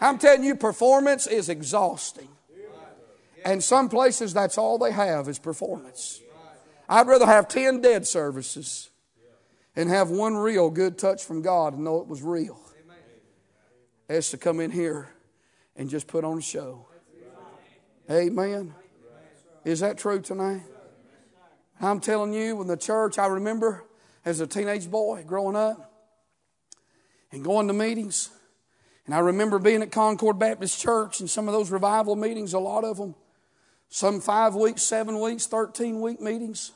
I'm 0.00 0.18
telling 0.18 0.44
you, 0.44 0.56
performance 0.56 1.26
is 1.26 1.48
exhausting. 1.48 2.28
And 3.44 3.62
some 3.62 3.88
places, 3.88 4.32
that's 4.32 4.56
all 4.58 4.78
they 4.78 4.92
have 4.92 5.28
is 5.28 5.38
performance. 5.38 6.20
I'd 6.88 7.06
rather 7.06 7.26
have 7.26 7.48
10 7.48 7.80
dead 7.80 8.06
services 8.06 8.90
and 9.74 9.88
have 9.88 10.10
one 10.10 10.36
real 10.36 10.70
good 10.70 10.98
touch 10.98 11.24
from 11.24 11.42
God 11.42 11.74
and 11.74 11.84
know 11.84 12.00
it 12.00 12.06
was 12.06 12.22
real 12.22 12.60
as 14.08 14.30
to 14.30 14.36
come 14.36 14.60
in 14.60 14.70
here 14.70 15.08
and 15.76 15.88
just 15.88 16.06
put 16.06 16.24
on 16.24 16.38
a 16.38 16.42
show. 16.42 16.86
Amen. 18.10 18.74
Is 19.64 19.80
that 19.80 19.96
true 19.96 20.20
tonight? 20.20 20.62
I'm 21.80 22.00
telling 22.00 22.32
you, 22.32 22.56
when 22.56 22.66
the 22.66 22.76
church, 22.76 23.18
I 23.18 23.26
remember 23.26 23.84
as 24.24 24.40
a 24.40 24.46
teenage 24.46 24.90
boy 24.90 25.24
growing 25.26 25.56
up, 25.56 25.91
and 27.32 27.42
going 27.42 27.66
to 27.66 27.72
meetings. 27.72 28.30
And 29.06 29.14
I 29.14 29.18
remember 29.18 29.58
being 29.58 29.82
at 29.82 29.90
Concord 29.90 30.38
Baptist 30.38 30.80
Church 30.80 31.20
and 31.20 31.28
some 31.28 31.48
of 31.48 31.54
those 31.54 31.70
revival 31.70 32.14
meetings, 32.14 32.52
a 32.52 32.58
lot 32.58 32.84
of 32.84 32.98
them, 32.98 33.16
some 33.88 34.20
five 34.20 34.54
weeks, 34.54 34.82
seven 34.82 35.20
weeks, 35.20 35.46
13 35.46 36.00
week 36.00 36.20
meetings. 36.20 36.72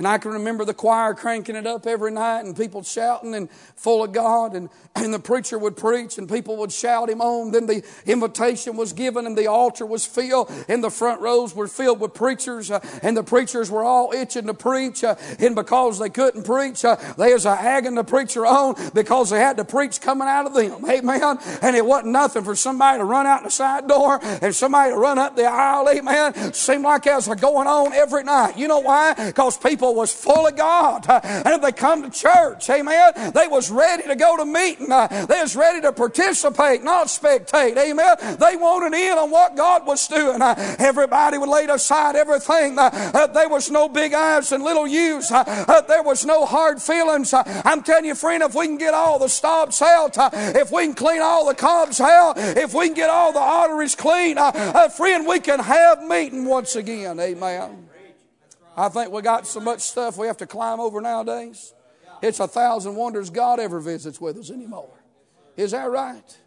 And 0.00 0.08
I 0.08 0.16
can 0.16 0.30
remember 0.30 0.64
the 0.64 0.72
choir 0.72 1.12
cranking 1.12 1.56
it 1.56 1.66
up 1.66 1.86
every 1.86 2.10
night 2.10 2.46
and 2.46 2.56
people 2.56 2.82
shouting 2.82 3.34
and 3.34 3.50
full 3.50 4.02
of 4.02 4.12
God. 4.12 4.54
And, 4.54 4.70
and 4.96 5.12
the 5.12 5.18
preacher 5.18 5.58
would 5.58 5.76
preach 5.76 6.16
and 6.16 6.26
people 6.26 6.56
would 6.56 6.72
shout 6.72 7.10
him 7.10 7.20
on. 7.20 7.50
Then 7.50 7.66
the 7.66 7.84
invitation 8.06 8.78
was 8.78 8.94
given 8.94 9.26
and 9.26 9.36
the 9.36 9.48
altar 9.48 9.84
was 9.84 10.06
filled 10.06 10.50
and 10.70 10.82
the 10.82 10.88
front 10.88 11.20
rows 11.20 11.54
were 11.54 11.68
filled 11.68 12.00
with 12.00 12.14
preachers. 12.14 12.70
Uh, 12.70 12.80
and 13.02 13.14
the 13.14 13.22
preachers 13.22 13.70
were 13.70 13.84
all 13.84 14.10
itching 14.14 14.46
to 14.46 14.54
preach. 14.54 15.04
Uh, 15.04 15.16
and 15.38 15.54
because 15.54 15.98
they 15.98 16.08
couldn't 16.08 16.44
preach, 16.44 16.82
uh, 16.82 16.96
they 17.18 17.34
was 17.34 17.44
agging 17.44 17.94
the 17.94 18.02
preacher 18.02 18.46
on 18.46 18.76
because 18.94 19.28
they 19.28 19.38
had 19.38 19.58
to 19.58 19.66
preach 19.66 20.00
coming 20.00 20.28
out 20.28 20.46
of 20.46 20.54
them. 20.54 20.82
Amen. 20.88 21.36
And 21.60 21.76
it 21.76 21.84
wasn't 21.84 22.12
nothing 22.12 22.44
for 22.44 22.56
somebody 22.56 23.00
to 23.00 23.04
run 23.04 23.26
out 23.26 23.44
the 23.44 23.50
side 23.50 23.86
door 23.86 24.18
and 24.22 24.54
somebody 24.54 24.92
to 24.92 24.96
run 24.96 25.18
up 25.18 25.36
the 25.36 25.44
aisle. 25.44 25.90
Amen. 25.90 26.54
Seemed 26.54 26.84
like 26.84 27.02
that 27.02 27.16
was 27.16 27.28
going 27.38 27.66
on 27.66 27.92
every 27.92 28.24
night. 28.24 28.56
You 28.56 28.66
know 28.66 28.78
why? 28.78 29.12
Because 29.12 29.58
people 29.58 29.89
was 29.94 30.12
full 30.12 30.46
of 30.46 30.56
God. 30.56 31.06
And 31.08 31.54
if 31.54 31.62
they 31.62 31.72
come 31.72 32.02
to 32.02 32.10
church, 32.10 32.68
amen, 32.70 33.32
they 33.34 33.48
was 33.48 33.70
ready 33.70 34.04
to 34.04 34.16
go 34.16 34.36
to 34.36 34.44
meeting. 34.44 34.88
They 34.88 35.40
was 35.40 35.56
ready 35.56 35.80
to 35.82 35.92
participate, 35.92 36.82
not 36.82 37.06
spectate. 37.08 37.76
Amen. 37.76 38.16
They 38.38 38.56
wanted 38.56 38.96
in 38.96 39.18
on 39.18 39.30
what 39.30 39.56
God 39.56 39.86
was 39.86 40.06
doing. 40.08 40.40
Everybody 40.40 41.38
would 41.38 41.48
lay 41.48 41.64
aside 41.66 42.16
everything. 42.16 42.76
There 42.76 43.48
was 43.48 43.70
no 43.70 43.88
big 43.88 44.14
eyes 44.14 44.52
and 44.52 44.64
little 44.64 44.86
U's. 44.86 45.28
There 45.28 46.02
was 46.02 46.24
no 46.24 46.46
hard 46.46 46.80
feelings. 46.82 47.32
I'm 47.34 47.82
telling 47.82 48.06
you, 48.06 48.14
friend, 48.14 48.42
if 48.42 48.54
we 48.54 48.66
can 48.66 48.78
get 48.78 48.94
all 48.94 49.18
the 49.18 49.28
stops 49.28 49.82
out, 49.82 50.16
if 50.32 50.70
we 50.70 50.84
can 50.84 50.94
clean 50.94 51.20
all 51.22 51.46
the 51.46 51.54
cobs 51.54 52.00
out, 52.00 52.34
if 52.36 52.74
we 52.74 52.86
can 52.86 52.94
get 52.94 53.10
all 53.10 53.32
the 53.32 53.40
arteries 53.40 53.94
clean, 53.94 54.36
friend, 54.36 55.26
we 55.26 55.40
can 55.40 55.60
have 55.60 56.02
meeting 56.02 56.44
once 56.44 56.76
again. 56.76 57.20
Amen. 57.20 57.89
I 58.80 58.88
think 58.88 59.12
we 59.12 59.20
got 59.20 59.46
so 59.46 59.60
much 59.60 59.82
stuff 59.82 60.16
we 60.16 60.26
have 60.26 60.38
to 60.38 60.46
climb 60.46 60.80
over 60.80 61.02
nowadays. 61.02 61.74
It's 62.22 62.40
a 62.40 62.48
thousand 62.48 62.96
wonders 62.96 63.28
God 63.28 63.60
ever 63.60 63.78
visits 63.78 64.18
with 64.18 64.38
us 64.38 64.50
anymore. 64.50 64.90
Is 65.54 65.72
that 65.72 65.90
right? 65.90 66.38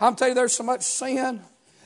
I'm 0.00 0.16
telling 0.16 0.32
you, 0.32 0.34
there's 0.34 0.52
so 0.52 0.64
much 0.64 0.82
sin 0.82 1.40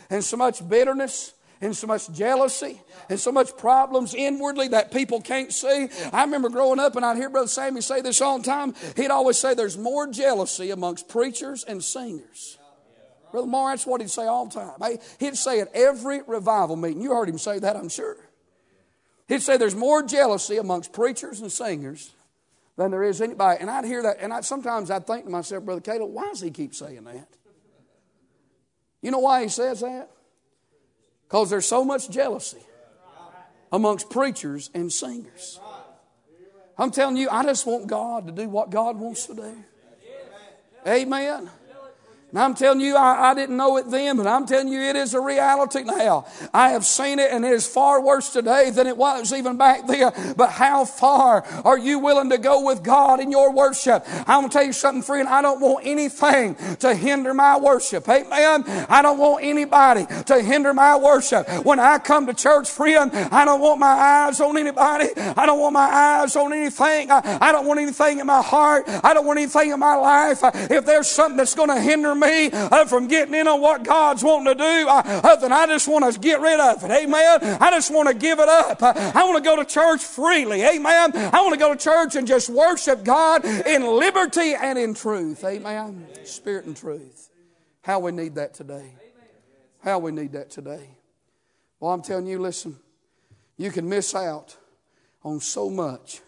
and 0.09 0.25
so 0.25 0.39
much 0.39 0.67
bitterness 0.67 1.35
and 1.61 1.77
so 1.77 1.87
much 1.87 2.11
jealousy 2.13 2.81
and 3.11 3.21
so 3.21 3.31
much 3.31 3.55
problems 3.59 4.15
inwardly 4.15 4.69
that 4.69 4.91
people 4.91 5.21
can't 5.21 5.53
see. 5.53 5.89
I 6.15 6.23
remember 6.25 6.49
growing 6.49 6.81
up 6.81 6.97
and 6.97 7.05
I'd 7.05 7.19
hear 7.19 7.29
Brother 7.29 7.49
Sammy 7.49 7.83
say 7.83 8.01
this 8.01 8.23
all 8.23 8.39
the 8.39 8.45
time. 8.45 8.75
He'd 8.97 9.11
always 9.11 9.37
say 9.37 9.53
there's 9.53 9.77
more 9.77 10.07
jealousy 10.07 10.71
amongst 10.71 11.09
preachers 11.09 11.63
and 11.63 11.85
singers. 11.85 12.57
Brother 13.33 13.47
Moore, 13.47 13.71
that's 13.71 13.87
what 13.87 14.01
he'd 14.01 14.11
say 14.11 14.25
all 14.25 14.47
the 14.47 14.55
time. 14.55 14.99
He'd 15.19 15.37
say 15.37 15.61
at 15.61 15.69
every 15.75 16.23
revival 16.23 16.77
meeting. 16.77 17.03
You 17.03 17.11
heard 17.11 17.29
him 17.29 17.39
say 17.39 17.59
that, 17.59 17.77
I'm 17.77 17.91
sure. 17.91 18.17
He'd 19.31 19.43
say 19.43 19.57
there's 19.57 19.77
more 19.77 20.03
jealousy 20.03 20.57
amongst 20.57 20.93
preachers 20.93 21.41
and 21.41 21.53
singers 21.53 22.13
than 22.77 22.91
there 22.91 23.05
is 23.05 23.21
anybody. 23.21 23.61
And 23.61 23.71
I'd 23.71 23.85
hear 23.85 24.03
that, 24.03 24.17
and 24.21 24.33
I, 24.33 24.41
sometimes 24.41 24.91
I'd 24.91 25.07
think 25.07 25.25
to 25.25 25.31
myself, 25.31 25.65
Brother 25.65 25.81
Caleb, 25.81 26.11
why 26.13 26.25
does 26.25 26.41
he 26.41 26.51
keep 26.51 26.75
saying 26.75 27.05
that? 27.05 27.29
You 29.01 29.13
know 29.13 29.21
why 29.21 29.43
he 29.43 29.49
says 29.49 29.81
that? 29.81 30.11
Because 31.29 31.49
there's 31.49 31.65
so 31.65 31.85
much 31.85 32.11
jealousy 32.11 32.59
amongst 33.71 34.11
preachers 34.11 34.69
and 34.75 34.93
singers. 34.93 35.61
I'm 36.77 36.91
telling 36.91 37.17
you, 37.17 37.29
I 37.31 37.45
just 37.45 37.67
want 37.67 37.87
God 37.87 38.27
to 38.27 38.33
do 38.33 38.49
what 38.49 38.71
God 38.71 38.99
wants 38.99 39.27
to 39.27 39.35
do. 39.35 39.65
Amen. 40.85 41.49
And 42.31 42.39
I'm 42.39 42.55
telling 42.55 42.81
you, 42.81 42.97
I, 42.97 43.31
I, 43.31 43.35
didn't 43.35 43.57
know 43.57 43.77
it 43.77 43.91
then, 43.91 44.17
but 44.17 44.27
I'm 44.27 44.47
telling 44.47 44.69
you, 44.69 44.81
it 44.81 44.95
is 44.95 45.15
a 45.15 45.21
reality 45.21 45.83
now. 45.83 46.27
I 46.55 46.71
have 46.71 46.85
seen 46.85 47.19
it, 47.19 47.33
and 47.33 47.45
it 47.45 47.53
is 47.53 47.67
far 47.67 48.01
worse 48.01 48.33
today 48.33 48.71
than 48.71 48.87
it 48.87 48.97
was 48.97 49.33
even 49.33 49.57
back 49.57 49.89
then. 49.89 50.13
But 50.37 50.51
how 50.51 50.85
far 50.85 51.45
are 51.65 51.79
you 51.79 51.99
willing 51.99 52.31
to 52.31 52.39
go 52.39 52.65
with 52.65 52.85
God 52.85 53.19
in 53.19 53.33
your 53.33 53.53
worship? 53.53 54.05
I'm 54.29 54.43
going 54.43 54.49
to 54.49 54.53
tell 54.53 54.65
you 54.65 54.73
something, 54.73 55.03
friend. 55.03 55.29
I 55.29 55.43
don't 55.43 55.61
want 55.61 55.85
anything 55.85 56.55
to 56.77 56.95
hinder 56.95 57.35
my 57.35 57.59
worship. 57.59 58.09
Amen. 58.09 58.65
I 58.89 59.03
don't 59.03 59.19
want 59.19 59.45
anybody 59.45 60.07
to 60.27 60.41
hinder 60.41 60.73
my 60.73 60.97
worship. 60.97 61.49
When 61.65 61.81
I 61.81 61.99
come 61.99 62.27
to 62.27 62.35
church, 62.35 62.71
friend, 62.71 63.11
I 63.13 63.45
don't 63.45 63.61
want 63.61 63.81
my 63.81 63.89
eyes 63.89 64.41
on 64.41 64.57
anybody. 64.57 65.09
I 65.17 65.47
don't 65.47 65.59
want 65.59 65.73
my 65.73 65.81
eyes 65.81 66.37
on 66.37 66.53
anything. 66.53 67.11
I, 67.11 67.39
I 67.41 67.51
don't 67.51 67.67
want 67.67 67.81
anything 67.81 68.21
in 68.21 68.27
my 68.27 68.43
heart. 68.43 68.85
I 68.87 69.15
don't 69.15 69.27
want 69.27 69.41
anything 69.41 69.73
in 69.73 69.81
my 69.81 69.97
life. 69.97 70.41
If 70.71 70.87
there's 70.87 71.09
something 71.09 71.37
that's 71.37 71.57
going 71.57 71.71
to 71.71 71.81
hinder 71.81 72.20
me 72.21 72.51
uh, 72.53 72.85
from 72.85 73.09
getting 73.09 73.35
in 73.35 73.49
on 73.49 73.61
what 73.61 73.83
God's 73.83 74.23
wanting 74.23 74.47
to 74.47 74.55
do, 74.55 74.89
uh, 74.89 75.03
uh, 75.05 75.37
then 75.37 75.53
I 75.53 75.67
just 75.67 75.89
want 75.89 76.13
to 76.13 76.21
get 76.21 76.41
rid 76.41 76.61
of 76.61 76.85
it. 76.85 76.91
Amen. 76.91 77.59
I 77.61 77.71
just 77.71 77.93
want 77.93 78.09
to 78.09 78.15
give 78.15 78.39
it 78.39 78.49
up. 78.49 78.83
Uh, 78.83 78.93
I 79.15 79.25
want 79.25 79.43
to 79.43 79.43
go 79.43 79.57
to 79.57 79.65
church 79.65 80.03
freely. 80.03 80.63
Amen. 80.63 81.13
I 81.15 81.41
want 81.41 81.55
to 81.55 81.59
go 81.59 81.75
to 81.75 81.81
church 81.81 82.15
and 82.17 82.27
just 82.27 82.49
worship 82.51 83.03
God 83.05 83.45
in 83.45 83.85
liberty 83.85 84.55
and 84.55 84.79
in 84.79 84.95
truth. 84.95 85.43
Amen. 85.45 86.07
Spirit 86.25 86.67
and 86.67 86.77
truth. 86.77 87.31
How 87.83 87.99
we 87.99 88.13
need 88.13 88.35
that 88.37 88.55
today. 88.55 88.95
How 89.83 89.99
we 89.99 90.13
need 90.13 90.33
that 90.33 90.51
today. 90.51 90.91
Well, 91.81 91.93
I'm 91.93 92.03
telling 92.03 92.27
you, 92.27 92.39
listen, 92.39 92.77
you 93.57 93.71
can 93.71 93.89
miss 93.89 94.15
out 94.15 94.57
on 95.23 95.41
so 95.41 95.71
much 95.71 96.21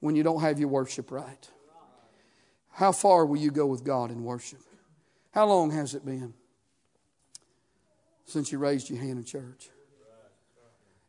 when 0.00 0.14
you 0.14 0.22
don't 0.22 0.40
have 0.40 0.58
your 0.58 0.68
worship 0.68 1.10
right. 1.10 1.48
How 2.70 2.92
far 2.92 3.26
will 3.26 3.38
you 3.38 3.50
go 3.50 3.66
with 3.66 3.82
God 3.82 4.10
in 4.10 4.22
worship? 4.22 4.60
How 5.38 5.46
long 5.46 5.70
has 5.70 5.94
it 5.94 6.04
been 6.04 6.34
since 8.24 8.50
you 8.50 8.58
raised 8.58 8.90
your 8.90 8.98
hand 8.98 9.18
in 9.18 9.24
church? 9.24 9.68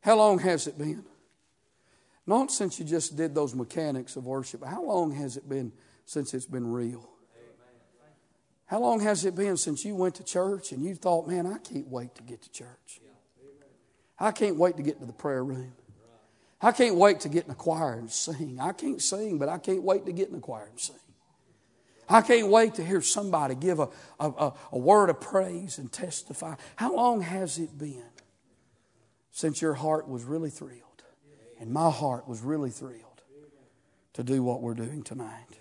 How 0.02 0.18
long 0.18 0.38
has 0.38 0.68
it 0.68 0.78
been? 0.78 1.04
Not 2.28 2.52
since 2.52 2.78
you 2.78 2.86
just 2.86 3.18
did 3.18 3.34
those 3.34 3.56
mechanics 3.56 4.18
of 4.18 4.28
worship. 4.28 4.64
How 4.64 4.84
long 4.84 5.14
has 5.14 5.36
it 5.36 5.50
been 5.50 5.72
since 6.06 6.36
it's 6.36 6.46
been 6.46 6.72
real? 6.72 7.10
How 8.68 8.80
long 8.80 9.00
has 9.00 9.26
it 9.26 9.34
been 9.34 9.58
since 9.58 9.84
you 9.84 9.96
went 9.96 10.14
to 10.14 10.24
church 10.24 10.74
and 10.74 10.86
you 10.86 10.94
thought, 10.94 11.28
man, 11.28 11.48
I 11.48 11.58
can't 11.58 11.88
wait 11.88 12.14
to 12.14 12.22
get 12.22 12.44
to 12.44 12.52
church? 12.52 13.02
I 14.20 14.30
can't 14.30 14.58
wait 14.58 14.78
to 14.78 14.84
get 14.84 15.00
to 15.00 15.08
the 15.08 15.12
prayer 15.12 15.44
room. 15.44 15.74
I 16.62 16.72
can't 16.72 16.98
wait 16.98 17.22
to 17.22 17.30
get 17.30 17.46
in 17.46 17.50
the 17.50 17.56
choir 17.56 17.94
and 17.94 18.12
sing. 18.12 18.60
I 18.62 18.74
can't 18.74 19.02
sing, 19.02 19.40
but 19.40 19.50
I 19.50 19.58
can't 19.58 19.82
wait 19.82 20.06
to 20.06 20.12
get 20.12 20.28
in 20.28 20.36
the 20.36 20.40
choir 20.40 20.68
and 20.70 20.80
sing. 20.80 20.98
I 22.10 22.22
can't 22.22 22.47
wait 22.47 22.76
to 22.76 22.84
hear 22.84 23.01
somebody 23.01 23.53
give 23.53 23.80
a, 23.80 23.89
a, 24.20 24.53
a, 24.72 24.78
word 24.78 25.12
of 25.12 25.22
praise 25.22 25.78
and 25.78 25.91
testify. 25.91 26.55
How 26.76 26.95
long 26.95 27.22
has 27.22 27.60
it 27.60 27.78
been 27.78 28.03
since 29.32 29.62
your 29.62 29.76
heart 29.76 30.07
was 30.07 30.24
really 30.24 30.49
thrilled 30.49 31.03
and 31.60 31.72
my 31.72 31.91
heart 31.91 32.28
was 32.28 32.41
really 32.41 32.72
thrilled 32.72 33.03
to 34.14 34.24
do 34.24 34.41
what 34.41 34.62
we're 34.62 34.74
doing 34.74 35.03
tonight? 35.03 35.60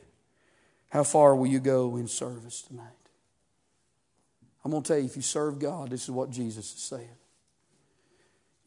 How 0.89 1.05
far 1.05 1.37
will 1.37 1.49
you 1.49 1.61
go 1.61 1.97
in 1.97 2.09
service 2.09 2.63
tonight? 2.63 2.87
I'm 4.65 4.71
going 4.71 4.83
to 4.83 4.89
tell 4.89 4.99
you, 4.99 5.05
if 5.05 5.17
you 5.17 5.23
serve 5.23 5.59
God, 5.59 5.91
this 5.91 6.05
is 6.05 6.11
what 6.11 6.31
Jesus 6.31 6.75
is 6.75 6.81
saying. 6.81 7.09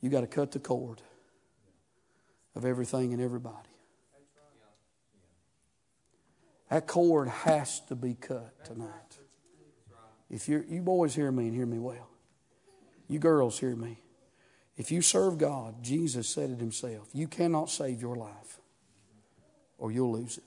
You 0.01 0.09
got 0.09 0.21
to 0.21 0.27
cut 0.27 0.51
the 0.51 0.59
cord 0.59 1.01
of 2.55 2.63
everything 2.63 3.13
and 3.13 3.21
everybody. 3.21 3.70
That 6.71 6.87
cord 6.87 7.27
has 7.27 7.81
to 7.89 7.95
be 7.95 8.13
cut 8.13 8.63
tonight. 8.63 8.87
If 10.29 10.47
you 10.47 10.63
you 10.69 10.81
boys 10.81 11.13
hear 11.13 11.29
me 11.29 11.47
and 11.47 11.53
hear 11.53 11.65
me 11.65 11.77
well, 11.77 12.07
you 13.09 13.19
girls 13.19 13.59
hear 13.59 13.75
me. 13.75 13.99
If 14.77 14.89
you 14.89 15.01
serve 15.01 15.37
God, 15.37 15.83
Jesus 15.83 16.29
said 16.29 16.49
it 16.49 16.59
himself, 16.59 17.09
you 17.13 17.27
cannot 17.27 17.69
save 17.69 18.01
your 18.01 18.15
life 18.15 18.61
or 19.77 19.91
you'll 19.91 20.13
lose 20.13 20.37
it. 20.37 20.45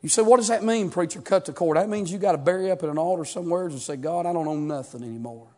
You 0.00 0.08
say, 0.08 0.22
what 0.22 0.36
does 0.36 0.48
that 0.48 0.62
mean, 0.62 0.90
preacher? 0.90 1.20
Cut 1.20 1.46
the 1.46 1.52
cord. 1.52 1.76
That 1.76 1.88
means 1.88 2.12
you 2.12 2.18
got 2.18 2.32
to 2.32 2.38
bury 2.38 2.70
up 2.70 2.84
at 2.84 2.88
an 2.90 2.98
altar 2.98 3.24
somewhere 3.24 3.66
and 3.66 3.80
say, 3.80 3.96
God, 3.96 4.26
I 4.26 4.32
don't 4.32 4.46
own 4.46 4.68
nothing 4.68 5.02
anymore. 5.02 5.48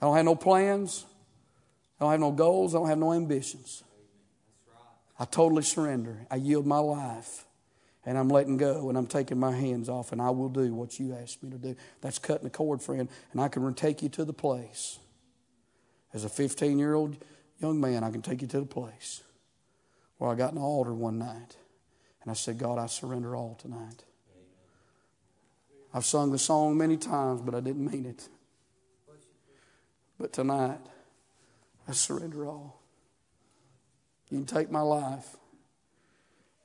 I 0.00 0.06
don't 0.06 0.16
have 0.16 0.24
no 0.24 0.36
plans. 0.36 1.04
I 2.00 2.04
don't 2.04 2.12
have 2.12 2.20
no 2.20 2.30
goals. 2.30 2.74
I 2.74 2.78
don't 2.78 2.88
have 2.88 2.98
no 2.98 3.12
ambitions. 3.12 3.84
I 5.22 5.24
totally 5.24 5.62
surrender. 5.62 6.26
I 6.32 6.34
yield 6.34 6.66
my 6.66 6.80
life. 6.80 7.44
And 8.04 8.18
I'm 8.18 8.28
letting 8.28 8.56
go 8.56 8.88
and 8.88 8.98
I'm 8.98 9.06
taking 9.06 9.38
my 9.38 9.52
hands 9.52 9.88
off, 9.88 10.10
and 10.10 10.20
I 10.20 10.30
will 10.30 10.48
do 10.48 10.74
what 10.74 10.98
you 10.98 11.14
asked 11.14 11.44
me 11.44 11.50
to 11.50 11.58
do. 11.58 11.76
That's 12.00 12.18
cutting 12.18 12.42
the 12.42 12.50
cord, 12.50 12.82
friend. 12.82 13.08
And 13.30 13.40
I 13.40 13.46
can 13.46 13.72
take 13.74 14.02
you 14.02 14.08
to 14.08 14.24
the 14.24 14.32
place. 14.32 14.98
As 16.12 16.24
a 16.24 16.28
15 16.28 16.76
year 16.76 16.94
old 16.94 17.16
young 17.60 17.80
man, 17.80 18.02
I 18.02 18.10
can 18.10 18.20
take 18.20 18.42
you 18.42 18.48
to 18.48 18.58
the 18.58 18.66
place 18.66 19.22
where 20.18 20.28
I 20.28 20.34
got 20.34 20.54
an 20.54 20.58
altar 20.58 20.92
one 20.92 21.20
night 21.20 21.56
and 22.22 22.30
I 22.30 22.34
said, 22.34 22.58
God, 22.58 22.78
I 22.78 22.86
surrender 22.86 23.36
all 23.36 23.54
tonight. 23.54 24.02
I've 25.94 26.04
sung 26.04 26.32
the 26.32 26.38
song 26.38 26.76
many 26.76 26.96
times, 26.96 27.42
but 27.42 27.54
I 27.54 27.60
didn't 27.60 27.88
mean 27.92 28.06
it. 28.06 28.28
But 30.18 30.32
tonight, 30.32 30.80
I 31.86 31.92
surrender 31.92 32.44
all. 32.48 32.81
You 34.32 34.38
can 34.38 34.46
take 34.46 34.70
my 34.70 34.80
life 34.80 35.36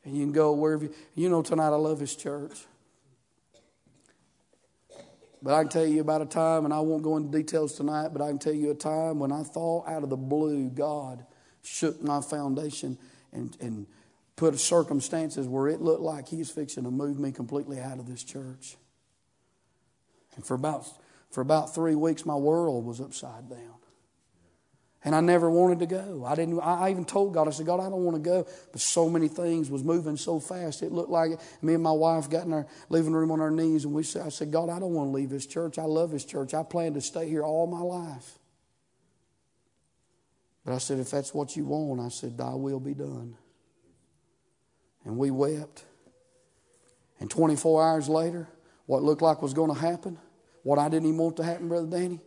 And 0.05 0.15
you 0.15 0.24
can 0.24 0.32
go 0.32 0.53
wherever 0.53 0.86
you, 0.86 0.93
you 1.15 1.28
know 1.28 1.41
tonight 1.41 1.68
I 1.68 1.76
love 1.76 1.99
his 1.99 2.15
church. 2.15 2.65
But 5.43 5.53
I 5.53 5.63
can 5.63 5.70
tell 5.70 5.86
you 5.86 5.99
about 5.99 6.22
a 6.22 6.26
time, 6.26 6.63
and 6.63 6.74
I 6.74 6.80
won't 6.80 7.03
go 7.03 7.18
into 7.18 7.38
details 7.38 7.74
tonight, 7.74 8.09
but 8.13 8.22
I 8.22 8.30
can 8.30 8.39
tell 8.39 8.53
you 8.53 8.72
a 8.72 8.74
time 8.74 9.20
when 9.20 9.34
I 9.34 9.43
thought 9.43 9.86
out 9.86 10.01
of 10.01 10.09
the 10.09 10.15
blue, 10.15 10.70
God 10.70 11.26
shook 11.61 12.01
my 12.01 12.22
foundation 12.22 12.97
and, 13.34 13.55
and 13.59 13.86
put 14.38 14.57
circumstances 14.57 15.45
where 15.45 15.68
it 15.68 15.82
looked 15.82 16.01
like 16.01 16.30
He 16.30 16.38
was 16.38 16.49
fixing 16.49 16.86
to 16.86 16.91
move 16.91 17.20
me 17.20 17.34
completely 17.34 17.82
out 17.82 17.99
of 17.99 18.07
this 18.07 18.24
church. 18.24 18.78
And 20.38 20.45
for 20.45 20.53
about, 20.53 20.86
for 21.32 21.41
about 21.41 21.76
three 21.76 21.95
weeks, 21.95 22.26
my 22.26 22.36
world 22.36 22.86
was 22.86 23.01
upside 23.01 23.49
down. 23.49 23.77
And 25.04 25.16
I 25.16 25.22
never 25.22 25.50
wanted 25.50 25.80
to 25.80 25.86
go. 25.86 26.26
I 26.26 26.36
didn't. 26.36 26.60
I 26.60 26.89
even 26.89 27.06
told 27.06 27.34
God, 27.34 27.48
I 27.48 27.52
said, 27.52 27.66
God, 27.66 27.80
I 27.80 27.84
don't 27.84 28.04
want 28.04 28.16
to 28.16 28.22
go. 28.22 28.48
But 28.72 28.82
so 28.82 29.10
many 29.10 29.28
things 29.28 29.70
was 29.70 29.84
moving 29.84 30.18
so 30.18 30.39
fast. 30.39 30.82
It 30.82 30.91
looked 30.91 31.12
like 31.12 31.39
me 31.62 31.76
and 31.76 31.84
my 31.84 31.91
wife 31.91 32.30
got 32.30 32.45
in 32.45 32.54
our 32.54 32.68
living 32.89 33.14
room 33.14 33.32
on 33.32 33.39
our 33.39 33.52
knees, 33.52 33.86
and 33.86 33.93
we 33.93 34.04
said, 34.04 34.26
I 34.26 34.30
said, 34.30 34.52
God, 34.52 34.70
I 34.70 34.80
don't 34.80 34.93
want 34.93 35.10
to 35.10 35.14
leave 35.14 35.30
this 35.30 35.45
church. 35.45 35.78
I 35.78 35.84
love 35.84 36.12
this 36.12 36.26
church. 36.26 36.54
I 36.54 36.64
plan 36.64 36.95
to 36.95 37.02
stay 37.02 37.30
here 37.30 37.43
all 37.43 37.68
my 37.68 37.80
life. 37.80 38.39
But 40.66 40.74
I 40.74 40.80
said, 40.80 41.00
if 41.00 41.12
that's 41.12 41.34
what 41.34 41.56
you 41.56 41.64
want, 41.64 42.02
I 42.02 42.10
said, 42.10 42.38
thy 42.38 42.54
will 42.54 42.82
be 42.82 42.93
done. 42.93 43.38
And 45.06 45.18
we 45.18 45.32
wept. 45.32 45.86
And 47.22 47.30
24 47.30 47.88
hours 47.88 48.10
later, 48.10 48.50
what 48.86 49.04
looked 49.04 49.22
like 49.22 49.41
was 49.41 49.54
going 49.54 49.74
to 49.74 49.80
happen, 49.80 50.18
what 50.64 50.80
I 50.80 50.89
didn't 50.89 51.08
even 51.08 51.20
want 51.20 51.38
to 51.38 51.43
happen, 51.43 51.70
Brother 51.70 51.88
Danny, 51.88 52.20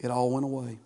it 0.00 0.10
all 0.10 0.32
went 0.32 0.44
away. 0.44 0.78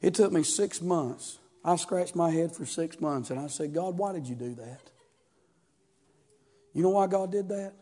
It 0.00 0.14
took 0.14 0.32
me 0.32 0.42
six 0.42 0.80
months. 0.80 1.38
I 1.64 1.76
scratched 1.76 2.14
my 2.14 2.30
head 2.30 2.52
for 2.52 2.64
six 2.64 3.00
months 3.00 3.30
and 3.30 3.40
I 3.40 3.48
said, 3.48 3.74
God, 3.74 3.98
why 3.98 4.12
did 4.12 4.26
you 4.26 4.36
do 4.36 4.54
that? 4.54 4.90
You 6.72 6.82
know 6.82 6.90
why 6.90 7.08
God 7.08 7.32
did 7.32 7.48
that? 7.48 7.72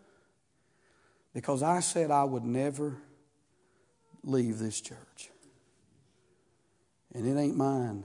Because 1.35 1.63
I 1.63 1.81
said 1.81 2.11
I 2.11 2.25
would 2.25 2.45
never 2.45 2.97
leave 4.23 4.59
this 4.59 4.81
church. 4.81 5.31
And 7.13 7.27
it 7.27 7.39
ain't 7.39 7.57
mine 7.57 8.05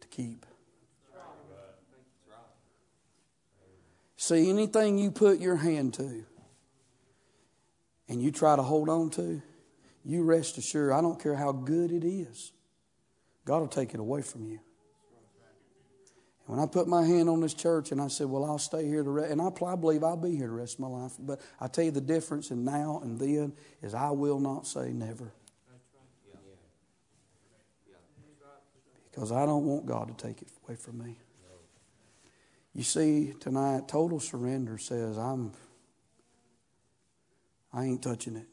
to 0.00 0.08
keep. 0.08 0.46
See, 4.16 4.48
anything 4.48 4.98
you 4.98 5.10
put 5.10 5.40
your 5.40 5.56
hand 5.56 5.94
to 5.94 6.24
and 8.08 8.22
you 8.22 8.30
try 8.30 8.56
to 8.56 8.62
hold 8.62 8.88
on 8.88 9.10
to, 9.10 9.42
you 10.06 10.22
rest 10.22 10.56
assured, 10.56 10.92
I 10.92 11.00
don't 11.00 11.20
care 11.20 11.34
how 11.34 11.50
good 11.50 11.90
it 11.90 12.04
is, 12.04 12.52
God 13.44 13.58
will 13.58 13.68
take 13.68 13.92
it 13.92 14.00
away 14.00 14.22
from 14.22 14.46
you. 14.46 14.60
And 16.46 16.56
when 16.56 16.60
I 16.60 16.66
put 16.66 16.86
my 16.86 17.04
hand 17.04 17.28
on 17.28 17.40
this 17.40 17.54
church 17.54 17.90
and 17.90 18.00
I 18.00 18.06
said, 18.06 18.28
Well, 18.28 18.44
I'll 18.44 18.58
stay 18.58 18.86
here 18.86 19.02
to 19.02 19.10
rest, 19.10 19.32
and 19.32 19.42
I, 19.42 19.50
believe 19.74 20.04
I'll 20.04 20.16
be 20.16 20.36
here 20.36 20.46
the 20.46 20.52
rest 20.52 20.74
of 20.74 20.80
my 20.80 20.86
life. 20.86 21.12
But 21.18 21.40
I 21.60 21.66
tell 21.66 21.84
you 21.84 21.90
the 21.90 22.00
difference 22.00 22.52
in 22.52 22.64
now 22.64 23.00
and 23.02 23.18
then 23.18 23.52
is 23.82 23.94
I 23.94 24.10
will 24.10 24.38
not 24.38 24.66
say 24.66 24.92
never. 24.92 25.32
Because 29.10 29.32
I 29.32 29.44
don't 29.46 29.64
want 29.64 29.86
God 29.86 30.16
to 30.16 30.26
take 30.26 30.42
it 30.42 30.48
away 30.64 30.76
from 30.76 30.98
me. 30.98 31.16
You 32.74 32.82
see, 32.82 33.32
tonight, 33.40 33.88
total 33.88 34.20
surrender 34.20 34.76
says, 34.76 35.16
I'm 35.16 35.52
I 37.72 37.84
ain't 37.84 38.02
touching 38.02 38.36
it. 38.36 38.46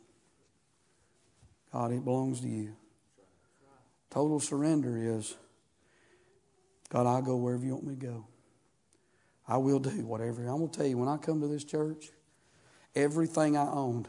God, 1.73 1.91
it 1.91 2.05
belongs 2.05 2.39
to 2.41 2.47
you. 2.47 2.75
Total 4.11 4.39
surrender 4.39 4.95
is 5.17 5.35
God, 6.89 7.07
I'll 7.07 7.23
go 7.23 7.35
wherever 7.35 7.65
you 7.65 7.73
want 7.73 7.87
me 7.87 7.95
to 7.95 7.99
go. 7.99 8.27
I 9.47 9.57
will 9.57 9.79
do 9.79 10.05
whatever. 10.05 10.43
I'm 10.43 10.59
going 10.59 10.69
to 10.69 10.77
tell 10.77 10.85
you, 10.85 10.99
when 10.99 11.09
I 11.09 11.17
come 11.17 11.41
to 11.41 11.47
this 11.47 11.63
church, 11.63 12.11
everything 12.95 13.57
I 13.57 13.67
owned, 13.67 14.07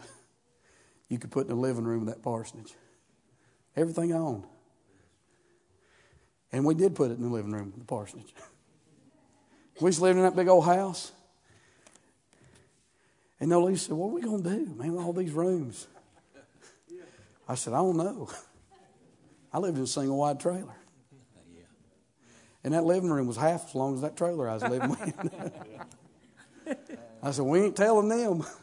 you 1.08 1.18
could 1.18 1.30
put 1.30 1.48
in 1.48 1.48
the 1.48 1.60
living 1.60 1.84
room 1.84 2.02
of 2.02 2.08
that 2.08 2.22
parsonage. 2.22 2.74
Everything 3.74 4.12
I 4.12 4.18
owned. 4.18 4.44
And 6.52 6.66
we 6.66 6.74
did 6.74 6.94
put 6.94 7.10
it 7.10 7.14
in 7.14 7.22
the 7.22 7.30
living 7.30 7.50
room 7.50 7.72
of 7.72 7.78
the 7.78 7.86
parsonage. 7.86 8.34
we 9.80 9.86
was 9.86 10.00
living 10.00 10.18
in 10.18 10.24
that 10.24 10.36
big 10.36 10.48
old 10.48 10.66
house. 10.66 11.12
And 13.40 13.50
lady 13.50 13.78
said, 13.78 13.94
What 13.94 14.08
are 14.08 14.14
we 14.14 14.20
going 14.20 14.42
to 14.42 14.50
do, 14.50 14.74
man, 14.76 14.96
all 14.96 15.14
these 15.14 15.32
rooms? 15.32 15.88
I 17.48 17.54
said, 17.54 17.72
I 17.72 17.78
don't 17.78 17.96
know. 17.96 18.28
I 19.52 19.58
lived 19.58 19.78
in 19.78 19.84
a 19.84 19.86
single 19.86 20.18
wide 20.18 20.40
trailer. 20.40 20.74
And 22.64 22.72
that 22.72 22.84
living 22.84 23.10
room 23.10 23.26
was 23.26 23.36
half 23.36 23.68
as 23.68 23.74
long 23.74 23.94
as 23.94 24.00
that 24.00 24.16
trailer 24.16 24.48
I 24.48 24.54
was 24.54 24.62
living 24.62 24.96
in. 26.66 26.76
I 27.22 27.30
said, 27.30 27.44
We 27.44 27.60
ain't 27.60 27.76
telling 27.76 28.08
them. 28.08 28.44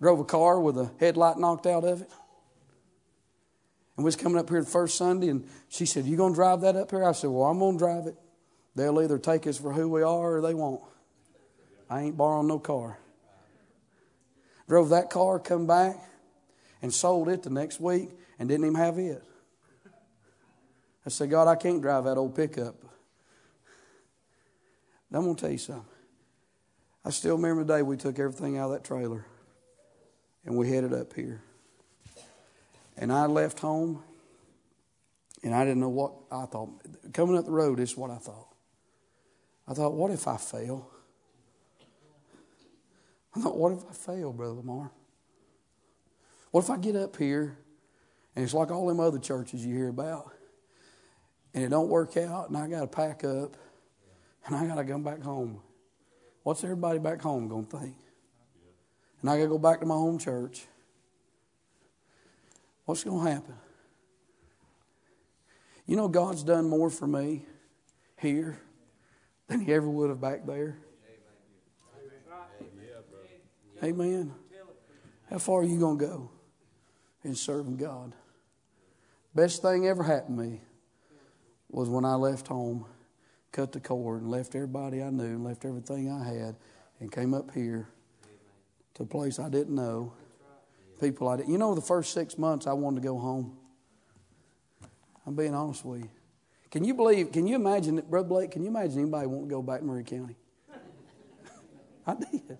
Drove 0.00 0.18
a 0.18 0.24
car 0.24 0.58
with 0.58 0.78
a 0.78 0.90
headlight 0.98 1.38
knocked 1.38 1.66
out 1.66 1.84
of 1.84 2.00
it. 2.00 2.10
And 3.96 4.04
we 4.04 4.06
was 4.08 4.16
coming 4.16 4.38
up 4.38 4.48
here 4.48 4.60
the 4.60 4.66
first 4.66 4.96
Sunday, 4.96 5.28
and 5.28 5.46
she 5.68 5.84
said, 5.84 6.06
You 6.06 6.16
to 6.16 6.34
drive 6.34 6.62
that 6.62 6.76
up 6.76 6.90
here? 6.90 7.04
I 7.04 7.12
said, 7.12 7.30
Well, 7.30 7.44
I'm 7.44 7.60
to 7.60 7.78
drive 7.78 8.06
it. 8.06 8.16
They'll 8.74 9.00
either 9.02 9.18
take 9.18 9.46
us 9.46 9.58
for 9.58 9.72
who 9.72 9.90
we 9.90 10.02
are 10.02 10.36
or 10.36 10.40
they 10.40 10.54
won't. 10.54 10.80
I 11.90 12.02
ain't 12.02 12.16
borrowing 12.16 12.48
no 12.48 12.58
car. 12.58 12.98
Drove 14.66 14.88
that 14.88 15.10
car, 15.10 15.38
come 15.38 15.66
back, 15.66 15.96
and 16.82 16.92
sold 16.92 17.28
it 17.28 17.42
the 17.42 17.50
next 17.50 17.80
week 17.80 18.10
and 18.38 18.48
didn't 18.48 18.66
even 18.66 18.74
have 18.74 18.98
it. 18.98 19.22
I 21.06 21.08
said, 21.08 21.30
God, 21.30 21.48
I 21.48 21.54
can't 21.54 21.80
drive 21.80 22.04
that 22.04 22.16
old 22.16 22.34
pickup. 22.34 22.76
I'm 25.12 25.24
going 25.24 25.36
to 25.36 25.40
tell 25.40 25.50
you 25.50 25.58
something. 25.58 25.84
I 27.04 27.10
still 27.10 27.36
remember 27.36 27.64
the 27.64 27.76
day 27.76 27.82
we 27.82 27.96
took 27.96 28.18
everything 28.18 28.56
out 28.56 28.66
of 28.66 28.72
that 28.72 28.84
trailer 28.84 29.26
and 30.44 30.56
we 30.56 30.70
headed 30.70 30.92
up 30.92 31.12
here. 31.12 31.42
And 32.96 33.12
I 33.12 33.26
left 33.26 33.58
home 33.58 34.02
and 35.42 35.54
I 35.54 35.64
didn't 35.64 35.80
know 35.80 35.88
what 35.88 36.12
I 36.30 36.46
thought. 36.46 36.70
Coming 37.12 37.36
up 37.36 37.44
the 37.44 37.50
road, 37.50 37.80
is 37.80 37.96
what 37.96 38.10
I 38.10 38.16
thought. 38.16 38.48
I 39.66 39.74
thought, 39.74 39.94
what 39.94 40.10
if 40.10 40.26
I 40.26 40.36
fail? 40.36 40.88
I 43.34 43.40
thought, 43.40 43.56
what 43.56 43.72
if 43.72 43.84
I 43.88 43.92
fail, 43.92 44.32
Brother 44.32 44.54
Lamar? 44.54 44.90
What 46.52 46.64
if 46.64 46.70
I 46.70 46.76
get 46.76 46.96
up 46.96 47.16
here 47.16 47.56
and 48.36 48.44
it's 48.44 48.54
like 48.54 48.70
all 48.70 48.86
them 48.86 49.00
other 49.00 49.18
churches 49.18 49.64
you 49.64 49.74
hear 49.74 49.88
about 49.88 50.30
and 51.54 51.64
it 51.64 51.70
don't 51.70 51.88
work 51.88 52.16
out 52.18 52.50
and 52.50 52.58
I 52.58 52.68
got 52.68 52.80
to 52.80 52.86
pack 52.86 53.24
up 53.24 53.56
and 54.46 54.54
I 54.54 54.66
got 54.66 54.74
to 54.74 54.84
come 54.84 55.02
back 55.02 55.22
home? 55.22 55.62
What's 56.42 56.62
everybody 56.62 56.98
back 56.98 57.22
home 57.22 57.48
going 57.48 57.64
to 57.64 57.78
think? 57.78 57.94
And 59.22 59.30
I 59.30 59.38
got 59.38 59.44
to 59.44 59.48
go 59.48 59.58
back 59.58 59.80
to 59.80 59.86
my 59.86 59.94
home 59.94 60.18
church. 60.18 60.66
What's 62.84 63.02
going 63.02 63.24
to 63.24 63.30
happen? 63.30 63.54
You 65.86 65.96
know, 65.96 66.08
God's 66.08 66.42
done 66.42 66.68
more 66.68 66.90
for 66.90 67.06
me 67.06 67.46
here 68.18 68.60
than 69.48 69.60
He 69.60 69.72
ever 69.72 69.88
would 69.88 70.10
have 70.10 70.20
back 70.20 70.44
there. 70.44 70.76
Amen. 73.82 74.34
How 75.30 75.38
far 75.38 75.60
are 75.60 75.64
you 75.64 75.80
going 75.80 75.98
to 75.98 76.06
go 76.06 76.30
in 77.24 77.34
serving 77.34 77.76
God? 77.76 78.12
Best 79.34 79.62
thing 79.62 79.86
ever 79.86 80.02
happened 80.02 80.38
to 80.38 80.44
me 80.44 80.60
was 81.70 81.88
when 81.88 82.04
I 82.04 82.14
left 82.14 82.48
home, 82.48 82.84
cut 83.50 83.72
the 83.72 83.80
cord, 83.80 84.22
and 84.22 84.30
left 84.30 84.54
everybody 84.54 85.02
I 85.02 85.10
knew, 85.10 85.24
and 85.24 85.44
left 85.44 85.64
everything 85.64 86.10
I 86.10 86.24
had, 86.24 86.56
and 87.00 87.10
came 87.10 87.32
up 87.32 87.52
here 87.52 87.88
to 88.94 89.04
a 89.04 89.06
place 89.06 89.38
I 89.38 89.48
didn't 89.48 89.74
know. 89.74 90.12
People 91.00 91.28
I 91.28 91.38
didn't. 91.38 91.50
You 91.50 91.58
know, 91.58 91.74
the 91.74 91.80
first 91.80 92.12
six 92.12 92.38
months 92.38 92.66
I 92.66 92.74
wanted 92.74 93.02
to 93.02 93.08
go 93.08 93.18
home. 93.18 93.56
I'm 95.26 95.34
being 95.34 95.54
honest 95.54 95.84
with 95.84 96.02
you. 96.02 96.10
Can 96.70 96.84
you 96.84 96.94
believe, 96.94 97.32
can 97.32 97.46
you 97.46 97.54
imagine, 97.54 97.96
that, 97.96 98.10
Brother 98.10 98.28
Blake, 98.28 98.50
can 98.50 98.62
you 98.62 98.68
imagine 98.68 99.00
anybody 99.00 99.26
want 99.26 99.48
to 99.48 99.50
go 99.50 99.62
back 99.62 99.80
to 99.80 99.86
Murray 99.86 100.04
County? 100.04 100.36
I 102.06 102.14
did. 102.14 102.58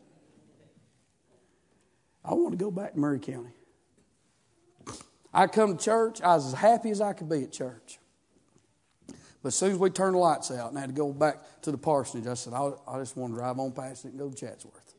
I 2.24 2.34
want 2.34 2.52
to 2.52 2.56
go 2.56 2.70
back 2.70 2.92
to 2.92 2.98
Murray 2.98 3.20
County. 3.20 3.50
I 5.32 5.46
come 5.46 5.76
to 5.76 5.82
church, 5.82 6.20
I 6.20 6.34
was 6.34 6.48
as 6.48 6.54
happy 6.54 6.90
as 6.90 7.00
I 7.00 7.12
could 7.12 7.28
be 7.28 7.44
at 7.44 7.52
church. 7.52 7.98
But 9.42 9.48
as 9.48 9.54
soon 9.56 9.72
as 9.72 9.78
we 9.78 9.90
turned 9.90 10.14
the 10.14 10.18
lights 10.18 10.50
out 10.50 10.68
and 10.68 10.78
I 10.78 10.82
had 10.82 10.90
to 10.90 10.94
go 10.94 11.12
back 11.12 11.62
to 11.62 11.72
the 11.72 11.78
parsonage, 11.78 12.26
I 12.26 12.34
said, 12.34 12.52
I, 12.52 12.72
I 12.86 12.98
just 12.98 13.16
want 13.16 13.32
to 13.32 13.38
drive 13.38 13.58
on 13.58 13.72
past 13.72 14.04
it 14.04 14.08
and 14.08 14.18
go 14.18 14.30
to 14.30 14.36
Chatsworth. 14.36 14.94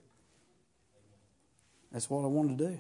That's 1.92 2.10
what 2.10 2.24
I 2.24 2.28
wanted 2.28 2.58
to 2.58 2.68
do. 2.68 2.80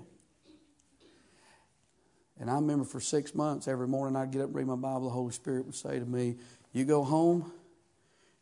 And 2.39 2.49
I 2.49 2.55
remember 2.55 2.83
for 2.83 2.99
six 2.99 3.33
months, 3.35 3.67
every 3.67 3.87
morning 3.87 4.15
I'd 4.17 4.31
get 4.31 4.41
up 4.41 4.47
and 4.47 4.55
read 4.55 4.67
my 4.67 4.75
Bible. 4.75 5.03
The 5.03 5.09
Holy 5.11 5.31
Spirit 5.31 5.65
would 5.65 5.75
say 5.75 5.99
to 5.99 6.05
me, 6.05 6.35
You 6.73 6.83
go 6.83 7.03
home 7.03 7.51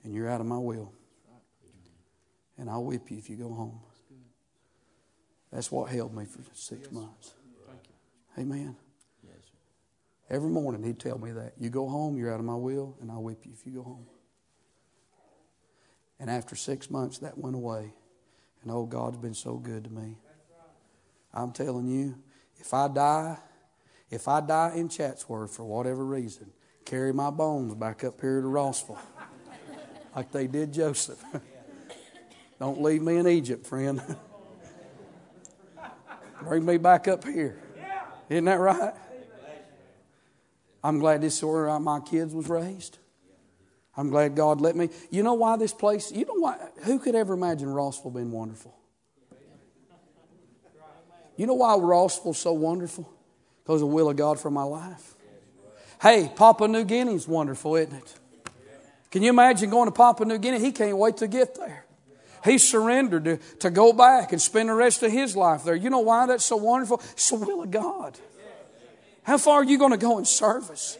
and 0.03 0.14
you're 0.14 0.30
out 0.30 0.41
of 0.41 0.47
my 0.47 0.57
will. 0.57 0.93
And 2.57 2.70
I'll 2.70 2.84
whip 2.84 3.12
you 3.12 3.18
if 3.18 3.30
you 3.30 3.36
go 3.36 3.53
home. 3.53 3.80
That's 5.51 5.72
what 5.72 5.91
held 5.91 6.16
me 6.16 6.26
for 6.26 6.39
six 6.53 6.91
months. 6.91 7.34
Amen. 8.39 8.76
Every 10.32 10.50
morning 10.50 10.82
he'd 10.82 10.98
tell 10.98 11.20
me 11.20 11.34
that. 11.34 11.56
You 11.60 11.70
go 11.70 11.90
home, 11.90 12.18
you're 12.18 12.34
out 12.34 12.40
of 12.40 12.46
my 12.46 12.56
will, 12.56 12.96
and 13.02 13.12
I'll 13.12 13.22
whip 13.22 13.46
you 13.46 13.52
if 13.54 13.66
you 13.66 13.74
go 13.74 13.84
home. 13.84 14.06
And 16.22 16.30
after 16.30 16.56
six 16.56 16.90
months, 16.90 17.18
that 17.18 17.38
went 17.38 17.54
away. 17.54 17.92
And 18.64 18.72
oh, 18.72 18.86
God's 18.86 19.18
been 19.18 19.34
so 19.34 19.58
good 19.58 19.84
to 19.84 19.90
me. 19.90 20.16
I'm 21.34 21.52
telling 21.52 21.86
you, 21.86 22.16
if 22.58 22.74
I 22.74 22.88
die, 22.88 23.38
if 24.10 24.30
I 24.30 24.40
die 24.40 24.72
in 24.76 24.88
Chatsworth 24.88 25.54
for 25.54 25.66
whatever 25.66 26.06
reason, 26.06 26.50
carry 26.86 27.12
my 27.12 27.30
bones 27.30 27.76
back 27.76 28.06
up 28.06 28.22
here 28.22 28.40
to 28.40 28.48
Rossville 28.48 29.00
like 30.16 30.32
they 30.32 30.48
did 30.48 30.72
Joseph. 30.72 31.22
Don't 32.60 32.82
leave 32.82 33.02
me 33.02 33.18
in 33.18 33.28
Egypt, 33.28 33.68
friend. 33.68 34.02
Bring 36.42 36.66
me 36.66 36.78
back 36.78 37.10
up 37.10 37.26
here. 37.26 37.62
Isn't 38.30 38.46
that 38.46 38.60
right? 38.60 38.94
I'm 40.84 41.00
glad 41.00 41.22
this 41.22 41.38
is 41.38 41.44
where 41.44 41.80
my 41.80 42.00
kids 42.00 42.34
was 42.34 42.50
raised. 42.50 42.98
I'm 43.96 44.10
glad 44.10 44.36
God 44.36 44.62
let 44.62 44.76
me. 44.76 44.90
You 45.10 45.22
know 45.24 45.34
why 45.34 45.58
this 45.58 45.74
place, 45.74 46.12
you 46.12 46.26
know 46.26 46.36
why, 46.36 46.58
who 46.84 46.98
could 46.98 47.14
ever 47.14 47.34
imagine 47.34 47.70
Rossville 47.70 48.12
being 48.12 48.32
wonderful? 48.32 48.76
You 51.36 51.48
know 51.48 51.56
why 51.56 51.76
Rossville's 51.76 52.38
so 52.38 52.54
wonderful? 52.54 53.10
Because 53.64 53.82
of 53.82 53.90
the 53.90 53.96
will 53.96 54.10
of 54.10 54.16
God 54.16 54.40
for 54.40 54.50
my 54.50 54.64
life. 54.64 55.16
Hey, 56.02 56.32
Papua 56.36 56.68
New 56.68 56.84
Guinea's 56.84 57.28
wonderful, 57.28 57.76
isn't 57.76 57.94
it? 57.94 58.14
Can 59.12 59.24
you 59.24 59.30
imagine 59.30 59.70
going 59.70 59.88
to 59.88 59.92
Papua 59.92 60.28
New 60.28 60.38
Guinea? 60.38 60.60
He 60.60 60.72
can't 60.72 60.98
wait 60.98 61.18
to 61.18 61.28
get 61.28 61.56
there. 61.56 61.86
He 62.44 62.58
surrendered 62.58 63.26
to, 63.26 63.38
to 63.60 63.70
go 63.70 63.94
back 63.94 64.32
and 64.32 64.42
spend 64.42 64.70
the 64.70 64.74
rest 64.74 65.04
of 65.04 65.12
his 65.12 65.36
life 65.36 65.64
there. 65.64 65.76
You 65.76 65.90
know 65.90 66.00
why 66.00 66.26
that's 66.26 66.46
so 66.46 66.58
wonderful? 66.58 67.02
It's 67.12 67.30
the 67.30 67.36
will 67.36 67.62
of 67.62 67.70
God. 67.70 68.18
How 69.24 69.38
far 69.38 69.62
are 69.62 69.64
you 69.64 69.78
going 69.78 69.92
to 69.92 69.98
go 69.98 70.18
in 70.18 70.26
service? 70.26 70.98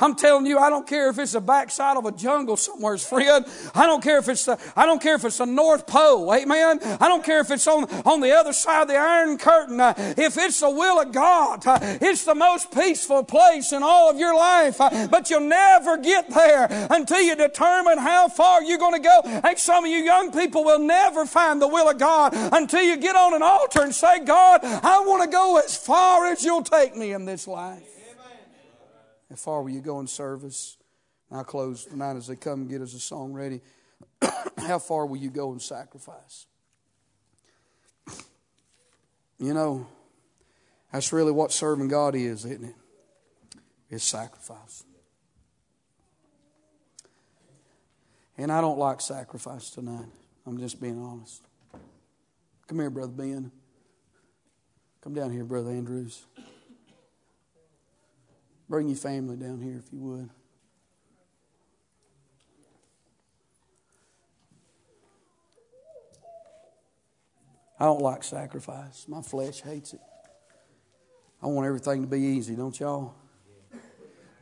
I'm 0.00 0.14
telling 0.14 0.46
you, 0.46 0.58
I 0.58 0.70
don't 0.70 0.86
care 0.86 1.10
if 1.10 1.18
it's 1.18 1.32
the 1.32 1.40
backside 1.40 1.96
of 1.96 2.04
a 2.04 2.12
jungle 2.12 2.56
somewhere, 2.56 2.98
friend. 2.98 3.44
I 3.74 3.86
don't 3.86 4.02
care 4.02 4.18
if 4.18 4.28
it's 4.28 4.44
the, 4.44 4.58
I 4.76 4.86
don't 4.86 5.00
care 5.00 5.14
if 5.14 5.24
it's 5.24 5.38
the 5.38 5.46
North 5.46 5.86
Pole, 5.86 6.34
amen. 6.34 6.80
I 7.00 7.08
don't 7.08 7.24
care 7.24 7.40
if 7.40 7.50
it's 7.50 7.66
on, 7.66 7.84
on 8.04 8.20
the 8.20 8.32
other 8.32 8.52
side 8.52 8.82
of 8.82 8.88
the 8.88 8.96
Iron 8.96 9.38
Curtain. 9.38 9.80
Uh, 9.80 9.94
if 10.16 10.36
it's 10.36 10.60
the 10.60 10.70
will 10.70 11.00
of 11.00 11.12
God, 11.12 11.66
uh, 11.66 11.78
it's 11.82 12.24
the 12.24 12.34
most 12.34 12.72
peaceful 12.72 13.24
place 13.24 13.72
in 13.72 13.82
all 13.82 14.10
of 14.10 14.18
your 14.18 14.34
life. 14.34 14.80
Uh, 14.80 15.08
but 15.08 15.30
you'll 15.30 15.40
never 15.40 15.96
get 15.96 16.28
there 16.30 16.66
until 16.90 17.20
you 17.20 17.36
determine 17.36 17.98
how 17.98 18.28
far 18.28 18.62
you're 18.62 18.78
going 18.78 19.00
to 19.00 19.08
go. 19.08 19.20
And 19.24 19.58
some 19.58 19.84
of 19.84 19.90
you 19.90 19.98
young 19.98 20.32
people 20.32 20.64
will 20.64 20.78
never 20.78 21.26
find 21.26 21.60
the 21.60 21.68
will 21.68 21.88
of 21.88 21.98
God 21.98 22.32
until 22.34 22.82
you 22.82 22.96
get 22.96 23.16
on 23.16 23.34
an 23.34 23.42
altar 23.42 23.82
and 23.82 23.94
say, 23.94 24.20
God, 24.24 24.60
I 24.62 25.00
want 25.00 25.22
to 25.22 25.28
go 25.28 25.58
as 25.58 25.76
far 25.76 26.26
as 26.26 26.44
you'll 26.44 26.62
take 26.62 26.96
me 26.96 27.12
in 27.12 27.24
this 27.24 27.46
life. 27.46 27.93
How 29.34 29.38
far 29.38 29.62
will 29.62 29.70
you 29.70 29.80
go 29.80 29.98
in 29.98 30.06
service? 30.06 30.76
I'll 31.28 31.42
close 31.42 31.86
tonight 31.86 32.14
as 32.14 32.28
they 32.28 32.36
come 32.36 32.60
and 32.60 32.70
get 32.70 32.80
us 32.80 32.94
a 32.94 33.00
song 33.00 33.32
ready. 33.32 33.62
How 34.58 34.78
far 34.78 35.06
will 35.06 35.16
you 35.16 35.28
go 35.28 35.52
in 35.52 35.58
sacrifice? 35.58 36.46
You 39.40 39.52
know, 39.52 39.88
that's 40.92 41.12
really 41.12 41.32
what 41.32 41.50
serving 41.50 41.88
God 41.88 42.14
is, 42.14 42.44
isn't 42.44 42.64
it? 42.64 42.74
It's 43.90 44.04
sacrifice. 44.04 44.84
And 48.38 48.52
I 48.52 48.60
don't 48.60 48.78
like 48.78 49.00
sacrifice 49.00 49.68
tonight. 49.70 50.06
I'm 50.46 50.58
just 50.58 50.80
being 50.80 51.02
honest. 51.02 51.42
Come 52.68 52.78
here, 52.78 52.88
Brother 52.88 53.10
Ben. 53.10 53.50
Come 55.02 55.12
down 55.12 55.32
here, 55.32 55.44
Brother 55.44 55.70
Andrews. 55.70 56.24
Bring 58.68 58.88
your 58.88 58.96
family 58.96 59.36
down 59.36 59.60
here 59.60 59.76
if 59.78 59.92
you 59.92 59.98
would. 60.00 60.30
I 67.78 67.84
don't 67.86 68.00
like 68.00 68.22
sacrifice. 68.22 69.06
My 69.08 69.20
flesh 69.20 69.60
hates 69.60 69.92
it. 69.94 70.00
I 71.42 71.46
want 71.48 71.66
everything 71.66 72.02
to 72.02 72.08
be 72.08 72.20
easy, 72.20 72.54
don't 72.54 72.78
y'all? 72.78 73.14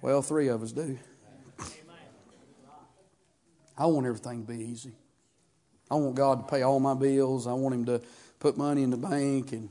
Well, 0.01 0.23
three 0.23 0.49
of 0.49 0.63
us 0.63 0.73
do. 0.73 0.99
I 3.77 3.87
want 3.87 4.07
everything 4.07 4.47
to 4.47 4.53
be 4.53 4.65
easy. 4.65 4.93
I 5.91 5.95
want 5.95 6.15
God 6.15 6.47
to 6.47 6.51
pay 6.55 6.63
all 6.63 6.79
my 6.79 6.95
bills. 6.95 7.47
I 7.47 7.53
want 7.53 7.75
Him 7.75 7.85
to 7.87 8.01
put 8.39 8.57
money 8.57 8.83
in 8.83 8.91
the 8.91 8.97
bank 8.97 9.53
and 9.53 9.71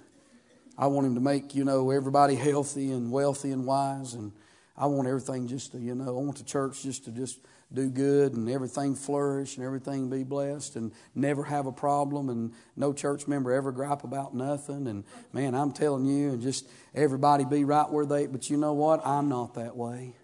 I 0.81 0.87
want 0.87 1.05
him 1.05 1.13
to 1.13 1.21
make, 1.21 1.53
you 1.53 1.63
know, 1.63 1.91
everybody 1.91 2.33
healthy 2.33 2.89
and 2.89 3.11
wealthy 3.11 3.51
and 3.51 3.67
wise. 3.67 4.15
And 4.15 4.31
I 4.75 4.87
want 4.87 5.07
everything 5.07 5.47
just 5.47 5.73
to, 5.73 5.77
you 5.77 5.93
know, 5.93 6.07
I 6.07 6.21
want 6.21 6.39
the 6.39 6.43
church 6.43 6.81
just 6.81 7.05
to 7.05 7.11
just 7.11 7.37
do 7.71 7.87
good 7.87 8.33
and 8.33 8.49
everything 8.49 8.95
flourish 8.95 9.57
and 9.57 9.65
everything 9.65 10.09
be 10.09 10.23
blessed 10.23 10.77
and 10.77 10.91
never 11.13 11.43
have 11.43 11.67
a 11.67 11.71
problem 11.71 12.29
and 12.29 12.51
no 12.75 12.93
church 12.93 13.27
member 13.27 13.51
ever 13.51 13.71
gripe 13.71 14.03
about 14.03 14.33
nothing. 14.33 14.87
And 14.87 15.03
man, 15.33 15.53
I'm 15.53 15.71
telling 15.71 16.07
you, 16.07 16.31
and 16.31 16.41
just 16.41 16.67
everybody 16.95 17.45
be 17.45 17.63
right 17.63 17.87
where 17.87 18.07
they, 18.07 18.25
but 18.25 18.49
you 18.49 18.57
know 18.57 18.73
what? 18.73 19.05
I'm 19.05 19.29
not 19.29 19.53
that 19.53 19.77
way. 19.77 20.15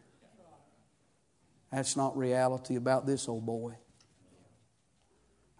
That's 1.71 1.95
not 1.95 2.17
reality 2.17 2.77
about 2.77 3.05
this 3.05 3.29
old 3.29 3.45
boy. 3.45 3.75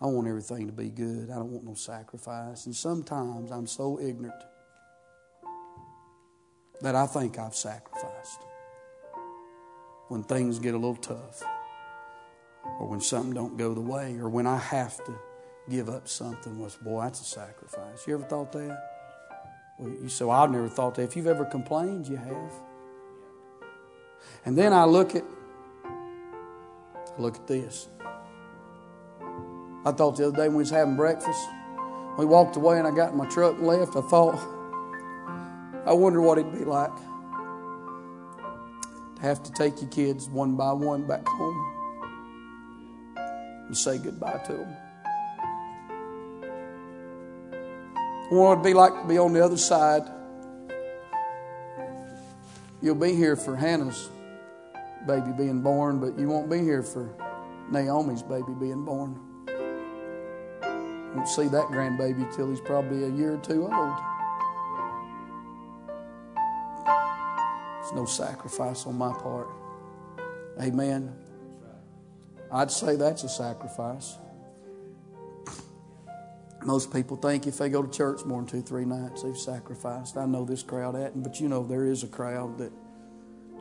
I 0.01 0.07
want 0.07 0.27
everything 0.27 0.65
to 0.65 0.73
be 0.73 0.89
good. 0.89 1.29
I 1.29 1.35
don't 1.35 1.51
want 1.51 1.65
no 1.65 1.75
sacrifice. 1.75 2.65
And 2.65 2.75
sometimes 2.75 3.51
I'm 3.51 3.67
so 3.67 3.99
ignorant 3.99 4.33
that 6.81 6.95
I 6.95 7.07
think 7.07 7.39
I've 7.39 7.55
sacrificed. 7.55 8.41
When 10.07 10.23
things 10.23 10.59
get 10.59 10.73
a 10.73 10.77
little 10.77 10.95
tough 10.95 11.43
or 12.79 12.87
when 12.87 13.01
something 13.01 13.33
don't 13.33 13.57
go 13.57 13.73
the 13.73 13.81
way 13.81 14.17
or 14.17 14.29
when 14.29 14.47
I 14.47 14.57
have 14.57 15.03
to 15.05 15.19
give 15.69 15.89
up 15.89 16.07
something 16.07 16.59
was 16.59 16.75
boy 16.77 17.03
that's 17.03 17.19
a 17.21 17.25
sacrifice. 17.25 18.07
You 18.07 18.13
ever 18.13 18.23
thought 18.23 18.51
that? 18.53 18.79
Well, 19.77 19.89
you 19.89 20.09
well, 20.21 20.31
I've 20.31 20.51
never 20.51 20.69
thought 20.69 20.95
that. 20.95 21.03
If 21.03 21.15
you've 21.15 21.27
ever 21.27 21.45
complained 21.45 22.07
you 22.07 22.15
have. 22.15 22.51
And 24.45 24.57
then 24.57 24.71
I 24.71 24.85
look 24.85 25.15
at 25.15 25.25
I 25.85 27.21
look 27.21 27.35
at 27.35 27.47
this. 27.47 27.89
I 29.85 29.91
thought 29.91 30.15
the 30.17 30.27
other 30.27 30.37
day 30.37 30.47
when 30.47 30.57
we 30.57 30.63
was 30.63 30.69
having 30.69 30.95
breakfast 30.95 31.47
we 32.17 32.25
walked 32.25 32.55
away 32.55 32.79
and 32.79 32.87
I 32.87 32.91
got 32.91 33.11
in 33.11 33.17
my 33.17 33.27
truck 33.27 33.57
and 33.57 33.67
left. 33.67 33.95
I 33.95 34.01
thought 34.01 34.39
I 35.87 35.93
wonder 35.93 36.21
what 36.21 36.37
it'd 36.37 36.51
be 36.51 36.65
like 36.65 36.93
to 39.15 39.21
have 39.21 39.41
to 39.41 39.51
take 39.53 39.79
your 39.81 39.89
kids 39.89 40.27
one 40.27 40.57
by 40.57 40.73
one 40.73 41.07
back 41.07 41.25
home 41.25 41.73
and 43.67 43.77
say 43.77 43.97
goodbye 43.97 44.41
to 44.47 44.51
them. 44.51 44.75
What 48.31 48.51
it'd 48.51 48.65
be 48.65 48.73
like 48.73 49.01
to 49.01 49.07
be 49.07 49.17
on 49.17 49.31
the 49.31 49.41
other 49.41 49.55
side. 49.55 50.03
You'll 52.81 52.95
be 52.95 53.15
here 53.15 53.37
for 53.37 53.55
Hannah's 53.55 54.09
baby 55.07 55.31
being 55.37 55.61
born, 55.61 56.01
but 56.01 56.19
you 56.19 56.27
won't 56.27 56.49
be 56.49 56.59
here 56.59 56.83
for 56.83 57.09
Naomi's 57.71 58.23
baby 58.23 58.53
being 58.59 58.83
born. 58.83 59.17
You 59.47 61.13
won't 61.15 61.29
see 61.29 61.47
that 61.47 61.67
grandbaby 61.67 62.35
till 62.35 62.49
he's 62.49 62.59
probably 62.59 63.05
a 63.05 63.09
year 63.09 63.35
or 63.35 63.37
two 63.37 63.69
old. 63.73 64.16
There's 67.87 67.95
no 67.95 68.05
sacrifice 68.05 68.85
on 68.85 68.97
my 68.97 69.13
part. 69.13 69.47
Amen. 70.61 71.15
I'd 72.51 72.69
say 72.69 72.97
that's 72.97 73.23
a 73.23 73.29
sacrifice. 73.29 74.17
Most 76.63 76.91
people 76.91 77.15
think 77.15 77.47
if 77.47 77.57
they 77.57 77.69
go 77.69 77.81
to 77.81 77.89
church 77.89 78.25
more 78.25 78.41
than 78.41 78.47
two, 78.49 78.61
three 78.61 78.83
nights, 78.83 79.23
they've 79.23 79.37
sacrificed. 79.37 80.17
I 80.17 80.25
know 80.25 80.43
this 80.43 80.63
crowd 80.63 80.95
hadn't, 80.95 81.21
but 81.21 81.39
you 81.39 81.47
know 81.47 81.63
there 81.63 81.85
is 81.85 82.03
a 82.03 82.07
crowd 82.07 82.57
that 82.57 82.73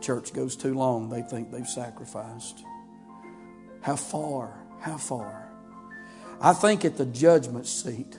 church 0.01 0.33
goes 0.33 0.57
too 0.57 0.75
long, 0.75 1.09
they 1.09 1.23
think 1.23 1.53
they've 1.53 1.69
sacrificed. 1.69 2.65
How 3.81 3.95
far? 3.95 4.59
How 4.81 4.97
far? 4.97 5.53
I 6.41 6.53
think 6.53 6.85
at 6.85 6.97
the 6.97 7.07
judgment 7.07 7.69
seat, 7.69 8.19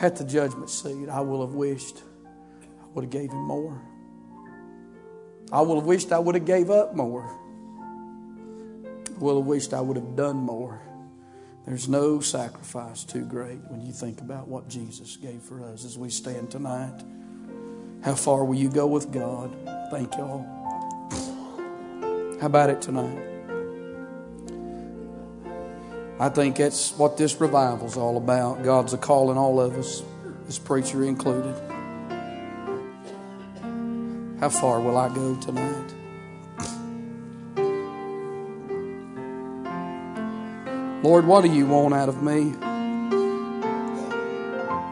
at 0.00 0.16
the 0.16 0.24
judgment 0.24 0.70
seat, 0.70 1.10
I 1.10 1.20
will 1.20 1.46
have 1.46 1.54
wished 1.54 2.02
would 2.98 3.04
have 3.04 3.12
gave 3.12 3.30
him 3.30 3.44
more. 3.44 3.80
I 5.52 5.60
would 5.60 5.76
have 5.76 5.84
wished 5.84 6.10
I 6.10 6.18
would 6.18 6.34
have 6.34 6.44
gave 6.44 6.68
up 6.68 6.96
more. 6.96 7.22
I 9.06 9.18
would 9.20 9.36
have 9.36 9.46
wished 9.46 9.72
I 9.72 9.80
would 9.80 9.96
have 9.96 10.16
done 10.16 10.34
more. 10.34 10.82
There's 11.64 11.88
no 11.88 12.18
sacrifice 12.18 13.04
too 13.04 13.24
great 13.24 13.60
when 13.68 13.86
you 13.86 13.92
think 13.92 14.20
about 14.20 14.48
what 14.48 14.66
Jesus 14.66 15.16
gave 15.16 15.40
for 15.42 15.64
us 15.64 15.84
as 15.84 15.96
we 15.96 16.10
stand 16.10 16.50
tonight. 16.50 17.04
How 18.02 18.16
far 18.16 18.44
will 18.44 18.56
you 18.56 18.68
go 18.68 18.88
with 18.88 19.12
God? 19.12 19.56
Thank 19.92 20.16
y'all. 20.16 20.44
How 22.40 22.46
about 22.46 22.68
it 22.68 22.82
tonight? 22.82 23.16
I 26.18 26.28
think 26.30 26.56
that's 26.56 26.98
what 26.98 27.16
this 27.16 27.40
revival's 27.40 27.96
all 27.96 28.16
about. 28.16 28.64
God's 28.64 28.92
a 28.92 28.98
calling 28.98 29.38
all 29.38 29.60
of 29.60 29.76
us, 29.78 30.02
this 30.46 30.58
preacher 30.58 31.04
included. 31.04 31.67
How 34.40 34.48
far 34.48 34.80
will 34.80 34.96
I 34.96 35.08
go 35.12 35.34
tonight? 35.36 35.94
Lord, 41.02 41.26
what 41.26 41.42
do 41.42 41.52
you 41.52 41.66
want 41.66 41.94
out 41.94 42.08
of 42.08 42.22
me? 42.22 42.50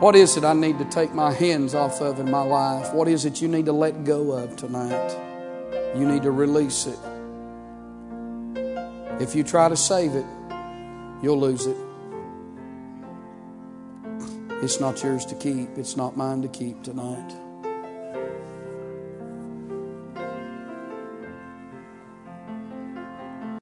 What 0.01 0.17
is 0.17 0.37
it 0.37 0.45
I 0.45 0.53
need 0.53 0.79
to 0.79 0.85
take 0.87 1.15
my 1.15 1.33
hands 1.33 1.75
off 1.75 2.01
of 2.01 2.19
in 2.19 2.31
my 2.31 2.43
life? 2.43 2.93
What 2.93 3.07
is 3.07 3.25
it 3.25 3.41
you 3.41 3.47
need 3.47 3.67
to 3.67 3.73
let 3.73 4.05
go 4.05 4.33
of 4.33 4.57
tonight? 4.57 5.17
You 5.97 6.07
need 6.07 6.25
to 6.25 6.33
release 6.33 6.87
it. 6.87 6.99
If 9.21 9.35
you 9.35 9.45
try 9.45 9.69
to 9.69 9.77
save 9.77 10.15
it, 10.15 10.27
you'll 11.23 11.41
lose 11.41 11.67
it. 11.67 11.77
It's 14.63 14.81
not 14.81 15.03
yours 15.03 15.25
to 15.27 15.35
keep, 15.37 15.79
it's 15.79 15.97
not 15.97 16.17
mine 16.17 16.43
to 16.43 16.49
keep 16.49 16.83
tonight. 16.83 17.46